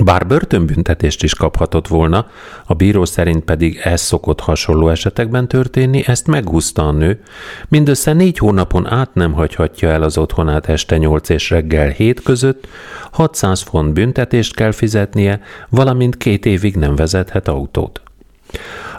Bár 0.00 0.26
börtönbüntetést 0.26 1.22
is 1.22 1.34
kaphatott 1.34 1.88
volna, 1.88 2.26
a 2.64 2.74
bíró 2.74 3.04
szerint 3.04 3.44
pedig 3.44 3.80
ez 3.82 4.00
szokott 4.00 4.40
hasonló 4.40 4.88
esetekben 4.88 5.48
történni, 5.48 6.02
ezt 6.06 6.26
megúszta 6.26 6.88
a 6.88 6.92
nő. 6.92 7.22
Mindössze 7.68 8.12
négy 8.12 8.38
hónapon 8.38 8.86
át 8.86 9.14
nem 9.14 9.32
hagyhatja 9.32 9.88
el 9.90 10.02
az 10.02 10.18
otthonát 10.18 10.68
este 10.68 10.96
8 10.96 11.28
és 11.28 11.50
reggel 11.50 11.88
7 11.88 12.22
között, 12.22 12.68
600 13.10 13.60
font 13.60 13.92
büntetést 13.92 14.54
kell 14.54 14.72
fizetnie, 14.72 15.40
valamint 15.68 16.16
két 16.16 16.46
évig 16.46 16.76
nem 16.76 16.96
vezethet 16.96 17.48
autót. 17.48 18.02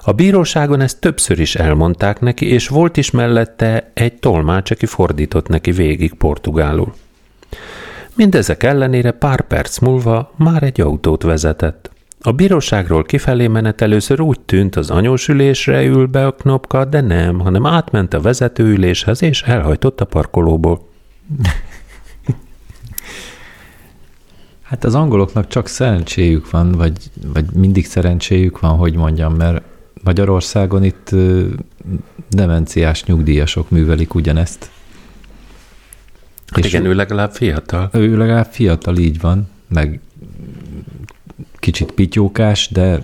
A 0.02 0.12
bíróságon 0.12 0.82
ezt 0.82 1.00
többször 1.00 1.40
is 1.40 1.56
elmondták 1.56 2.20
neki, 2.20 2.46
és 2.46 2.68
volt 2.68 2.98
is 2.98 3.12
mellette 3.12 3.92
egy 3.94 4.14
tolmács, 4.14 4.72
aki 4.72 4.86
fordított 4.86 5.48
neki 5.48 5.72
végig 5.72 6.14
portugálul. 6.14 6.94
Mindezek 8.16 8.64
ellenére 8.64 9.12
pár 9.12 9.42
perc 9.42 9.80
múlva 9.80 10.34
már 10.36 10.64
egy 10.64 10.82
autót 10.82 11.24
vezetett. 11.24 11.92
A 12.22 12.32
bíróságról 12.32 13.04
kifelé 13.04 13.48
menet 13.48 13.82
először 13.82 14.22
úgy 14.22 14.40
tűnt, 14.40 14.76
az 14.76 14.90
anyósülésre 14.90 15.84
ül 15.84 16.06
be 16.06 16.26
a 16.26 16.32
knopka, 16.32 16.86
de 16.86 17.02
nem, 17.02 17.40
hanem 17.40 17.66
átment 17.66 18.14
a 18.14 18.22
vezetőüléshez 18.22 19.22
és 19.22 19.42
elhajtott 19.42 20.02
a 20.02 20.06
parkolóból. 20.06 20.88
Hát 24.62 24.84
az 24.84 24.96
angoloknak 24.96 25.48
csak 25.48 25.68
szerencséjük 25.68 26.52
van, 26.52 26.72
vagy, 26.72 26.98
vagy 27.34 27.46
mindig 27.54 27.86
szerencséjük 27.86 28.60
van, 28.60 28.78
hogy 28.78 28.96
mondjam, 28.96 29.34
mert 29.34 29.64
Magyarországon 30.04 30.84
itt 30.84 31.10
demenciás 32.30 33.04
nyugdíjasok 33.04 33.70
művelik 33.70 34.14
ugyanezt. 34.14 34.70
Hát 36.52 36.66
igen, 36.66 36.86
ő 36.86 36.94
legalább 36.94 37.32
fiatal. 37.32 37.90
Ő 37.94 38.18
legalább 38.18 38.48
fiatal, 38.52 38.98
így 38.98 39.20
van, 39.20 39.48
meg 39.68 40.00
kicsit 41.60 41.92
pityókás, 41.92 42.70
de 42.72 43.04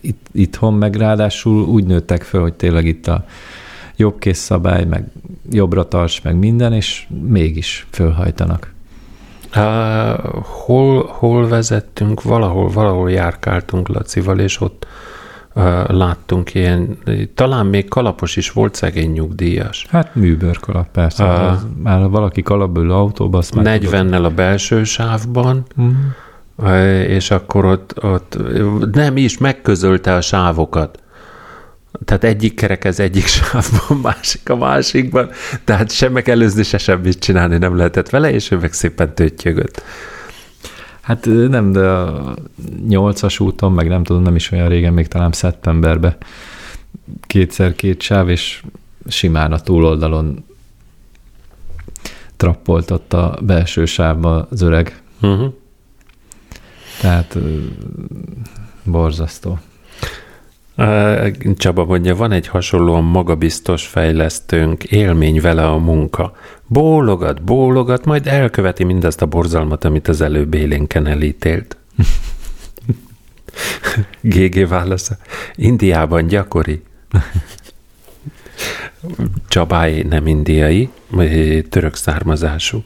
itt, 0.00 0.26
itthon 0.32 0.74
meg 0.74 0.94
ráadásul 0.94 1.64
úgy 1.64 1.84
nőttek 1.84 2.22
föl, 2.22 2.40
hogy 2.40 2.54
tényleg 2.54 2.86
itt 2.86 3.06
a 3.06 3.24
jobbkész 3.96 4.38
szabály, 4.38 4.84
meg 4.84 5.04
jobbra 5.50 5.88
tarts, 5.88 6.22
meg 6.22 6.36
minden, 6.36 6.72
és 6.72 7.06
mégis 7.26 7.86
fölhajtanak. 7.90 8.74
Uh, 9.56 9.62
hol, 10.42 11.06
hol 11.06 11.48
vezettünk? 11.48 12.22
Valahol, 12.22 12.68
valahol 12.68 13.10
járkáltunk 13.10 13.88
Lacival, 13.88 14.38
és 14.38 14.60
ott 14.60 14.86
láttunk 15.86 16.54
ilyen, 16.54 16.98
talán 17.34 17.66
még 17.66 17.88
kalapos 17.88 18.36
is 18.36 18.50
volt 18.50 18.74
szegény 18.74 19.12
nyugdíjas. 19.12 19.86
Hát 19.90 20.14
műbőrkalap, 20.14 20.88
persze. 20.90 21.24
Uh, 21.24 21.50
az, 21.50 21.66
már 21.82 22.08
valaki 22.08 22.42
kalapből 22.42 22.90
autóba, 22.90 23.38
azt 23.38 23.54
már 23.54 23.78
40-nel 23.82 24.24
a 24.24 24.30
belső 24.30 24.84
sávban, 24.84 25.62
uh-huh. 25.76 26.78
és 27.08 27.30
akkor 27.30 27.64
ott, 27.64 28.04
ott 28.04 28.38
nem 28.92 29.16
is 29.16 29.38
megközölte 29.38 30.14
a 30.14 30.20
sávokat. 30.20 31.00
Tehát 32.04 32.24
egyik 32.24 32.54
kerekez 32.54 33.00
egyik 33.00 33.26
sávban, 33.26 34.00
másik 34.12 34.48
a 34.48 34.56
másikban, 34.56 35.30
tehát 35.64 35.90
sem 35.90 36.12
megelőzni, 36.12 36.62
se 36.62 36.78
semmit 36.78 37.18
csinálni 37.18 37.58
nem 37.58 37.76
lehetett 37.76 38.10
vele, 38.10 38.32
és 38.32 38.50
ő 38.50 38.56
meg 38.56 38.72
szépen 38.72 39.14
tőttyögött. 39.14 39.82
Hát 41.06 41.24
nem, 41.24 41.72
de 41.72 41.88
a 41.88 42.34
nyolcas 42.88 43.40
úton, 43.40 43.72
meg 43.72 43.88
nem 43.88 44.04
tudom, 44.04 44.22
nem 44.22 44.34
is 44.36 44.50
olyan 44.50 44.68
régen, 44.68 44.92
még 44.92 45.08
talán 45.08 45.32
szeptemberben 45.32 46.16
kétszer 47.20 47.74
két 47.74 48.02
sáv, 48.02 48.28
és 48.28 48.62
simán 49.08 49.52
a 49.52 49.60
túloldalon 49.60 50.44
trappoltott 52.36 53.12
a 53.12 53.38
belső 53.42 53.84
sávba 53.84 54.46
az 54.50 54.62
öreg. 54.62 55.02
Uh-huh. 55.22 55.52
Tehát 57.00 57.38
borzasztó. 58.82 59.58
Csaba 61.56 61.84
mondja, 61.84 62.16
van 62.16 62.32
egy 62.32 62.46
hasonlóan 62.46 63.04
magabiztos 63.04 63.86
fejlesztőnk, 63.86 64.84
élmény 64.84 65.40
vele 65.40 65.66
a 65.66 65.76
munka. 65.76 66.36
Bólogat, 66.66 67.42
bólogat, 67.42 68.04
majd 68.04 68.26
elköveti 68.26 68.84
mindazt 68.84 69.22
a 69.22 69.26
borzalmat, 69.26 69.84
amit 69.84 70.08
az 70.08 70.20
előbb 70.20 70.54
élénken 70.54 71.06
elítélt. 71.06 71.76
GG 74.20 74.68
válasza. 74.68 75.16
Indiában 75.54 76.26
gyakori. 76.26 76.82
Csabáé 79.48 80.02
nem 80.02 80.26
indiai, 80.26 80.90
török 81.68 81.94
származású. 81.94 82.82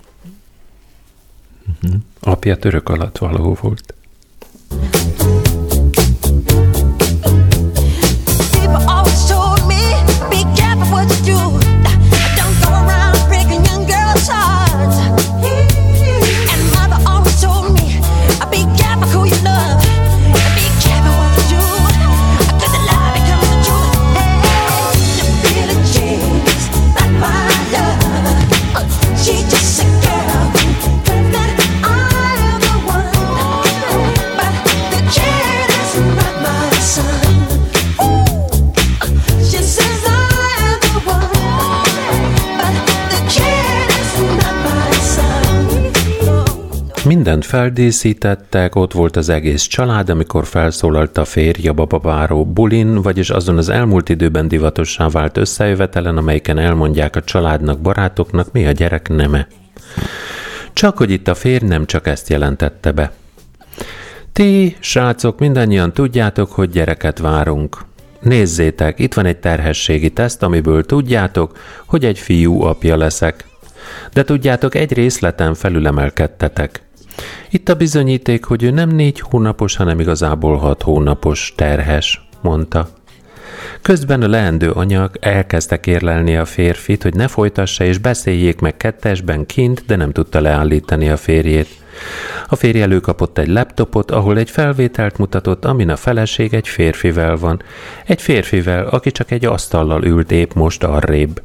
Uh-huh. 1.82 2.00
Apja 2.20 2.56
török 2.56 2.88
alatt 2.88 3.18
való 3.18 3.56
volt. 3.60 3.94
Mindent 47.10 47.44
feldíszítettek, 47.44 48.74
ott 48.74 48.92
volt 48.92 49.16
az 49.16 49.28
egész 49.28 49.62
család, 49.62 50.08
amikor 50.08 50.46
felszólalt 50.46 51.18
a 51.18 51.24
férj 51.24 51.68
a 51.68 51.72
bababáró 51.72 52.44
bulin, 52.44 53.02
vagyis 53.02 53.30
azon 53.30 53.56
az 53.56 53.68
elmúlt 53.68 54.08
időben 54.08 54.48
divatossá 54.48 55.08
vált 55.08 55.36
összejövetelen, 55.36 56.16
amelyiken 56.16 56.58
elmondják 56.58 57.16
a 57.16 57.22
családnak, 57.22 57.80
barátoknak, 57.80 58.52
mi 58.52 58.66
a 58.66 58.70
gyerek 58.70 59.08
neme. 59.08 59.46
Csak 60.72 60.96
hogy 60.96 61.10
itt 61.10 61.28
a 61.28 61.34
férj 61.34 61.66
nem 61.66 61.86
csak 61.86 62.06
ezt 62.06 62.28
jelentette 62.28 62.92
be. 62.92 63.12
Ti, 64.32 64.76
srácok, 64.80 65.38
mindannyian 65.38 65.92
tudjátok, 65.92 66.50
hogy 66.50 66.70
gyereket 66.70 67.18
várunk. 67.18 67.78
Nézzétek, 68.20 68.98
itt 68.98 69.14
van 69.14 69.26
egy 69.26 69.38
terhességi 69.38 70.10
teszt, 70.10 70.42
amiből 70.42 70.84
tudjátok, 70.84 71.58
hogy 71.86 72.04
egy 72.04 72.18
fiú 72.18 72.62
apja 72.62 72.96
leszek. 72.96 73.44
De 74.12 74.24
tudjátok, 74.24 74.74
egy 74.74 74.92
részleten 74.92 75.54
felülemelkedtetek. 75.54 76.88
Itt 77.50 77.68
a 77.68 77.74
bizonyíték, 77.74 78.44
hogy 78.44 78.62
ő 78.62 78.70
nem 78.70 78.88
négy 78.88 79.20
hónapos, 79.20 79.76
hanem 79.76 80.00
igazából 80.00 80.56
hat 80.56 80.82
hónapos 80.82 81.52
terhes, 81.56 82.28
mondta. 82.40 82.88
Közben 83.82 84.22
a 84.22 84.28
leendő 84.28 84.70
anyag 84.70 85.16
elkezdte 85.20 85.80
kérlelni 85.80 86.36
a 86.36 86.44
férfit, 86.44 87.02
hogy 87.02 87.14
ne 87.14 87.28
folytassa 87.28 87.84
és 87.84 87.98
beszéljék 87.98 88.60
meg 88.60 88.76
kettesben 88.76 89.46
kint, 89.46 89.84
de 89.86 89.96
nem 89.96 90.12
tudta 90.12 90.40
leállítani 90.40 91.08
a 91.08 91.16
férjét. 91.16 91.68
A 92.48 92.56
férj 92.56 92.80
előkapott 92.80 93.38
egy 93.38 93.48
laptopot, 93.48 94.10
ahol 94.10 94.38
egy 94.38 94.50
felvételt 94.50 95.18
mutatott, 95.18 95.64
amin 95.64 95.90
a 95.90 95.96
feleség 95.96 96.54
egy 96.54 96.68
férfivel 96.68 97.36
van. 97.36 97.62
Egy 98.06 98.22
férfivel, 98.22 98.86
aki 98.86 99.10
csak 99.10 99.30
egy 99.30 99.44
asztallal 99.44 100.04
ült 100.04 100.32
épp 100.32 100.52
most 100.52 100.84
arrébb. 100.84 101.42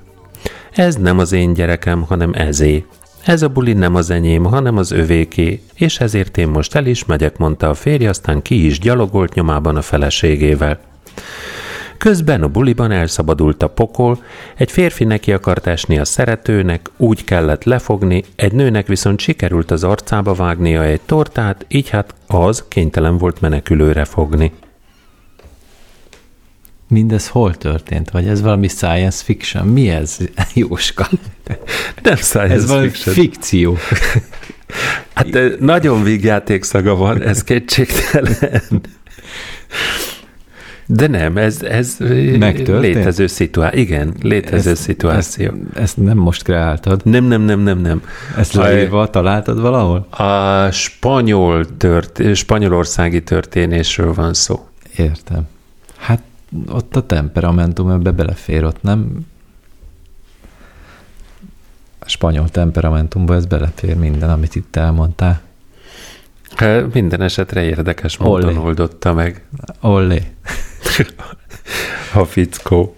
Ez 0.71 0.95
nem 0.95 1.19
az 1.19 1.32
én 1.32 1.54
gyerekem, 1.54 2.02
hanem 2.02 2.31
ezé. 2.33 2.85
Ez 3.26 3.42
a 3.42 3.48
buli 3.48 3.73
nem 3.73 3.96
az 3.96 4.10
enyém, 4.10 4.44
hanem 4.44 4.78
az 4.78 4.92
övéké, 4.92 5.62
és 5.73 6.00
ezért 6.00 6.38
én 6.38 6.48
most 6.48 6.76
el 6.76 6.86
is 6.86 7.06
megyek, 7.06 7.38
mondta 7.38 7.69
a 7.69 7.73
férj, 7.73 8.06
aztán 8.06 8.42
ki 8.42 8.65
is 8.65 8.80
gyalogolt 8.80 9.34
nyomában 9.34 9.76
a 9.76 9.82
feleségével. 9.82 10.80
Közben 11.98 12.44
a 12.44 12.48
buliban 12.48 12.92
elszabadult 12.92 13.63
a 13.63 13.67
pokol, 13.67 14.23
egy 14.56 14.71
férfi 14.71 15.04
neki 15.04 15.34
akart 15.34 15.67
esni 15.67 15.98
a 16.00 16.06
szeretőnek, 16.06 16.90
úgy 16.98 17.23
kellett 17.23 17.63
lefogni, 17.63 18.23
egy 18.36 18.54
nőnek 18.54 18.88
viszont 18.88 19.19
sikerült 19.19 19.71
az 19.71 19.84
arcába 19.84 20.34
vágnia 20.34 20.84
egy 20.84 21.02
tortát, 21.06 21.65
így 21.67 21.90
hát 21.90 22.13
az 22.28 22.65
kénytelen 22.67 23.17
volt 23.17 23.42
menekülőre 23.42 24.06
fogni. 24.06 24.52
Mindez 26.88 27.27
hol 27.27 27.56
történt? 27.56 28.10
Vagy 28.10 28.27
ez 28.27 28.42
valami 28.42 28.67
science 28.67 29.23
fiction? 29.23 29.67
Mi 29.67 29.90
ez, 29.90 30.17
Jóska? 30.54 31.10
Nem 32.04 32.15
science 32.15 32.54
ez 32.54 32.67
valami 32.67 32.90
fiction. 32.90 33.15
fikció. 33.15 33.77
Hát 35.13 35.60
nagyon 35.60 36.04
vígjáték 36.04 36.63
szaga 36.63 36.96
van, 36.96 37.21
ez 37.21 37.44
kétségtelen. 37.44 38.81
De 40.88 41.08
nem, 41.08 41.38
ez, 41.38 41.62
ez 41.62 41.96
létező 42.00 43.27
szituáció. 43.27 43.79
Igen, 43.79 44.13
létező 44.21 44.69
ezt, 44.69 44.81
szituáció. 44.81 45.46
Ezt, 45.46 45.77
ezt 45.77 45.98
nem 45.98 46.17
most 46.17 46.44
kreáltad? 46.44 47.02
Nem, 47.06 47.23
nem, 47.23 47.42
nem, 47.42 47.60
nem, 47.60 47.79
nem. 47.79 48.02
Ezt 48.38 48.54
leírva 48.54 49.10
találtad 49.10 49.62
valahol? 49.62 50.08
A 50.10 50.71
spanyol 50.71 51.77
tört, 51.77 52.36
spanyolországi 52.36 53.23
történésről 53.23 54.13
van 54.13 54.33
szó. 54.33 54.67
Értem. 54.96 55.48
Hát 55.98 56.21
ott 56.69 56.95
a 56.95 57.06
temperamentum 57.06 57.89
ebbe 57.89 58.12
belefér, 58.12 58.63
ott 58.63 58.81
nem 58.81 59.25
a 62.06 62.10
spanyol 62.10 62.49
temperamentumba 62.49 63.35
ez 63.35 63.45
belefér 63.45 63.95
minden, 63.95 64.29
amit 64.29 64.56
itt 64.56 64.75
elmondtál. 64.75 65.41
Minden 66.93 67.21
esetre 67.21 67.63
érdekes 67.63 68.17
módon 68.17 68.49
Olé. 68.49 68.58
oldotta 68.58 69.13
meg. 69.13 69.45
Ollé. 69.81 70.21
a 72.13 72.25
fickó. 72.25 72.95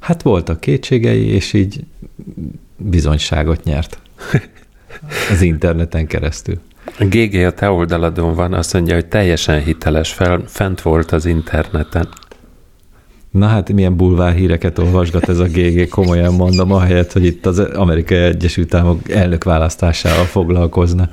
Hát 0.00 0.22
voltak 0.22 0.60
kétségei, 0.60 1.24
és 1.26 1.52
így 1.52 1.84
bizonyságot 2.76 3.64
nyert. 3.64 3.98
Az 5.30 5.40
interneten 5.40 6.06
keresztül. 6.06 6.60
GG 6.98 7.34
a 7.34 7.50
te 7.50 7.70
oldaladon 7.70 8.34
van, 8.34 8.52
azt 8.52 8.72
mondja, 8.72 8.94
hogy 8.94 9.06
teljesen 9.06 9.62
hiteles, 9.62 10.12
fel, 10.12 10.42
fent 10.46 10.80
volt 10.80 11.12
az 11.12 11.24
interneten. 11.26 12.08
Na 13.30 13.46
hát 13.46 13.72
milyen 13.72 13.96
bulvár 13.96 14.34
híreket 14.34 14.78
olvasgat 14.78 15.28
ez 15.28 15.38
a 15.38 15.44
GG, 15.44 15.88
komolyan 15.88 16.34
mondom, 16.34 16.72
ahelyett, 16.72 17.12
hogy 17.12 17.24
itt 17.24 17.46
az 17.46 17.58
Amerikai 17.58 18.18
Egyesült 18.18 18.74
Államok 18.74 19.10
elnök 19.10 19.44
választásával 19.44 20.24
foglalkozna. 20.24 21.08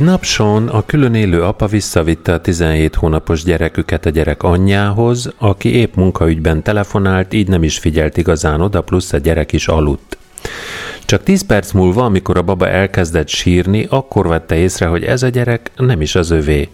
Egy 0.00 0.06
nap 0.06 0.24
Sean, 0.24 0.68
a 0.68 0.84
külön 0.86 1.14
élő 1.14 1.42
apa 1.42 1.66
visszavitte 1.66 2.32
a 2.32 2.40
17 2.40 2.94
hónapos 2.94 3.42
gyereküket 3.42 4.06
a 4.06 4.10
gyerek 4.10 4.42
anyjához, 4.42 5.32
aki 5.38 5.74
épp 5.74 5.94
munkaügyben 5.94 6.62
telefonált, 6.62 7.32
így 7.32 7.48
nem 7.48 7.62
is 7.62 7.78
figyelt 7.78 8.16
igazán 8.16 8.60
oda, 8.60 8.80
plusz 8.80 9.12
a 9.12 9.18
gyerek 9.18 9.52
is 9.52 9.68
aludt. 9.68 10.18
Csak 11.04 11.22
10 11.22 11.46
perc 11.46 11.72
múlva, 11.72 12.04
amikor 12.04 12.36
a 12.36 12.42
baba 12.42 12.68
elkezdett 12.68 13.28
sírni, 13.28 13.86
akkor 13.90 14.28
vette 14.28 14.56
észre, 14.56 14.86
hogy 14.86 15.04
ez 15.04 15.22
a 15.22 15.28
gyerek 15.28 15.70
nem 15.76 16.00
is 16.00 16.14
az 16.14 16.30
övé. 16.30 16.68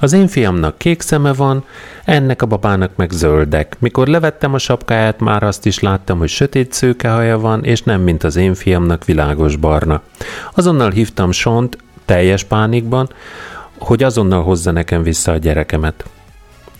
Az 0.00 0.12
én 0.12 0.26
fiamnak 0.26 0.78
kék 0.78 1.00
szeme 1.00 1.32
van, 1.32 1.64
ennek 2.04 2.42
a 2.42 2.46
babának 2.46 2.96
meg 2.96 3.10
zöldek. 3.10 3.76
Mikor 3.78 4.06
levettem 4.06 4.54
a 4.54 4.58
sapkáját, 4.58 5.20
már 5.20 5.42
azt 5.42 5.66
is 5.66 5.78
láttam, 5.78 6.18
hogy 6.18 6.28
sötét 6.28 6.72
szőke 6.72 7.10
haja 7.10 7.38
van, 7.38 7.64
és 7.64 7.82
nem 7.82 8.00
mint 8.00 8.24
az 8.24 8.36
én 8.36 8.54
fiamnak 8.54 9.04
világos 9.04 9.56
barna. 9.56 10.02
Azonnal 10.54 10.90
hívtam 10.90 11.32
Sont, 11.32 11.76
teljes 12.04 12.44
pánikban, 12.44 13.08
hogy 13.78 14.02
azonnal 14.02 14.42
hozza 14.42 14.70
nekem 14.70 15.02
vissza 15.02 15.32
a 15.32 15.36
gyerekemet. 15.36 16.04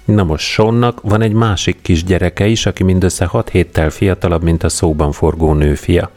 Na 0.04 0.24
most 0.24 0.46
Sonnak 0.46 1.00
van 1.02 1.22
egy 1.22 1.32
másik 1.32 1.82
kis 1.82 2.04
gyereke 2.04 2.46
is, 2.46 2.66
aki 2.66 2.82
mindössze 2.82 3.24
hat 3.24 3.48
héttel 3.48 3.90
fiatalabb, 3.90 4.42
mint 4.42 4.62
a 4.62 4.68
szóban 4.68 5.12
forgó 5.12 5.52
nőfia. 5.52 6.10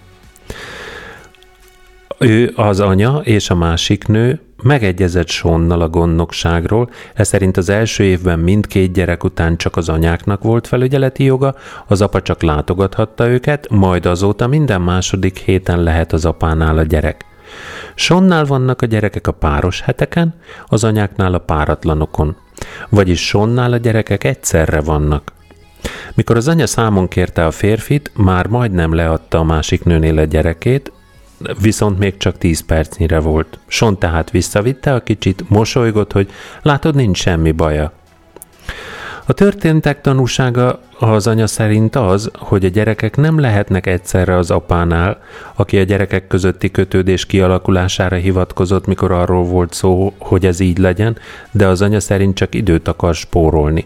Ő 2.20 2.54
az 2.56 2.80
anya 2.80 3.22
és 3.24 3.50
a 3.50 3.56
másik 3.56 4.08
nő 4.08 4.42
megegyezett 4.64 5.28
Sonnal 5.28 5.82
a 5.82 5.90
gondnokságról, 5.90 6.90
ez 7.14 7.28
szerint 7.28 7.58
az 7.58 7.70
első 7.70 8.04
évben 8.04 8.40
mindkét 8.40 8.94
gyerek 8.94 9.24
után 9.24 9.58
csak 9.58 9.76
az 9.76 9.90
anyáknak 9.90 10.44
volt 10.44 10.68
felügyeleti 10.68 11.24
joga, 11.24 11.56
az 11.88 12.02
apa 12.02 12.22
csak 12.22 12.42
látogathatta 12.42 13.28
őket, 13.28 13.70
majd 13.70 14.06
azóta 14.06 14.48
minden 14.48 14.82
második 14.82 15.38
héten 15.38 15.84
lehet 15.84 16.14
az 16.14 16.26
apánál 16.26 16.78
a 16.78 16.84
gyerek. 16.84 17.26
Sonnál 17.96 18.46
vannak 18.46 18.82
a 18.82 18.86
gyerekek 18.86 19.28
a 19.28 19.32
páros 19.32 19.82
heteken, 19.82 20.34
az 20.66 20.84
anyáknál 20.84 21.34
a 21.34 21.40
páratlanokon. 21.40 22.36
Vagyis 22.90 23.28
Sonnál 23.28 23.74
a 23.74 23.78
gyerekek 23.78 24.24
egyszerre 24.24 24.82
vannak. 24.82 25.32
Mikor 26.16 26.36
az 26.36 26.48
anya 26.48 26.68
számon 26.68 27.08
kérte 27.08 27.46
a 27.46 27.52
férfit, 27.52 28.12
már 28.16 28.48
majdnem 28.48 28.94
leadta 28.94 29.38
a 29.38 29.44
másik 29.44 29.84
nőnél 29.84 30.18
a 30.18 30.24
gyerekét, 30.24 30.92
viszont 31.62 32.00
még 32.00 32.18
csak 32.18 32.38
tíz 32.38 32.66
percnyire 32.66 33.20
volt. 33.20 33.60
Son 33.68 34.00
tehát 34.00 34.32
visszavitte 34.32 34.94
a 34.94 35.04
kicsit, 35.04 35.50
mosolygott, 35.50 36.12
hogy 36.12 36.30
látod, 36.62 36.96
nincs 36.96 37.18
semmi 37.18 37.52
baja. 37.52 37.92
A 39.30 39.34
történtek 39.34 40.02
tanúsága 40.02 40.80
az 41.00 41.28
anya 41.28 41.48
szerint 41.48 41.96
az, 41.96 42.32
hogy 42.34 42.66
a 42.66 42.70
gyerekek 42.70 43.16
nem 43.16 43.40
lehetnek 43.40 43.86
egyszerre 43.86 44.38
az 44.38 44.52
apánál, 44.52 45.18
aki 45.56 45.80
a 45.80 45.84
gyerekek 45.84 46.28
közötti 46.28 46.72
kötődés 46.72 47.26
kialakulására 47.26 48.16
hivatkozott, 48.16 48.86
mikor 48.86 49.12
arról 49.12 49.44
volt 49.44 49.74
szó, 49.74 50.14
hogy 50.18 50.46
ez 50.46 50.60
így 50.60 50.78
legyen, 50.78 51.18
de 51.52 51.68
az 51.68 51.82
anya 51.82 52.00
szerint 52.00 52.36
csak 52.36 52.56
időt 52.56 52.88
akar 52.88 53.16
spórolni. 53.16 53.86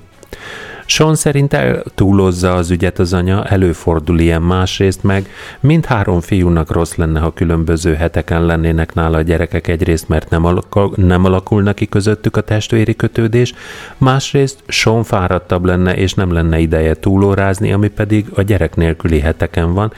Sean 0.92 1.16
szerint 1.16 1.58
túlozza 1.96 2.54
az 2.54 2.72
ügyet 2.72 3.00
az 3.00 3.14
anya, 3.14 3.46
előfordul 3.46 4.20
ilyen 4.20 4.42
másrészt 4.42 5.04
meg, 5.04 5.30
mind 5.60 5.86
három 5.86 6.22
fiúnak 6.22 6.72
rossz 6.72 6.96
lenne, 6.96 7.20
ha 7.20 7.34
különböző 7.34 7.94
heteken 7.94 8.46
lennének 8.46 8.94
nála 8.94 9.18
a 9.18 9.22
gyerekek 9.22 9.68
egyrészt, 9.68 10.08
mert 10.08 10.30
nem, 10.30 10.46
alakul, 10.46 10.94
nem 10.96 11.26
alakulna 11.26 11.74
ki 11.74 11.88
közöttük 11.88 12.38
a 12.38 12.42
testvéri 12.42 12.96
kötődés, 12.96 13.54
másrészt 13.98 14.64
Sean 14.68 15.04
fáradtabb 15.04 15.66
lenne, 15.66 15.96
és 15.96 16.14
nem 16.14 16.34
lenne 16.34 16.60
ideje 16.60 16.94
túlórázni, 16.94 17.72
ami 17.72 17.88
pedig 17.88 18.26
a 18.36 18.42
gyerek 18.42 18.76
nélküli 18.76 19.20
heteken 19.20 19.74
van, 19.74 19.94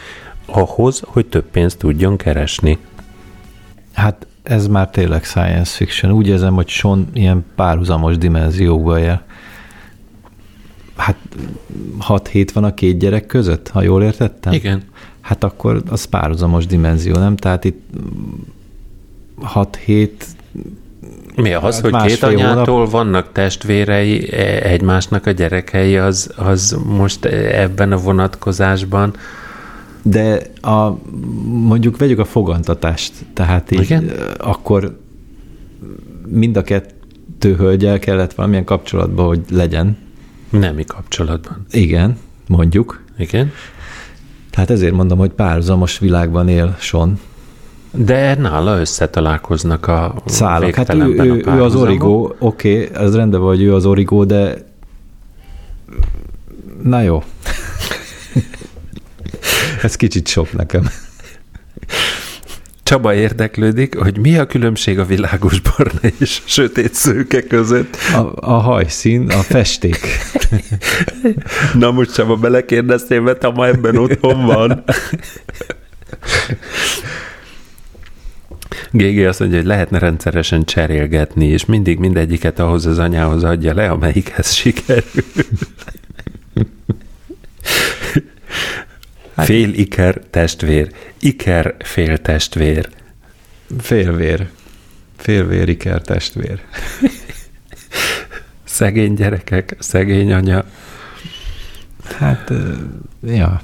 ahhoz, 0.45 1.01
hogy 1.05 1.25
több 1.25 1.45
pénzt 1.51 1.77
tudjon 1.77 2.17
keresni. 2.17 2.77
Hát 3.93 4.27
ez 4.43 4.67
már 4.67 4.89
tényleg 4.89 5.23
science 5.23 5.75
fiction. 5.75 6.11
Úgy 6.11 6.27
érzem, 6.27 6.53
hogy 6.53 6.67
Sean 6.67 7.07
ilyen 7.13 7.45
párhuzamos 7.55 8.17
dimenziókba 8.17 8.97
jel 8.97 9.23
hát 10.95 11.17
6 11.97 12.27
hét 12.27 12.51
van 12.51 12.63
a 12.63 12.73
két 12.73 12.97
gyerek 12.97 13.25
között, 13.25 13.67
ha 13.67 13.81
jól 13.81 14.03
értettem? 14.03 14.53
Igen. 14.53 14.83
Hát 15.21 15.43
akkor 15.43 15.83
az 15.89 16.05
párhuzamos 16.05 16.65
dimenzió, 16.65 17.15
nem? 17.15 17.35
Tehát 17.35 17.63
itt 17.63 17.81
6 19.41 19.75
hét 19.75 20.25
mi 21.35 21.53
az, 21.53 21.81
hát 21.81 21.91
hogy 21.91 22.05
két 22.05 22.23
anyától 22.23 22.75
hónap... 22.75 22.91
vannak 22.91 23.31
testvérei, 23.31 24.31
e, 24.31 24.69
egymásnak 24.69 25.25
a 25.25 25.31
gyerekei, 25.31 25.97
az, 25.97 26.31
az 26.35 26.77
most 26.85 27.25
ebben 27.25 27.91
a 27.91 27.97
vonatkozásban 27.97 29.13
de 30.03 30.41
a, 30.61 30.97
mondjuk 31.45 31.97
vegyük 31.97 32.19
a 32.19 32.25
fogantatást, 32.25 33.13
tehát 33.33 33.71
így 33.71 33.81
Igen? 33.81 34.11
akkor 34.37 34.99
mind 36.27 36.57
a 36.57 36.61
kettő 36.61 37.55
hölgyel 37.55 37.99
kellett 37.99 38.33
valamilyen 38.33 38.63
kapcsolatban, 38.63 39.25
hogy 39.25 39.41
legyen. 39.49 39.97
Nemi 40.59 40.85
kapcsolatban. 40.85 41.65
Igen, 41.71 42.17
mondjuk. 42.47 43.03
Igen. 43.17 43.51
Tehát 44.49 44.69
ezért 44.69 44.93
mondom, 44.93 45.17
hogy 45.17 45.31
párhuzamos 45.31 45.99
világban 45.99 46.47
él 46.47 46.75
Son. 46.79 47.19
De 47.91 48.35
nála 48.35 48.79
összetalálkoznak 48.79 49.87
a 49.87 50.15
Szálak. 50.25 50.75
Hát 50.75 50.93
ő, 50.93 51.15
ő, 51.17 51.43
ő 51.45 51.63
az 51.63 51.75
origó, 51.75 52.35
oké, 52.39 52.83
okay, 52.83 53.03
ez 53.05 53.15
rendben 53.15 53.39
van, 53.39 53.49
hogy 53.49 53.61
ő 53.61 53.73
az 53.73 53.85
origó, 53.85 54.23
de 54.23 54.65
na 56.83 57.01
jó. 57.01 57.23
ez 59.83 59.95
kicsit 59.95 60.27
sok 60.27 60.53
nekem. 60.53 60.89
Csaba 62.93 63.13
érdeklődik, 63.13 63.97
hogy 63.97 64.17
mi 64.17 64.37
a 64.37 64.45
különbség 64.45 64.99
a 64.99 65.05
világos 65.05 65.59
barna 65.59 65.99
és 66.19 66.41
sötét 66.45 66.93
szőke 66.93 67.41
között. 67.41 67.97
A, 68.13 68.33
a 68.35 68.53
hajszín, 68.53 69.29
a 69.29 69.41
festék. 69.41 69.97
Na 71.79 71.91
most 71.91 72.13
Csaba, 72.13 72.35
belekérdeztél, 72.35 73.21
mert 73.21 73.53
ma 73.53 73.67
ebben 73.67 73.97
otthon 73.97 74.45
van. 74.45 74.83
GG 78.91 79.25
azt 79.25 79.39
mondja, 79.39 79.57
hogy 79.57 79.67
lehetne 79.67 79.99
rendszeresen 79.99 80.65
cserélgetni, 80.65 81.45
és 81.45 81.65
mindig 81.65 81.99
mindegyiket 81.99 82.59
ahhoz 82.59 82.85
az 82.85 82.99
anyához 82.99 83.43
adja 83.43 83.73
le, 83.73 83.89
amelyikhez 83.89 84.51
sikerül. 84.51 85.03
Hát, 86.53 88.23
fél 89.35 89.73
iker 89.73 90.21
testvér, 90.29 90.91
iker 91.19 91.75
fél 91.79 92.17
testvér. 92.17 92.89
Félvér. 93.79 94.49
Félvér, 95.17 95.69
iker 95.69 96.01
testvér. 96.01 96.61
szegény 98.63 99.13
gyerekek, 99.13 99.75
szegény 99.79 100.33
anya. 100.33 100.63
Hát, 102.17 102.53
ja. 103.21 103.61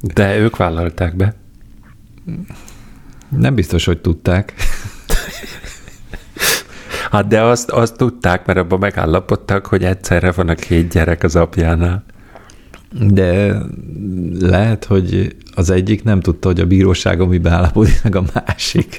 De 0.00 0.36
ők 0.36 0.56
vállalták 0.56 1.16
be. 1.16 1.34
Nem 3.28 3.54
biztos, 3.54 3.84
hogy 3.84 4.00
tudták. 4.00 4.54
Hát 7.10 7.26
de 7.26 7.42
azt, 7.42 7.70
azt 7.70 7.96
tudták, 7.96 8.46
mert 8.46 8.58
abban 8.58 8.78
megállapodtak, 8.78 9.66
hogy 9.66 9.84
egyszerre 9.84 10.32
van 10.32 10.48
a 10.48 10.54
két 10.54 10.88
gyerek 10.88 11.22
az 11.22 11.36
apjánál. 11.36 12.04
De 13.00 13.56
lehet, 14.40 14.84
hogy 14.84 15.36
az 15.54 15.70
egyik 15.70 16.04
nem 16.04 16.20
tudta, 16.20 16.48
hogy 16.48 16.60
a 16.60 16.66
bíróságon 16.66 17.28
mi 17.28 17.38
beállapodik 17.38 18.02
meg 18.02 18.16
a 18.16 18.24
másik. 18.34 18.96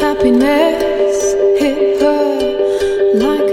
Happiness 0.00 1.34
hit 1.58 2.00
her 2.00 2.50
like 3.12 3.49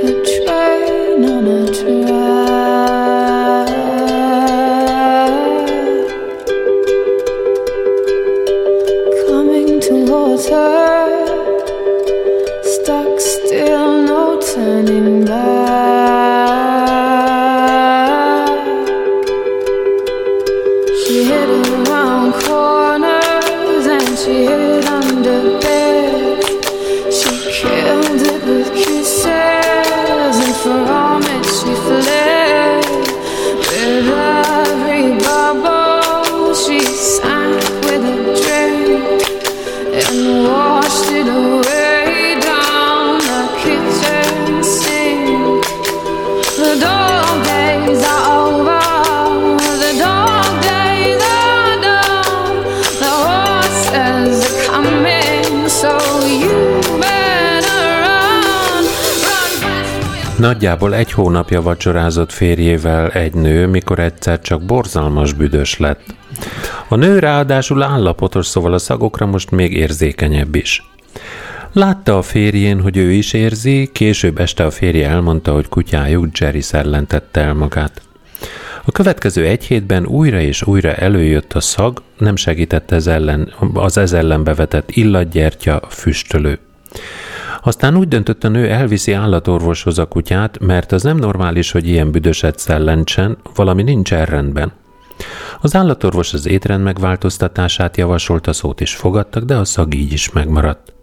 Nagyjából 60.38 60.96
egy 60.96 61.12
hónapja 61.12 61.62
vacsorázott 61.62 62.32
férjével 62.32 63.10
egy 63.10 63.34
nő, 63.34 63.68
mikor 63.68 64.00
egyszer 64.00 64.42
csak 64.42 64.62
borzalmas 64.62 65.34
büdös 65.34 65.80
lett. 65.80 66.16
A 66.88 66.96
nő 66.96 67.20
ráadásul 67.20 67.84
állapotos, 67.84 68.46
szóval 68.46 68.74
a 68.74 68.78
szagokra 68.78 69.26
most 69.26 69.52
még 69.52 69.74
érzékenyebb 69.74 70.56
is. 70.56 70.84
Látta 71.74 72.18
a 72.18 72.22
férjén, 72.22 72.82
hogy 72.82 72.98
ő 72.98 73.12
is 73.12 73.34
érzi, 73.34 73.90
később 73.94 74.40
este 74.40 74.66
a 74.66 74.72
férje 74.72 75.10
elmondta, 75.10 75.54
hogy 75.54 75.70
kutyájuk 75.70 76.38
Jerry 76.38 76.62
szellentette 76.62 77.42
el 77.42 77.54
magát. 77.54 78.02
A 78.86 78.92
következő 78.92 79.46
egy 79.46 79.64
hétben 79.64 80.06
újra 80.06 80.40
és 80.40 80.64
újra 80.64 80.94
előjött 80.94 81.54
a 81.54 81.60
szag, 81.60 82.02
nem 82.18 82.36
segített 82.36 82.92
ez 82.92 83.08
ellen, 83.08 83.54
az 83.74 83.98
ez 83.98 84.14
ellen 84.14 84.44
bevetett 84.44 84.92
illatgyertya, 84.92 85.82
füstölő. 85.90 86.60
Aztán 87.64 87.97
úgy 87.97 88.08
döntött 88.08 88.43
a 88.43 88.49
nő 88.49 88.70
elviszi 88.70 89.12
állatorvoshoz 89.12 89.99
a 89.99 90.05
kutyát, 90.05 90.60
mert 90.60 90.91
az 90.91 91.03
nem 91.03 91.18
normális, 91.18 91.72
hogy 91.72 91.88
ilyen 91.88 92.12
büdöset 92.12 92.60
szellentsen, 92.60 93.38
valami 93.55 93.84
nincs 93.84 94.12
rendben. 94.12 94.72
Az 95.62 95.76
állatorvos 95.76 96.34
az 96.34 96.47
étrend 96.47 96.84
megváltoztatását 96.84 97.97
javasolta, 97.97 98.53
szót 98.53 98.82
is 98.82 98.95
fogadtak, 98.95 99.43
de 99.43 99.55
a 99.55 99.66
szag 99.66 99.93
így 99.93 100.12
is 100.12 100.32
megmaradt. 100.32 100.93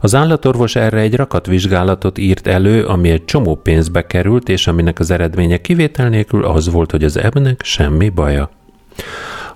Az 0.00 0.14
állatorvos 0.14 0.76
erre 0.76 0.98
egy 0.98 1.16
rakat 1.16 1.46
vizsgálatot 1.46 2.18
írt 2.18 2.46
elő, 2.46 2.84
ami 2.84 3.10
egy 3.10 3.24
csomó 3.24 3.54
pénzbe 3.54 4.06
került, 4.06 4.48
és 4.48 4.66
aminek 4.66 4.98
az 4.98 5.10
eredménye 5.10 5.56
kivétel 5.56 6.08
nélkül 6.08 6.44
az 6.44 6.70
volt, 6.70 6.90
hogy 6.90 7.04
az 7.04 7.16
ebnek 7.16 7.60
semmi 7.64 8.08
baja. 8.08 8.50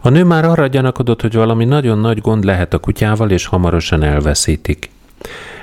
A 0.01 0.09
nő 0.09 0.25
már 0.25 0.45
arra 0.45 0.67
gyanakodott, 0.67 1.21
hogy 1.21 1.35
valami 1.35 1.65
nagyon 1.65 1.99
nagy 1.99 2.21
gond 2.21 2.45
lehet 2.45 2.75
a 2.75 2.79
kutyával, 2.79 3.31
és 3.31 3.47
hamarosan 3.47 4.03
elveszítik. 4.03 4.91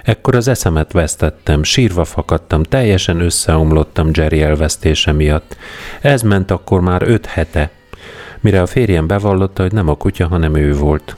Ekkor 0.09 0.35
az 0.35 0.47
eszemet 0.47 0.91
vesztettem, 0.91 1.63
sírva 1.63 2.05
fakadtam, 2.05 2.63
teljesen 2.63 3.19
összeomlottam 3.19 4.09
Jerry 4.13 4.41
elvesztése 4.41 5.11
miatt. 5.11 5.57
Ez 6.01 6.21
ment 6.21 6.51
akkor 6.51 6.81
már 6.81 7.01
öt 7.01 7.25
hete, 7.25 7.69
mire 8.39 8.61
a 8.61 8.65
férjem 8.65 9.07
bevallotta, 9.07 9.61
hogy 9.61 9.71
nem 9.71 9.87
a 9.87 9.95
kutya, 9.95 10.27
hanem 10.27 10.55
ő 10.55 10.73
volt. 10.73 11.15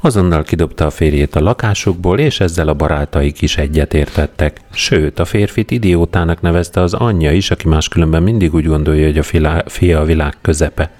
Azonnal 0.00 0.42
kidobta 0.42 0.86
a 0.86 0.90
férjét 0.90 1.34
a 1.34 1.40
lakásukból, 1.40 2.18
és 2.18 2.40
ezzel 2.40 2.68
a 2.68 2.74
barátaik 2.74 3.42
is 3.42 3.56
egyetértettek. 3.56 4.60
Sőt, 4.72 5.18
a 5.18 5.24
férfit 5.24 5.70
idiótának 5.70 6.40
nevezte 6.40 6.80
az 6.80 6.94
anyja 6.94 7.32
is, 7.32 7.50
aki 7.50 7.68
máskülönben 7.68 8.22
mindig 8.22 8.54
úgy 8.54 8.66
gondolja, 8.66 9.06
hogy 9.06 9.18
a 9.18 9.62
fia 9.66 10.00
a 10.00 10.04
világ 10.04 10.34
közepe 10.40 10.90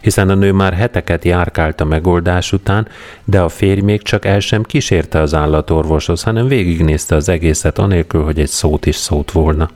hiszen 0.00 0.28
a 0.28 0.34
nő 0.34 0.52
már 0.52 0.72
heteket 0.72 1.24
járkált 1.24 1.80
a 1.80 1.84
megoldás 1.84 2.52
után, 2.52 2.88
de 3.24 3.40
a 3.40 3.48
férj 3.48 3.80
még 3.80 4.02
csak 4.02 4.24
el 4.24 4.40
sem 4.40 4.62
kísérte 4.62 5.20
az 5.20 5.34
állatorvoshoz, 5.34 6.22
hanem 6.22 6.48
végignézte 6.48 7.14
az 7.14 7.28
egészet 7.28 7.78
anélkül, 7.78 8.24
hogy 8.24 8.40
egy 8.40 8.48
szót 8.48 8.86
is 8.86 8.96
szót 8.96 9.30
volna. 9.30 9.70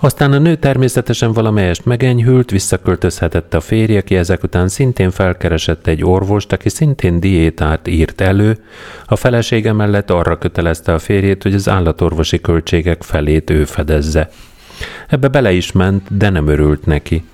Aztán 0.00 0.32
a 0.32 0.38
nő 0.38 0.54
természetesen 0.54 1.32
valamelyest 1.32 1.84
megenyhült, 1.84 2.50
visszaköltözhetett 2.50 3.54
a 3.54 3.60
férje, 3.60 3.98
aki 3.98 4.16
ezek 4.16 4.42
után 4.42 4.68
szintén 4.68 5.10
felkeresett 5.10 5.86
egy 5.86 6.04
orvost, 6.04 6.52
aki 6.52 6.68
szintén 6.68 7.20
diétát 7.20 7.88
írt 7.88 8.20
elő, 8.20 8.58
a 9.06 9.16
felesége 9.16 9.72
mellett 9.72 10.10
arra 10.10 10.38
kötelezte 10.38 10.92
a 10.92 10.98
férjét, 10.98 11.42
hogy 11.42 11.54
az 11.54 11.68
állatorvosi 11.68 12.40
költségek 12.40 13.02
felét 13.02 13.50
ő 13.50 13.64
fedezze. 13.64 14.30
Ebbe 15.08 15.28
bele 15.28 15.52
is 15.52 15.72
ment, 15.72 16.16
de 16.16 16.28
nem 16.28 16.46
örült 16.46 16.86
neki. 16.86 17.24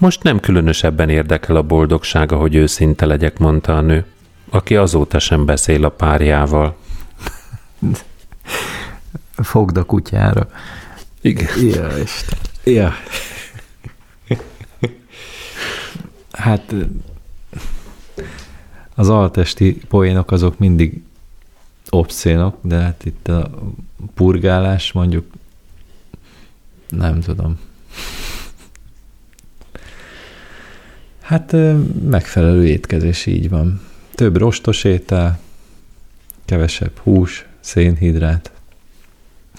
Most 0.00 0.22
nem 0.22 0.40
különösebben 0.40 1.08
érdekel 1.08 1.56
a 1.56 1.62
boldogsága, 1.62 2.36
hogy 2.36 2.54
őszinte 2.54 3.06
legyek, 3.06 3.38
mondta 3.38 3.76
a 3.76 3.80
nő, 3.80 4.04
aki 4.50 4.76
azóta 4.76 5.18
sem 5.18 5.44
beszél 5.44 5.84
a 5.84 5.88
párjával. 5.88 6.76
Fogd 9.34 9.76
a 9.76 9.84
kutyára. 9.84 10.50
Igen. 11.20 11.48
Ja, 11.62 11.98
Isten. 11.98 12.38
Ja. 12.64 12.92
Hát 16.32 16.74
az 18.94 19.08
altesti 19.08 19.80
poénok 19.88 20.30
azok 20.30 20.58
mindig 20.58 21.02
obszénok, 21.90 22.56
de 22.60 22.76
hát 22.76 23.04
itt 23.04 23.28
a 23.28 23.50
purgálás 24.14 24.92
mondjuk 24.92 25.26
nem 26.88 27.20
tudom. 27.20 27.58
Hát 31.30 31.56
megfelelő 32.08 32.66
étkezés 32.66 33.26
így 33.26 33.48
van. 33.48 33.80
Több 34.14 34.36
rostos 34.36 34.84
étel, 34.84 35.38
kevesebb 36.44 36.98
hús, 37.02 37.46
szénhidrát. 37.60 38.50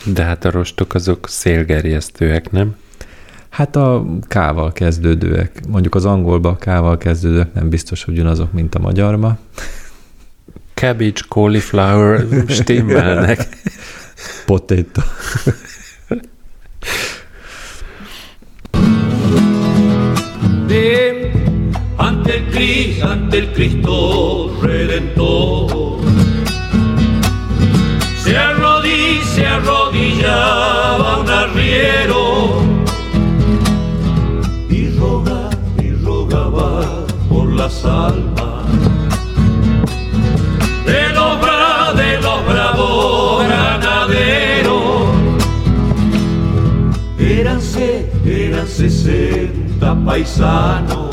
De 0.06 0.24
hát 0.24 0.46
a 0.46 0.52
rostok 0.52 0.94
azok 0.94 1.30
szélgerjesztőek, 1.30 2.52
nem? 2.52 2.76
Hát 3.50 3.76
a 3.76 4.06
kával 4.28 4.72
kezdődőek. 4.72 5.68
Mondjuk 5.68 5.96
az 5.96 6.06
angolba 6.06 6.50
a 6.50 6.58
kával 6.58 6.98
kezdődőek 6.98 7.54
nem 7.54 7.70
biztos, 7.70 8.04
hogy 8.04 8.14
ugyanazok, 8.14 8.52
mint 8.52 8.76
a 8.76 8.80
magyarba. 8.80 9.38
Cabbage, 10.74 11.22
cauliflower 11.30 12.26
stimmelnek. 12.48 13.48
Potato. 14.46 15.02
Ante 21.98 22.38
el 22.38 22.46
Cristo, 22.46 23.08
ante 23.08 23.38
el 23.40 23.54
Cristo 23.54 24.58
Redentor. 24.62 26.00
Se 28.24 28.38
arrodilla, 28.38 29.24
se 29.34 29.48
arrodillaba 29.48 31.20
un 31.20 31.30
arriero 31.30 32.62
y 34.70 34.90
rogaba, 34.98 35.50
y 35.82 35.92
rogaba 36.04 37.06
por 37.30 37.52
las 37.54 37.84
almas 37.86 38.66
de 40.86 41.10
los, 41.10 41.96
de 41.98 42.22
los 42.22 42.46
bravos 42.46 43.44
granaderos. 43.44 44.82
Eran, 47.20 47.60
eran 48.26 48.68
sesenta 48.68 49.96
paisanos 50.06 51.12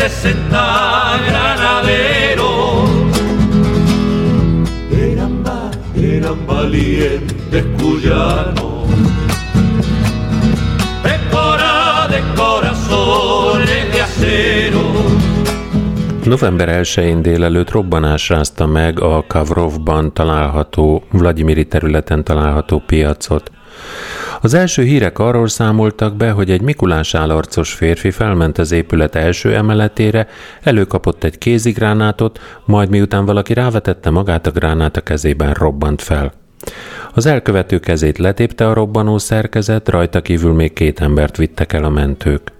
60 0.00 1.20
granaderos. 1.28 2.90
Eran, 4.90 5.44
eran 5.94 6.46
valientes 6.46 7.64
cuyanos. 7.78 8.88
Pecora 11.02 12.08
de 12.08 12.20
corazones 12.34 13.92
de 13.92 14.00
acero. 14.00 14.80
November 16.24 16.68
1-én 16.82 17.22
délelőtt 17.22 17.70
robbanás 17.70 18.28
rázta 18.28 18.66
meg 18.66 19.00
a 19.00 19.24
Kavrovban 19.26 20.12
található, 20.12 21.02
Vladimiri 21.10 21.66
területen 21.66 22.24
található 22.24 22.82
piacot. 22.86 23.50
Az 24.42 24.54
első 24.54 24.82
hírek 24.82 25.18
arról 25.18 25.48
számoltak 25.48 26.16
be, 26.16 26.30
hogy 26.30 26.50
egy 26.50 26.60
Mikulás 26.60 27.14
állarcos 27.14 27.72
férfi 27.72 28.10
felment 28.10 28.58
az 28.58 28.72
épület 28.72 29.14
első 29.14 29.54
emeletére, 29.54 30.26
előkapott 30.62 31.24
egy 31.24 31.38
kézigránátot, 31.38 32.38
majd 32.64 32.90
miután 32.90 33.24
valaki 33.24 33.52
rávetette 33.52 34.10
magát 34.10 34.46
a 34.46 34.50
gránát 34.50 34.96
a 34.96 35.00
kezében 35.00 35.52
robbant 35.52 36.02
fel. 36.02 36.32
Az 37.14 37.26
elkövető 37.26 37.78
kezét 37.78 38.18
letépte 38.18 38.68
a 38.68 38.72
robbanó 38.74 39.18
szerkezet, 39.18 39.88
rajta 39.88 40.20
kívül 40.20 40.52
még 40.52 40.72
két 40.72 41.00
embert 41.00 41.36
vittek 41.36 41.72
el 41.72 41.84
a 41.84 41.90
mentők. 41.90 42.52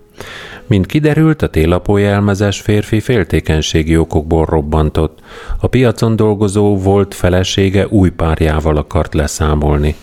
Mint 0.66 0.86
kiderült, 0.86 1.42
a 1.42 1.48
télapója 1.48 2.08
elmezes 2.08 2.60
férfi 2.60 3.00
féltékenységi 3.00 3.96
okokból 3.96 4.44
robbantott. 4.44 5.18
A 5.60 5.66
piacon 5.66 6.16
dolgozó 6.16 6.76
volt 6.76 7.14
felesége 7.14 7.86
új 7.88 8.10
párjával 8.10 8.76
akart 8.76 9.14
leszámolni. 9.14 9.94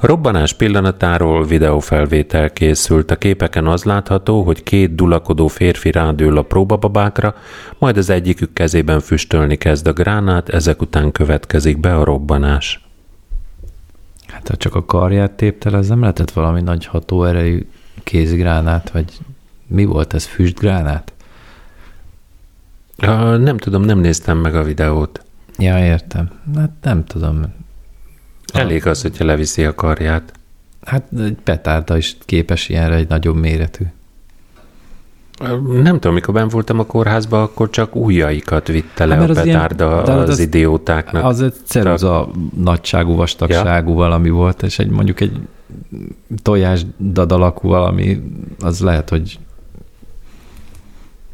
A 0.00 0.06
robbanás 0.06 0.52
pillanatáról 0.52 1.44
videófelvétel 1.44 2.50
készült. 2.50 3.10
A 3.10 3.16
képeken 3.16 3.66
az 3.66 3.84
látható, 3.84 4.42
hogy 4.42 4.62
két 4.62 4.94
dulakodó 4.94 5.46
férfi 5.46 5.90
rádől 5.90 6.38
a 6.38 6.42
próbababákra, 6.42 7.34
majd 7.78 7.96
az 7.96 8.10
egyikük 8.10 8.52
kezében 8.52 9.00
füstölni 9.00 9.56
kezd 9.56 9.86
a 9.86 9.92
gránát, 9.92 10.48
ezek 10.48 10.80
után 10.80 11.12
következik 11.12 11.80
be 11.80 11.96
a 11.96 12.04
robbanás. 12.04 12.86
Hát 14.26 14.48
ha 14.48 14.56
csak 14.56 14.74
a 14.74 14.84
karját 14.84 15.32
tépte, 15.32 15.72
ez 15.72 15.88
nem 15.88 16.00
lehetett 16.00 16.30
valami 16.30 16.60
nagy 16.60 16.86
hatóerejű 16.86 17.66
kézgránát, 18.04 18.90
vagy 18.90 19.18
mi 19.66 19.84
volt 19.84 20.14
ez, 20.14 20.24
füstgránát? 20.24 21.12
Uh, 23.02 23.38
nem 23.38 23.56
tudom, 23.56 23.82
nem 23.82 23.98
néztem 23.98 24.38
meg 24.38 24.54
a 24.54 24.62
videót. 24.62 25.24
Ja, 25.58 25.84
értem. 25.84 26.30
Hát 26.54 26.70
nem 26.82 27.04
tudom. 27.04 27.44
Elég 28.52 28.86
az, 28.86 29.02
hogyha 29.02 29.24
leviszi 29.24 29.64
a 29.64 29.74
karját. 29.74 30.32
Hát 30.84 31.04
egy 31.18 31.36
petárda 31.44 31.96
is 31.96 32.16
képes 32.24 32.68
ilyenre 32.68 32.94
egy 32.94 33.08
nagyobb 33.08 33.36
méretű. 33.36 33.84
Nem 35.82 35.94
tudom, 35.94 36.14
mikor 36.14 36.34
ben 36.34 36.48
voltam 36.48 36.78
a 36.78 36.86
kórházban, 36.86 37.42
akkor 37.42 37.70
csak 37.70 37.96
ujjaikat 37.96 38.66
vitte 38.66 39.06
le 39.06 39.14
hát, 39.14 39.30
a 39.30 39.32
petárda 39.32 40.02
az, 40.02 40.08
az, 40.08 40.28
az 40.28 40.38
idiótáknak. 40.38 41.24
Az 41.24 41.42
egy 41.42 41.54
ceruza 41.64 42.30
nagyságú, 42.56 43.14
vastagságú 43.14 43.90
ja. 43.90 43.96
valami 43.96 44.30
volt, 44.30 44.62
és 44.62 44.78
egy 44.78 44.88
mondjuk 44.88 45.20
egy 45.20 45.32
tojás 46.42 46.80
dadalakú 46.98 47.68
valami, 47.68 48.22
az 48.60 48.80
lehet, 48.80 49.08
hogy 49.08 49.38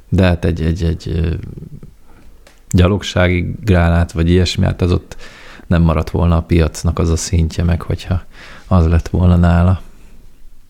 de 0.08 0.22
hát 0.22 0.44
egy, 0.44 0.62
egy, 0.62 0.82
egy 0.82 1.36
gyalogsági 2.70 3.54
gránát, 3.64 4.12
vagy 4.12 4.30
ilyesmi, 4.30 4.64
hát 4.64 4.82
az 4.82 4.92
ott 4.92 5.16
nem 5.66 5.82
maradt 5.82 6.10
volna 6.10 6.36
a 6.36 6.42
piacnak 6.42 6.98
az 6.98 7.10
a 7.10 7.16
szintje 7.16 7.64
meg, 7.64 7.82
hogyha 7.82 8.22
az 8.66 8.88
lett 8.88 9.08
volna 9.08 9.36
nála. 9.36 9.80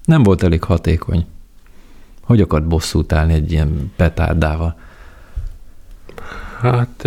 Nem 0.05 0.23
volt 0.23 0.43
elég 0.43 0.63
hatékony. 0.63 1.27
Hogy 2.23 2.41
akart 2.41 2.67
bosszút 2.67 3.13
állni 3.13 3.33
egy 3.33 3.53
ilyen 3.53 3.93
petárdával? 3.97 4.77
Hát 6.61 7.05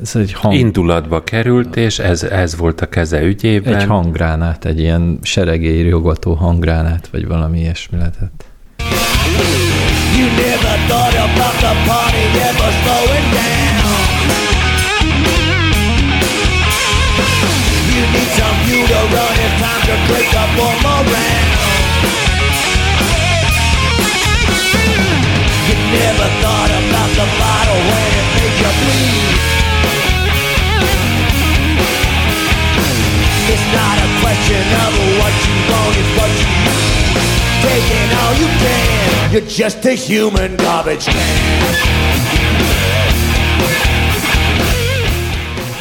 ez 0.00 0.16
egy 0.16 0.32
hang... 0.32 0.54
indulatba 0.54 1.24
került, 1.24 1.76
és 1.76 1.98
ez, 1.98 2.22
ez 2.22 2.56
volt 2.56 2.80
a 2.80 2.88
keze 2.88 3.22
ügyében. 3.22 3.74
Egy 3.74 3.86
hanggránát, 3.86 4.64
egy 4.64 4.78
ilyen 4.78 5.18
seregélyjogató 5.22 6.34
hanggránát, 6.34 7.08
vagy 7.08 7.26
valami 7.26 7.58
ilyesmi 7.58 7.98
lehetett. 7.98 8.44
You 10.16 10.26
never 10.26 10.78
thought 10.88 11.14
about 11.14 11.56
the 11.64 11.74
party 11.86 12.24
ever 12.48 12.72
slowing 12.82 13.21
need 18.12 18.30
some 18.36 18.56
fuel 18.64 18.86
to 18.86 19.00
run, 19.14 19.34
it's 19.40 19.56
time 19.60 19.82
to 19.88 19.94
drink 20.08 20.30
up 20.36 20.50
one 20.60 20.78
more 20.84 21.04
round 21.12 21.48
You 25.68 25.74
never 25.96 26.28
thought 26.42 26.72
about 26.80 27.10
the 27.16 27.26
bottle 27.40 27.80
when 27.88 28.08
it 28.20 28.28
made 28.36 28.56
you 28.60 28.72
bleed. 28.80 29.36
It's 33.52 33.66
not 33.76 33.96
a 33.96 34.08
question 34.20 34.64
of 34.84 34.92
what 35.18 35.34
you 35.46 35.54
want, 35.70 35.94
it's 36.00 36.12
what 36.18 36.32
you 36.40 36.48
need. 36.66 37.12
Taking 37.64 38.08
all 38.20 38.34
you 38.42 38.48
can. 38.60 39.32
You're 39.32 39.48
just 39.48 39.84
a 39.86 39.92
human 39.92 40.56
garbage 40.56 41.06
can 41.06 42.31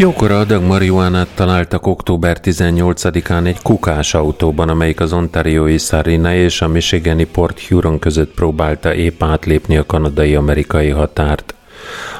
Jókora 0.01 0.39
adag 0.39 0.63
marihuánát 0.63 1.27
találtak 1.35 1.87
október 1.87 2.37
18-án 2.43 3.45
egy 3.45 3.61
kukás 3.61 4.13
autóban, 4.13 4.69
amelyik 4.69 4.99
az 4.99 5.13
ontariói 5.13 5.77
Sarina 5.77 6.33
és 6.33 6.61
a 6.61 6.67
Michigani 6.67 7.23
Port 7.23 7.67
Huron 7.67 7.99
között 7.99 8.33
próbálta 8.33 8.93
épp 8.93 9.23
átlépni 9.23 9.77
a 9.77 9.85
kanadai-amerikai 9.85 10.89
határt. 10.89 11.55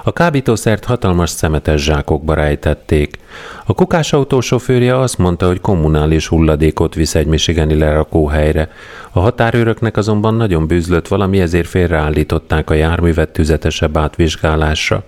A 0.04 0.14
kábítószert 0.14 0.86
hatalmas 0.86 1.30
szemetes 1.30 1.84
zsákokba 1.84 2.34
rejtették. 2.34 3.20
A 3.66 3.74
kukás 3.74 4.14
autó 4.14 4.42
sofőrje 4.42 5.00
azt 5.00 5.18
mondta, 5.18 5.48
hogy 5.48 5.62
kommunális 5.62 6.28
hulladékot 6.28 6.96
visz 6.96 7.16
egy 7.16 7.28
michigani 7.28 7.78
lerakóhelyre. 7.78 8.70
A 9.12 9.20
határőröknek 9.20 9.98
azonban 9.98 10.36
nagyon 10.36 10.68
bűzlött 10.68 11.08
valami, 11.08 11.40
ezért 11.40 11.68
félreállították 11.68 12.70
a 12.70 12.74
járművet 12.74 13.30
tüzetesebb 13.30 13.98
átvizsgálásra. 13.98 15.04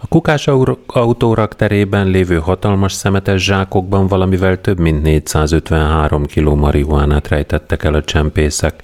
A 0.00 0.06
kukás 0.08 0.48
autórak 0.86 1.56
terében 1.56 2.06
lévő 2.06 2.38
hatalmas 2.38 2.92
szemetes 2.92 3.44
zsákokban 3.44 4.06
valamivel 4.06 4.60
több 4.60 4.78
mint 4.78 5.02
453 5.02 6.26
kg 6.26 6.56
marihuánát 6.56 7.28
rejtettek 7.28 7.84
el 7.84 7.94
a 7.94 8.02
csempészek. 8.02 8.82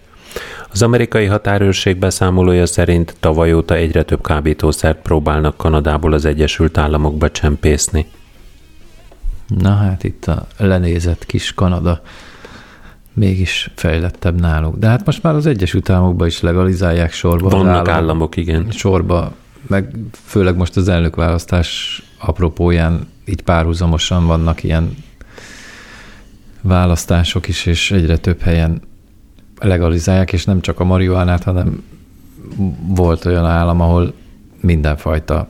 Az 0.71 0.83
amerikai 0.83 1.27
határőrség 1.27 1.97
beszámolója 1.97 2.67
szerint 2.67 3.17
tavaly 3.21 3.53
óta 3.53 3.75
egyre 3.75 4.03
több 4.03 4.23
kábítószert 4.23 5.03
próbálnak 5.03 5.57
Kanadából 5.57 6.13
az 6.13 6.25
Egyesült 6.25 6.79
Államokba 6.79 7.31
csempészni. 7.31 8.07
Na 9.49 9.75
hát 9.75 10.05
itt 10.05 10.25
a 10.25 10.47
lenézett 10.59 11.27
kis 11.27 11.55
Kanada 11.55 12.01
mégis 13.13 13.71
fejlettebb 13.75 14.41
náluk. 14.41 14.77
De 14.77 14.87
hát 14.87 15.07
most 15.07 15.23
már 15.23 15.35
az 15.35 15.47
Egyesült 15.47 15.91
Államokban 15.91 16.27
is 16.27 16.41
legalizálják 16.41 17.13
sorba. 17.13 17.49
Vannak 17.49 17.89
állam, 17.89 17.95
államok, 17.95 18.37
igen. 18.37 18.71
Sorba, 18.71 19.33
meg 19.67 19.97
főleg 20.13 20.57
most 20.57 20.77
az 20.77 20.89
elnökválasztás 20.89 22.03
apropóján 22.19 23.07
így 23.25 23.43
párhuzamosan 23.43 24.27
vannak 24.27 24.63
ilyen 24.63 24.97
választások 26.61 27.49
is, 27.49 27.67
és 27.67 27.91
egyre 27.91 28.17
több 28.17 28.41
helyen 28.41 28.83
legalizálják, 29.61 30.33
és 30.33 30.45
nem 30.45 30.61
csak 30.61 30.81
a 30.81 30.85
marihuánát, 30.85 31.43
hanem 31.43 31.83
volt 32.87 33.25
olyan 33.25 33.47
állam, 33.47 33.81
ahol 33.81 34.13
mindenfajta, 34.61 35.49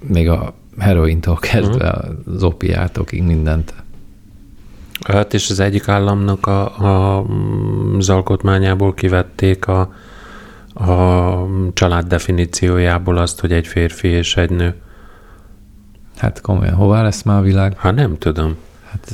még 0.00 0.28
a 0.28 0.54
herointól 0.78 1.36
kezdve 1.36 1.88
uh-huh. 1.88 2.34
az 2.34 2.42
opiátokig 2.42 3.22
mindent. 3.22 3.74
Hát 5.06 5.34
és 5.34 5.50
az 5.50 5.60
egyik 5.60 5.88
államnak 5.88 6.46
a, 6.46 6.78
a, 6.78 7.24
az 7.96 8.08
alkotmányából 8.08 8.94
kivették 8.94 9.66
a, 9.66 9.92
a 10.78 11.46
család 11.72 12.06
definíciójából 12.06 13.16
azt, 13.16 13.40
hogy 13.40 13.52
egy 13.52 13.66
férfi 13.66 14.08
és 14.08 14.36
egy 14.36 14.50
nő. 14.50 14.74
Hát 16.16 16.40
komolyan, 16.40 16.74
hová 16.74 17.02
lesz 17.02 17.22
már 17.22 17.38
a 17.38 17.42
világ? 17.42 17.76
Hát 17.78 17.94
nem 17.94 18.18
tudom. 18.18 18.56
Hát, 18.90 19.12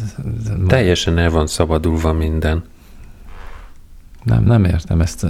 Teljesen 0.66 1.18
el 1.18 1.30
van 1.30 1.46
szabadulva 1.46 2.12
minden. 2.12 2.64
Nem, 4.22 4.44
nem 4.44 4.64
értem 4.64 5.00
ezt 5.00 5.26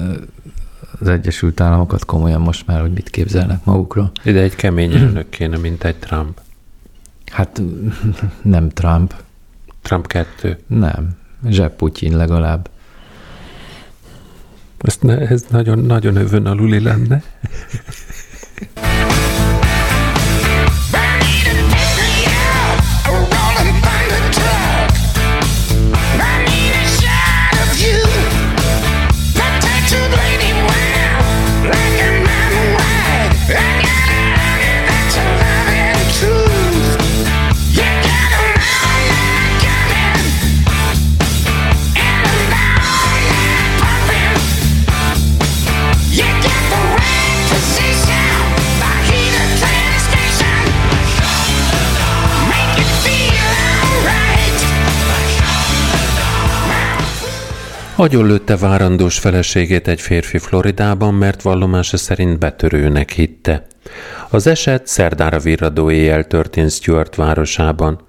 az 1.01 1.09
Egyesült 1.09 1.61
Államokat 1.61 2.05
komolyan 2.05 2.41
most 2.41 2.67
már, 2.67 2.81
hogy 2.81 2.93
mit 2.93 3.11
képzelnek 3.11 3.65
magukról. 3.65 4.11
Ide 4.25 4.41
egy 4.41 4.55
kemény 4.55 4.93
elnök 4.93 5.29
kéne, 5.29 5.57
mint 5.57 5.85
egy 5.85 5.97
Trump. 5.97 6.41
Hát 7.33 7.63
nem 8.43 8.69
Trump. 8.69 9.15
Trump 9.83 10.07
2. 10.07 10.59
Nem. 10.67 11.17
Zseb 11.49 11.73
Putyin 11.73 12.17
legalább. 12.17 12.69
Ezt 14.85 15.03
ne, 15.03 15.19
ez 15.19 15.45
nagyon, 15.51 15.79
nagyon 15.79 16.17
övön 16.17 16.47
aluli 16.47 16.81
lenne. 16.81 17.23
lőtte 57.97 58.57
várandós 58.57 59.19
feleségét 59.19 59.89
egy 59.89 60.01
férfi 60.01 60.39
Floridában, 60.39 61.15
mert 61.15 61.43
vallomása 61.43 61.97
szerint 61.97 62.39
betörőnek 62.39 63.11
hitte. 63.11 63.67
Az 64.31 64.47
eset 64.47 64.87
szerdára 64.87 65.39
virradó 65.39 65.91
éjjel 65.91 66.25
történt 66.25 66.71
Stuart 66.71 67.15
városában. 67.15 68.01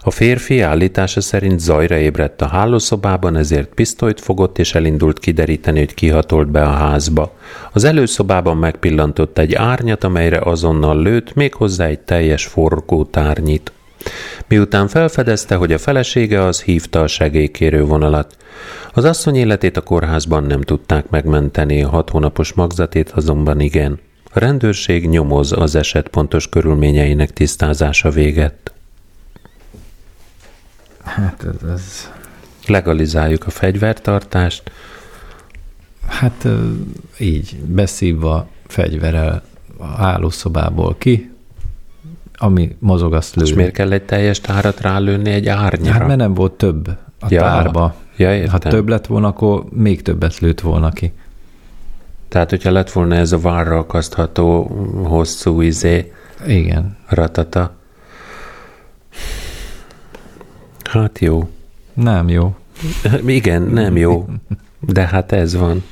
A 0.00 0.10
férfi 0.10 0.60
állítása 0.60 1.20
szerint 1.20 1.60
zajra 1.60 1.96
ébredt 1.96 2.42
a 2.42 2.46
hálószobában, 2.46 3.36
ezért 3.36 3.74
pisztolyt 3.74 4.20
fogott 4.20 4.58
és 4.58 4.74
elindult 4.74 5.18
kideríteni, 5.18 5.78
hogy 5.78 5.94
kihatolt 5.94 6.50
be 6.50 6.62
a 6.62 6.72
házba. 6.72 7.36
Az 7.72 7.84
előszobában 7.84 8.56
megpillantott 8.56 9.38
egy 9.38 9.54
árnyat, 9.54 10.04
amelyre 10.04 10.38
azonnal 10.38 11.02
lőtt, 11.02 11.34
méghozzá 11.34 11.86
egy 11.86 12.00
teljes 12.00 12.46
forgótárnyit. 12.46 13.72
Miután 14.48 14.88
felfedezte, 14.88 15.54
hogy 15.54 15.72
a 15.72 15.78
felesége 15.78 16.44
az 16.44 16.62
hívta 16.62 17.00
a 17.00 17.06
segélykérő 17.06 17.84
vonalat. 17.84 18.36
Az 18.92 19.04
asszony 19.04 19.36
életét 19.36 19.76
a 19.76 19.80
kórházban 19.80 20.44
nem 20.44 20.60
tudták 20.60 21.08
megmenteni, 21.08 21.82
a 21.82 21.88
hat 21.88 22.10
hónapos 22.10 22.52
magzatét 22.52 23.10
azonban 23.10 23.60
igen. 23.60 24.00
A 24.32 24.38
rendőrség 24.38 25.08
nyomoz 25.08 25.52
az 25.52 25.74
eset 25.74 26.08
pontos 26.08 26.48
körülményeinek 26.48 27.30
tisztázása 27.30 28.10
véget. 28.10 28.72
Hát 31.04 31.44
ez, 31.44 31.68
ez... 31.68 32.10
Legalizáljuk 32.66 33.46
a 33.46 33.50
fegyvertartást. 33.50 34.70
Hát 36.06 36.48
így, 37.18 37.56
beszívva 37.56 38.48
fegyverel 38.66 39.42
a 39.76 39.86
hálószobából 39.86 40.96
ki, 40.98 41.30
ami 42.38 42.76
mozog, 42.78 43.14
azt 43.14 43.34
lő. 43.34 43.44
És 43.44 43.54
miért 43.54 43.72
kell 43.72 43.92
egy 43.92 44.02
teljes 44.02 44.40
tárat 44.40 44.80
rálőni 44.80 45.30
egy 45.30 45.48
árnyra? 45.48 45.92
Hát 45.92 46.06
mert 46.06 46.18
nem 46.18 46.34
volt 46.34 46.52
több 46.52 46.88
a 47.20 47.26
ja. 47.28 47.40
tárba. 47.40 47.94
Ja, 48.16 48.34
értem. 48.34 48.50
ha 48.50 48.58
több 48.58 48.88
lett 48.88 49.06
volna, 49.06 49.28
akkor 49.28 49.64
még 49.70 50.02
többet 50.02 50.38
lőtt 50.38 50.60
volna 50.60 50.90
ki. 50.90 51.12
Tehát, 52.28 52.50
hogyha 52.50 52.70
lett 52.70 52.90
volna 52.90 53.14
ez 53.14 53.32
a 53.32 53.38
várra 53.38 53.78
akasztható 53.78 54.62
hosszú 55.04 55.60
izé, 55.60 56.12
Igen. 56.46 56.96
ratata. 57.06 57.76
Hát 60.90 61.18
jó. 61.18 61.48
Nem 61.94 62.28
jó. 62.28 62.56
Igen, 63.26 63.62
nem 63.62 63.96
jó. 63.96 64.26
De 64.80 65.06
hát 65.06 65.32
ez 65.32 65.54
van. 65.54 65.82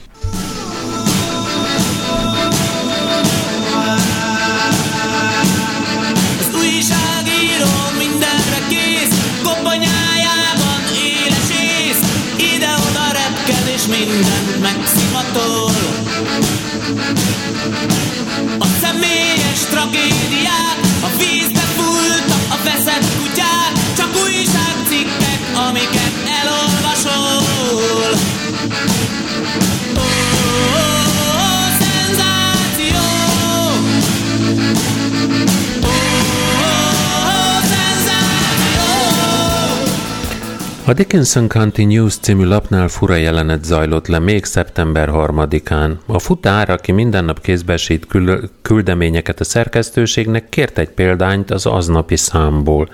A 40.88 40.92
Dickinson 40.92 41.48
County 41.48 41.84
News 41.84 42.16
című 42.16 42.44
lapnál 42.44 42.88
fura 42.88 43.14
jelenet 43.14 43.64
zajlott 43.64 44.06
le 44.06 44.18
még 44.18 44.44
szeptember 44.44 45.08
3-án. 45.12 45.92
A 46.06 46.18
futár, 46.18 46.70
aki 46.70 46.92
minden 46.92 47.24
nap 47.24 47.40
kézbesít 47.40 48.06
kül- 48.06 48.50
küldeményeket 48.62 49.40
a 49.40 49.44
szerkesztőségnek, 49.44 50.48
kért 50.48 50.78
egy 50.78 50.88
példányt 50.88 51.50
az 51.50 51.66
aznapi 51.66 52.16
számból. 52.16 52.88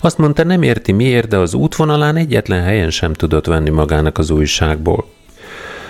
Azt 0.00 0.18
mondta, 0.18 0.44
nem 0.44 0.62
érti 0.62 0.92
miért, 0.92 1.28
de 1.28 1.36
az 1.36 1.54
útvonalán 1.54 2.16
egyetlen 2.16 2.62
helyen 2.62 2.90
sem 2.90 3.12
tudott 3.12 3.46
venni 3.46 3.70
magának 3.70 4.18
az 4.18 4.30
újságból. 4.30 5.06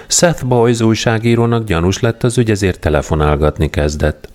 Seth 0.07 0.45
Boys 0.45 0.81
újságírónak 0.81 1.65
gyanús 1.65 2.01
lett 2.01 2.25
az 2.25 2.39
ügy, 2.39 2.51
ezért 2.51 2.81
telefonálgatni 2.81 3.71
kezdett. 3.71 4.29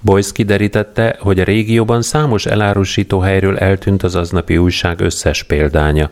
Boyce 0.00 0.32
kiderítette, 0.32 1.16
hogy 1.18 1.40
a 1.40 1.44
régióban 1.44 2.02
számos 2.02 2.46
elárusító 2.46 3.18
helyről 3.18 3.58
eltűnt 3.58 4.02
az 4.02 4.14
aznapi 4.14 4.58
újság 4.58 5.00
összes 5.00 5.42
példánya. 5.42 6.10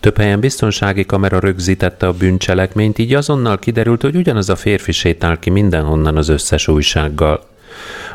Több 0.00 0.16
helyen 0.16 0.40
biztonsági 0.40 1.06
kamera 1.06 1.38
rögzítette 1.38 2.06
a 2.06 2.12
bűncselekményt, 2.12 2.98
így 2.98 3.14
azonnal 3.14 3.58
kiderült, 3.58 4.02
hogy 4.02 4.16
ugyanaz 4.16 4.48
a 4.48 4.56
férfi 4.56 4.92
sétál 4.92 5.38
ki 5.38 5.50
mindenhonnan 5.50 6.16
az 6.16 6.28
összes 6.28 6.68
újsággal. 6.68 7.44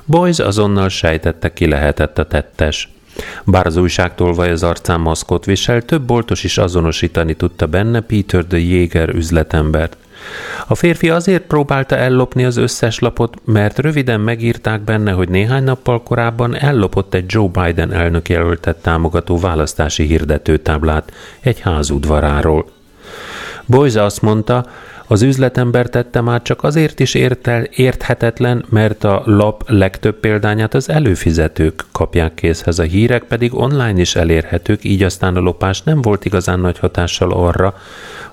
Boyce 0.06 0.46
azonnal 0.46 0.90
sejtette, 0.90 1.54
ki 1.54 1.68
lehetett 1.68 2.18
a 2.18 2.28
tettes. 2.28 2.90
Bár 3.46 3.66
az 3.66 3.78
újságtolvaj 3.78 4.52
az 4.52 4.64
arcán 4.64 5.00
maszkot 5.00 5.46
visel, 5.46 5.82
több 5.82 6.02
boltos 6.02 6.44
is 6.44 6.58
azonosítani 6.58 7.34
tudta 7.34 7.66
benne 7.66 8.02
Peter 8.02 8.48
de 8.48 8.60
Jäger 8.60 9.10
üzletembert. 9.10 9.98
A 10.68 10.76
férfi 10.76 11.10
azért 11.10 11.44
próbálta 11.44 11.96
ellopni 11.96 12.46
az 12.46 12.58
összes 12.58 13.00
lapot, 13.00 13.36
mert 13.46 13.80
röviden 13.80 14.20
megírták 14.20 14.82
benne, 14.82 15.12
hogy 15.12 15.30
néhány 15.30 15.64
nappal 15.64 16.04
korábban 16.04 16.56
ellopott 16.56 17.14
egy 17.14 17.26
Joe 17.28 17.48
Biden 17.48 17.94
elnök 17.94 18.30
jelöltet 18.30 18.78
támogató 18.78 19.40
választási 19.40 20.04
hirdetőtáblát 20.04 21.12
egy 21.40 21.60
házudvaráról. 21.60 22.66
Boyze 23.66 24.04
azt 24.04 24.22
mondta, 24.22 24.66
az 25.12 25.22
üzletember 25.22 25.89
tette 25.89 26.22
már 26.22 26.41
csak 26.41 26.64
azért 26.64 26.99
is 26.99 27.14
értel, 27.14 27.64
érthetetlen, 27.64 28.66
mert 28.70 29.03
a 29.03 29.22
lap 29.26 29.64
legtöbb 29.68 30.20
példányát 30.20 30.74
az 30.74 30.89
előfizetők 30.89 31.86
kapják 31.91 32.34
készhez, 32.34 32.80
a 32.80 32.84
hírek 32.84 33.24
pedig 33.24 33.55
online 33.55 33.99
is 33.99 34.16
elérhetők, 34.16 34.84
így 34.84 35.03
aztán 35.03 35.36
a 35.36 35.39
lopás 35.39 35.82
nem 35.82 36.01
volt 36.01 36.26
igazán 36.26 36.60
nagy 36.60 36.80
hatással 36.80 37.32
arra, 37.32 37.76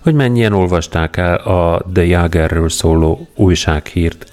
hogy 0.00 0.14
mennyien 0.14 0.52
olvasták 0.52 1.16
el 1.16 1.34
a 1.34 1.82
The 1.92 2.04
Jagerről 2.04 2.68
szóló 2.68 3.28
újsághírt. 3.34 4.26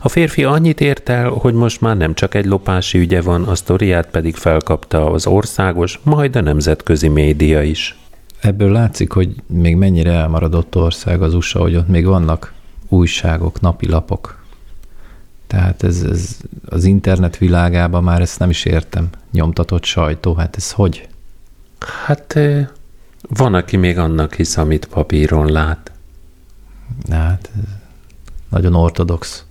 A 0.00 0.08
férfi 0.08 0.44
annyit 0.44 0.80
ért 0.80 1.08
el, 1.08 1.28
hogy 1.28 1.54
most 1.54 1.80
már 1.80 1.96
nem 1.96 2.14
csak 2.14 2.34
egy 2.34 2.46
lopási 2.46 2.98
ügye 2.98 3.20
van, 3.20 3.42
a 3.42 3.54
sztoriát 3.54 4.10
pedig 4.10 4.34
felkapta 4.34 5.10
az 5.10 5.26
országos, 5.26 6.00
majd 6.02 6.36
a 6.36 6.40
nemzetközi 6.40 7.08
média 7.08 7.62
is. 7.62 7.96
Ebből 8.44 8.72
látszik, 8.72 9.12
hogy 9.12 9.42
még 9.46 9.76
mennyire 9.76 10.12
elmaradott 10.12 10.76
ország 10.76 11.22
az 11.22 11.34
USA, 11.34 11.60
hogy 11.60 11.76
ott 11.76 11.88
még 11.88 12.04
vannak 12.04 12.52
újságok, 12.88 13.60
napilapok. 13.60 14.44
Tehát 15.46 15.82
ez, 15.82 16.02
ez 16.02 16.36
az 16.64 16.84
internet 16.84 17.36
világában 17.36 18.02
már 18.04 18.20
ezt 18.20 18.38
nem 18.38 18.50
is 18.50 18.64
értem. 18.64 19.08
Nyomtatott 19.32 19.84
sajtó, 19.84 20.34
hát 20.34 20.56
ez 20.56 20.72
hogy? 20.72 21.08
Hát 22.06 22.38
van, 23.28 23.54
aki 23.54 23.76
még 23.76 23.98
annak 23.98 24.34
hisz, 24.34 24.56
amit 24.56 24.86
papíron 24.86 25.52
lát. 25.52 25.92
Hát 27.10 27.50
nagyon 28.48 28.74
ortodox. 28.74 29.44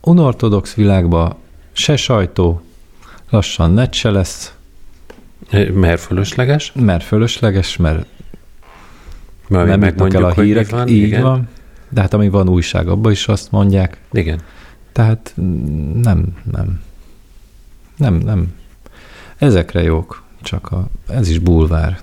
Unortodox 0.00 0.74
világban 0.74 1.34
se 1.72 1.96
sajtó, 1.96 2.60
lassan 3.30 3.72
net 3.72 3.92
se 3.92 4.10
lesz, 4.10 4.54
Mert 5.72 6.00
fölösleges? 6.00 6.72
mert 6.74 7.04
fölösleges, 7.04 7.76
mert 7.76 8.06
Mert 9.48 9.66
nem 9.66 9.82
jutnak 9.82 10.14
el 10.14 10.24
a 10.24 10.32
hírek, 10.32 10.70
van, 10.70 10.88
így 10.88 11.02
igen. 11.02 11.22
van. 11.22 11.48
De 11.88 12.00
hát 12.00 12.14
ami 12.14 12.28
van 12.28 12.48
újság, 12.48 12.88
abban 12.88 13.12
is 13.12 13.28
azt 13.28 13.50
mondják. 13.50 13.96
Igen. 14.12 14.40
Tehát 14.92 15.34
mm, 15.40 16.00
nem, 16.00 16.36
nem. 16.52 16.82
Nem, 17.96 18.14
nem. 18.14 18.54
Ezekre 19.38 19.82
jók, 19.82 20.22
csak 20.42 20.70
a, 20.72 20.86
ez 21.08 21.28
is 21.28 21.38
bulvár. 21.38 22.00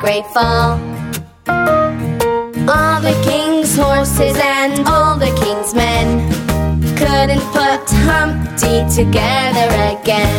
Great 0.00 0.26
fall. 0.32 0.80
All 2.74 3.00
the 3.00 3.16
king's 3.28 3.76
horses 3.76 4.36
and 4.42 4.88
all 4.88 5.18
the 5.18 5.32
king's 5.42 5.74
men 5.74 6.06
couldn't 6.96 7.44
put 7.52 7.84
Humpty 8.08 8.76
together 8.98 9.68
again. 9.94 10.36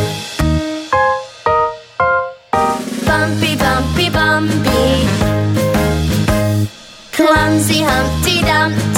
Bumpy, 3.06 3.56
bumpy, 3.56 4.10
bumpy. 4.10 4.82
Clumsy 7.12 7.82
Humpty 7.82 8.40
Dumpty. 8.50 8.92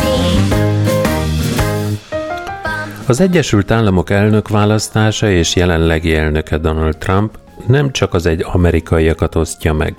Az 3.07 3.21
Egyesült 3.21 3.71
Államok 3.71 4.11
elnök 4.11 4.49
választása 4.49 5.31
és 5.31 5.57
jelenlegi 5.57 6.15
elnöke 6.15 6.59
Donald 6.59 6.97
Trump 6.97 7.39
nem 7.67 7.93
csak 7.93 8.15
az 8.15 8.27
egy 8.27 8.45
amerikaiakat 8.53 9.35
osztja 9.35 9.73
meg. 9.73 9.95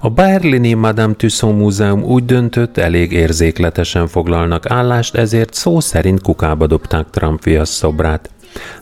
A 0.00 0.10
berlini 0.10 0.72
Madame 0.72 1.14
Tussauds 1.14 1.58
Múzeum 1.58 2.02
úgy 2.02 2.24
döntött, 2.24 2.76
elég 2.76 3.12
érzékletesen 3.12 4.06
foglalnak 4.06 4.70
állást, 4.70 5.14
ezért 5.14 5.54
szó 5.54 5.80
szerint 5.80 6.22
kukába 6.22 6.66
dobták 6.66 7.10
Trump 7.10 7.44
viasz 7.44 7.70
szobrát. 7.70 8.30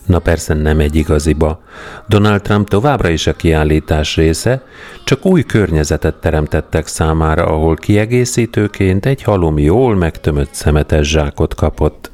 Na 0.06 0.18
persze 0.18 0.54
nem 0.54 0.80
egy 0.80 0.94
igaziba. 0.94 1.62
Donald 2.08 2.42
Trump 2.42 2.68
továbbra 2.68 3.08
is 3.08 3.26
a 3.26 3.36
kiállítás 3.36 4.16
része, 4.16 4.62
csak 5.04 5.26
új 5.26 5.42
környezetet 5.42 6.14
teremtettek 6.14 6.86
számára, 6.86 7.46
ahol 7.46 7.74
kiegészítőként 7.74 9.06
egy 9.06 9.22
halom 9.22 9.58
jól 9.58 9.96
megtömött 9.96 10.54
szemetes 10.54 11.08
zsákot 11.08 11.54
kapott. 11.54 12.10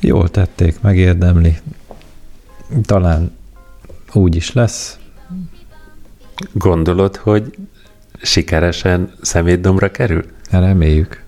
Jól 0.00 0.28
tették, 0.28 0.80
megérdemli. 0.80 1.56
Talán 2.82 3.36
úgy 4.12 4.36
is 4.36 4.52
lesz. 4.52 4.98
Gondolod, 6.52 7.16
hogy 7.16 7.54
sikeresen 8.22 9.12
szemétdomra 9.20 9.90
kerül? 9.90 10.24
Reméljük. 10.50 11.22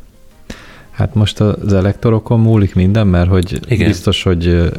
Hát 0.90 1.14
most 1.14 1.40
az 1.40 1.72
elektorokon 1.72 2.40
múlik 2.40 2.74
minden, 2.74 3.06
mert 3.06 3.28
hogy 3.28 3.60
Igen. 3.68 3.86
Biztos, 3.86 4.22
hogy 4.22 4.72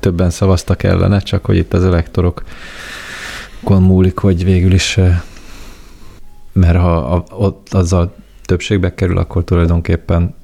többen 0.00 0.30
szavaztak 0.30 0.82
ellene, 0.82 1.18
csak 1.18 1.44
hogy 1.44 1.56
itt 1.56 1.72
az 1.72 1.84
elektorokon 1.84 3.82
múlik, 3.82 4.18
hogy 4.18 4.44
végül 4.44 4.72
is, 4.72 4.98
mert 6.52 6.78
ha 6.78 6.96
a, 6.96 7.24
ott 7.30 7.74
azzal 7.74 8.14
többségbe 8.44 8.94
kerül, 8.94 9.18
akkor 9.18 9.44
tulajdonképpen 9.44 10.34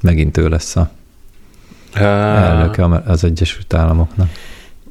megint 0.00 0.36
ő 0.36 0.48
lesz 0.48 0.76
a 0.76 0.90
elnöke 1.92 2.84
az 2.84 3.24
Egyesült 3.24 3.74
Államoknak. 3.74 4.28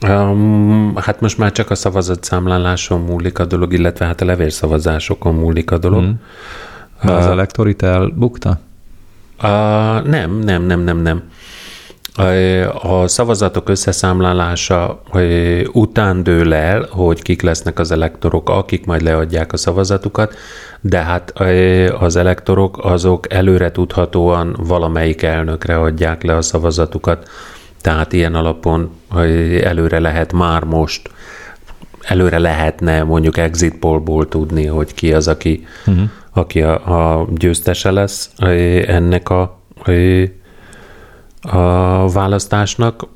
Um, 0.07 0.95
hát 0.95 1.21
most 1.21 1.37
már 1.37 1.51
csak 1.51 1.69
a 1.69 1.75
szavazatszámláláson 1.75 3.01
múlik 3.01 3.39
a 3.39 3.45
dolog, 3.45 3.73
illetve 3.73 4.05
hát 4.05 4.21
a 4.21 4.25
levélszavazásokon 4.25 5.35
múlik 5.35 5.71
a 5.71 5.77
dolog. 5.77 6.03
Mm. 6.03 6.11
Az 7.09 7.25
elektorit 7.25 7.81
elbukta? 7.81 8.59
A, 9.37 9.47
nem, 9.99 10.39
nem, 10.39 10.63
nem, 10.63 10.79
nem, 10.79 10.97
nem. 10.97 11.23
A 12.81 13.07
szavazatok 13.07 13.69
összeszámlálása 13.69 15.01
után 15.71 16.23
dől 16.23 16.53
el, 16.53 16.87
hogy 16.89 17.21
kik 17.21 17.41
lesznek 17.41 17.79
az 17.79 17.91
elektorok, 17.91 18.49
akik 18.49 18.85
majd 18.85 19.01
leadják 19.01 19.53
a 19.53 19.57
szavazatukat, 19.57 20.35
de 20.81 20.97
hát 20.97 21.33
az 21.99 22.15
elektorok 22.15 22.77
azok 22.81 23.33
előre 23.33 23.71
tudhatóan 23.71 24.55
valamelyik 24.59 25.21
elnökre 25.21 25.79
adják 25.79 26.23
le 26.23 26.35
a 26.35 26.41
szavazatukat, 26.41 27.29
tehát 27.83 28.13
ilyen 28.13 28.35
alapon 28.35 28.89
előre 29.63 29.99
lehet 29.99 30.33
már 30.33 30.63
most, 30.63 31.09
előre 32.01 32.39
lehetne 32.39 33.03
mondjuk 33.03 33.37
exit 33.37 33.79
pollból 33.79 34.27
tudni, 34.27 34.65
hogy 34.65 34.93
ki 34.93 35.13
az, 35.13 35.27
aki, 35.27 35.67
uh-huh. 35.85 36.09
aki 36.33 36.61
a, 36.61 37.19
a 37.19 37.27
győztese 37.35 37.91
lesz 37.91 38.31
ennek 38.87 39.29
a 39.29 39.61
a 41.41 42.09
választásnak, 42.09 43.07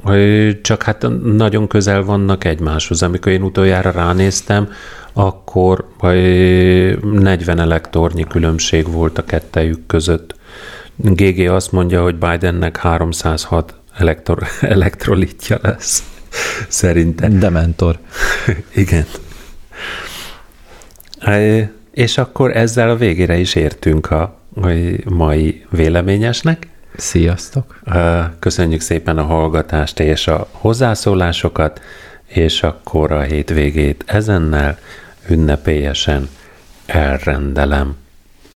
csak 0.61 0.83
hát 0.83 1.07
nagyon 1.23 1.67
közel 1.67 2.03
vannak 2.03 2.43
egymáshoz. 2.43 3.03
Amikor 3.03 3.31
én 3.31 3.41
utoljára 3.41 3.91
ránéztem, 3.91 4.69
akkor 5.13 5.87
40 6.01 7.59
elektornyi 7.59 8.23
különbség 8.23 8.91
volt 8.91 9.17
a 9.17 9.25
kettejük 9.25 9.85
között. 9.85 10.35
GG 10.95 11.39
azt 11.39 11.71
mondja, 11.71 12.01
hogy 12.01 12.15
Bidennek 12.15 12.77
306 12.77 13.76
elektor, 13.97 14.47
elektrolitja 14.61 15.59
lesz. 15.61 16.03
Szerintem. 16.67 17.39
Dementor. 17.39 17.99
Igen. 18.75 19.05
És 21.91 22.17
akkor 22.17 22.55
ezzel 22.55 22.89
a 22.89 22.95
végére 22.95 23.37
is 23.37 23.55
értünk 23.55 24.11
a 24.11 24.39
mai 25.05 25.65
véleményesnek. 25.69 26.67
Sziasztok! 26.95 27.79
Köszönjük 28.39 28.81
szépen 28.81 29.17
a 29.17 29.23
hallgatást 29.23 29.99
és 29.99 30.27
a 30.27 30.47
hozzászólásokat, 30.51 31.81
és 32.25 32.63
akkor 32.63 33.11
a 33.11 33.21
hétvégét 33.21 34.03
ezennel 34.07 34.77
ünnepélyesen 35.29 36.29
elrendelem. 36.85 37.95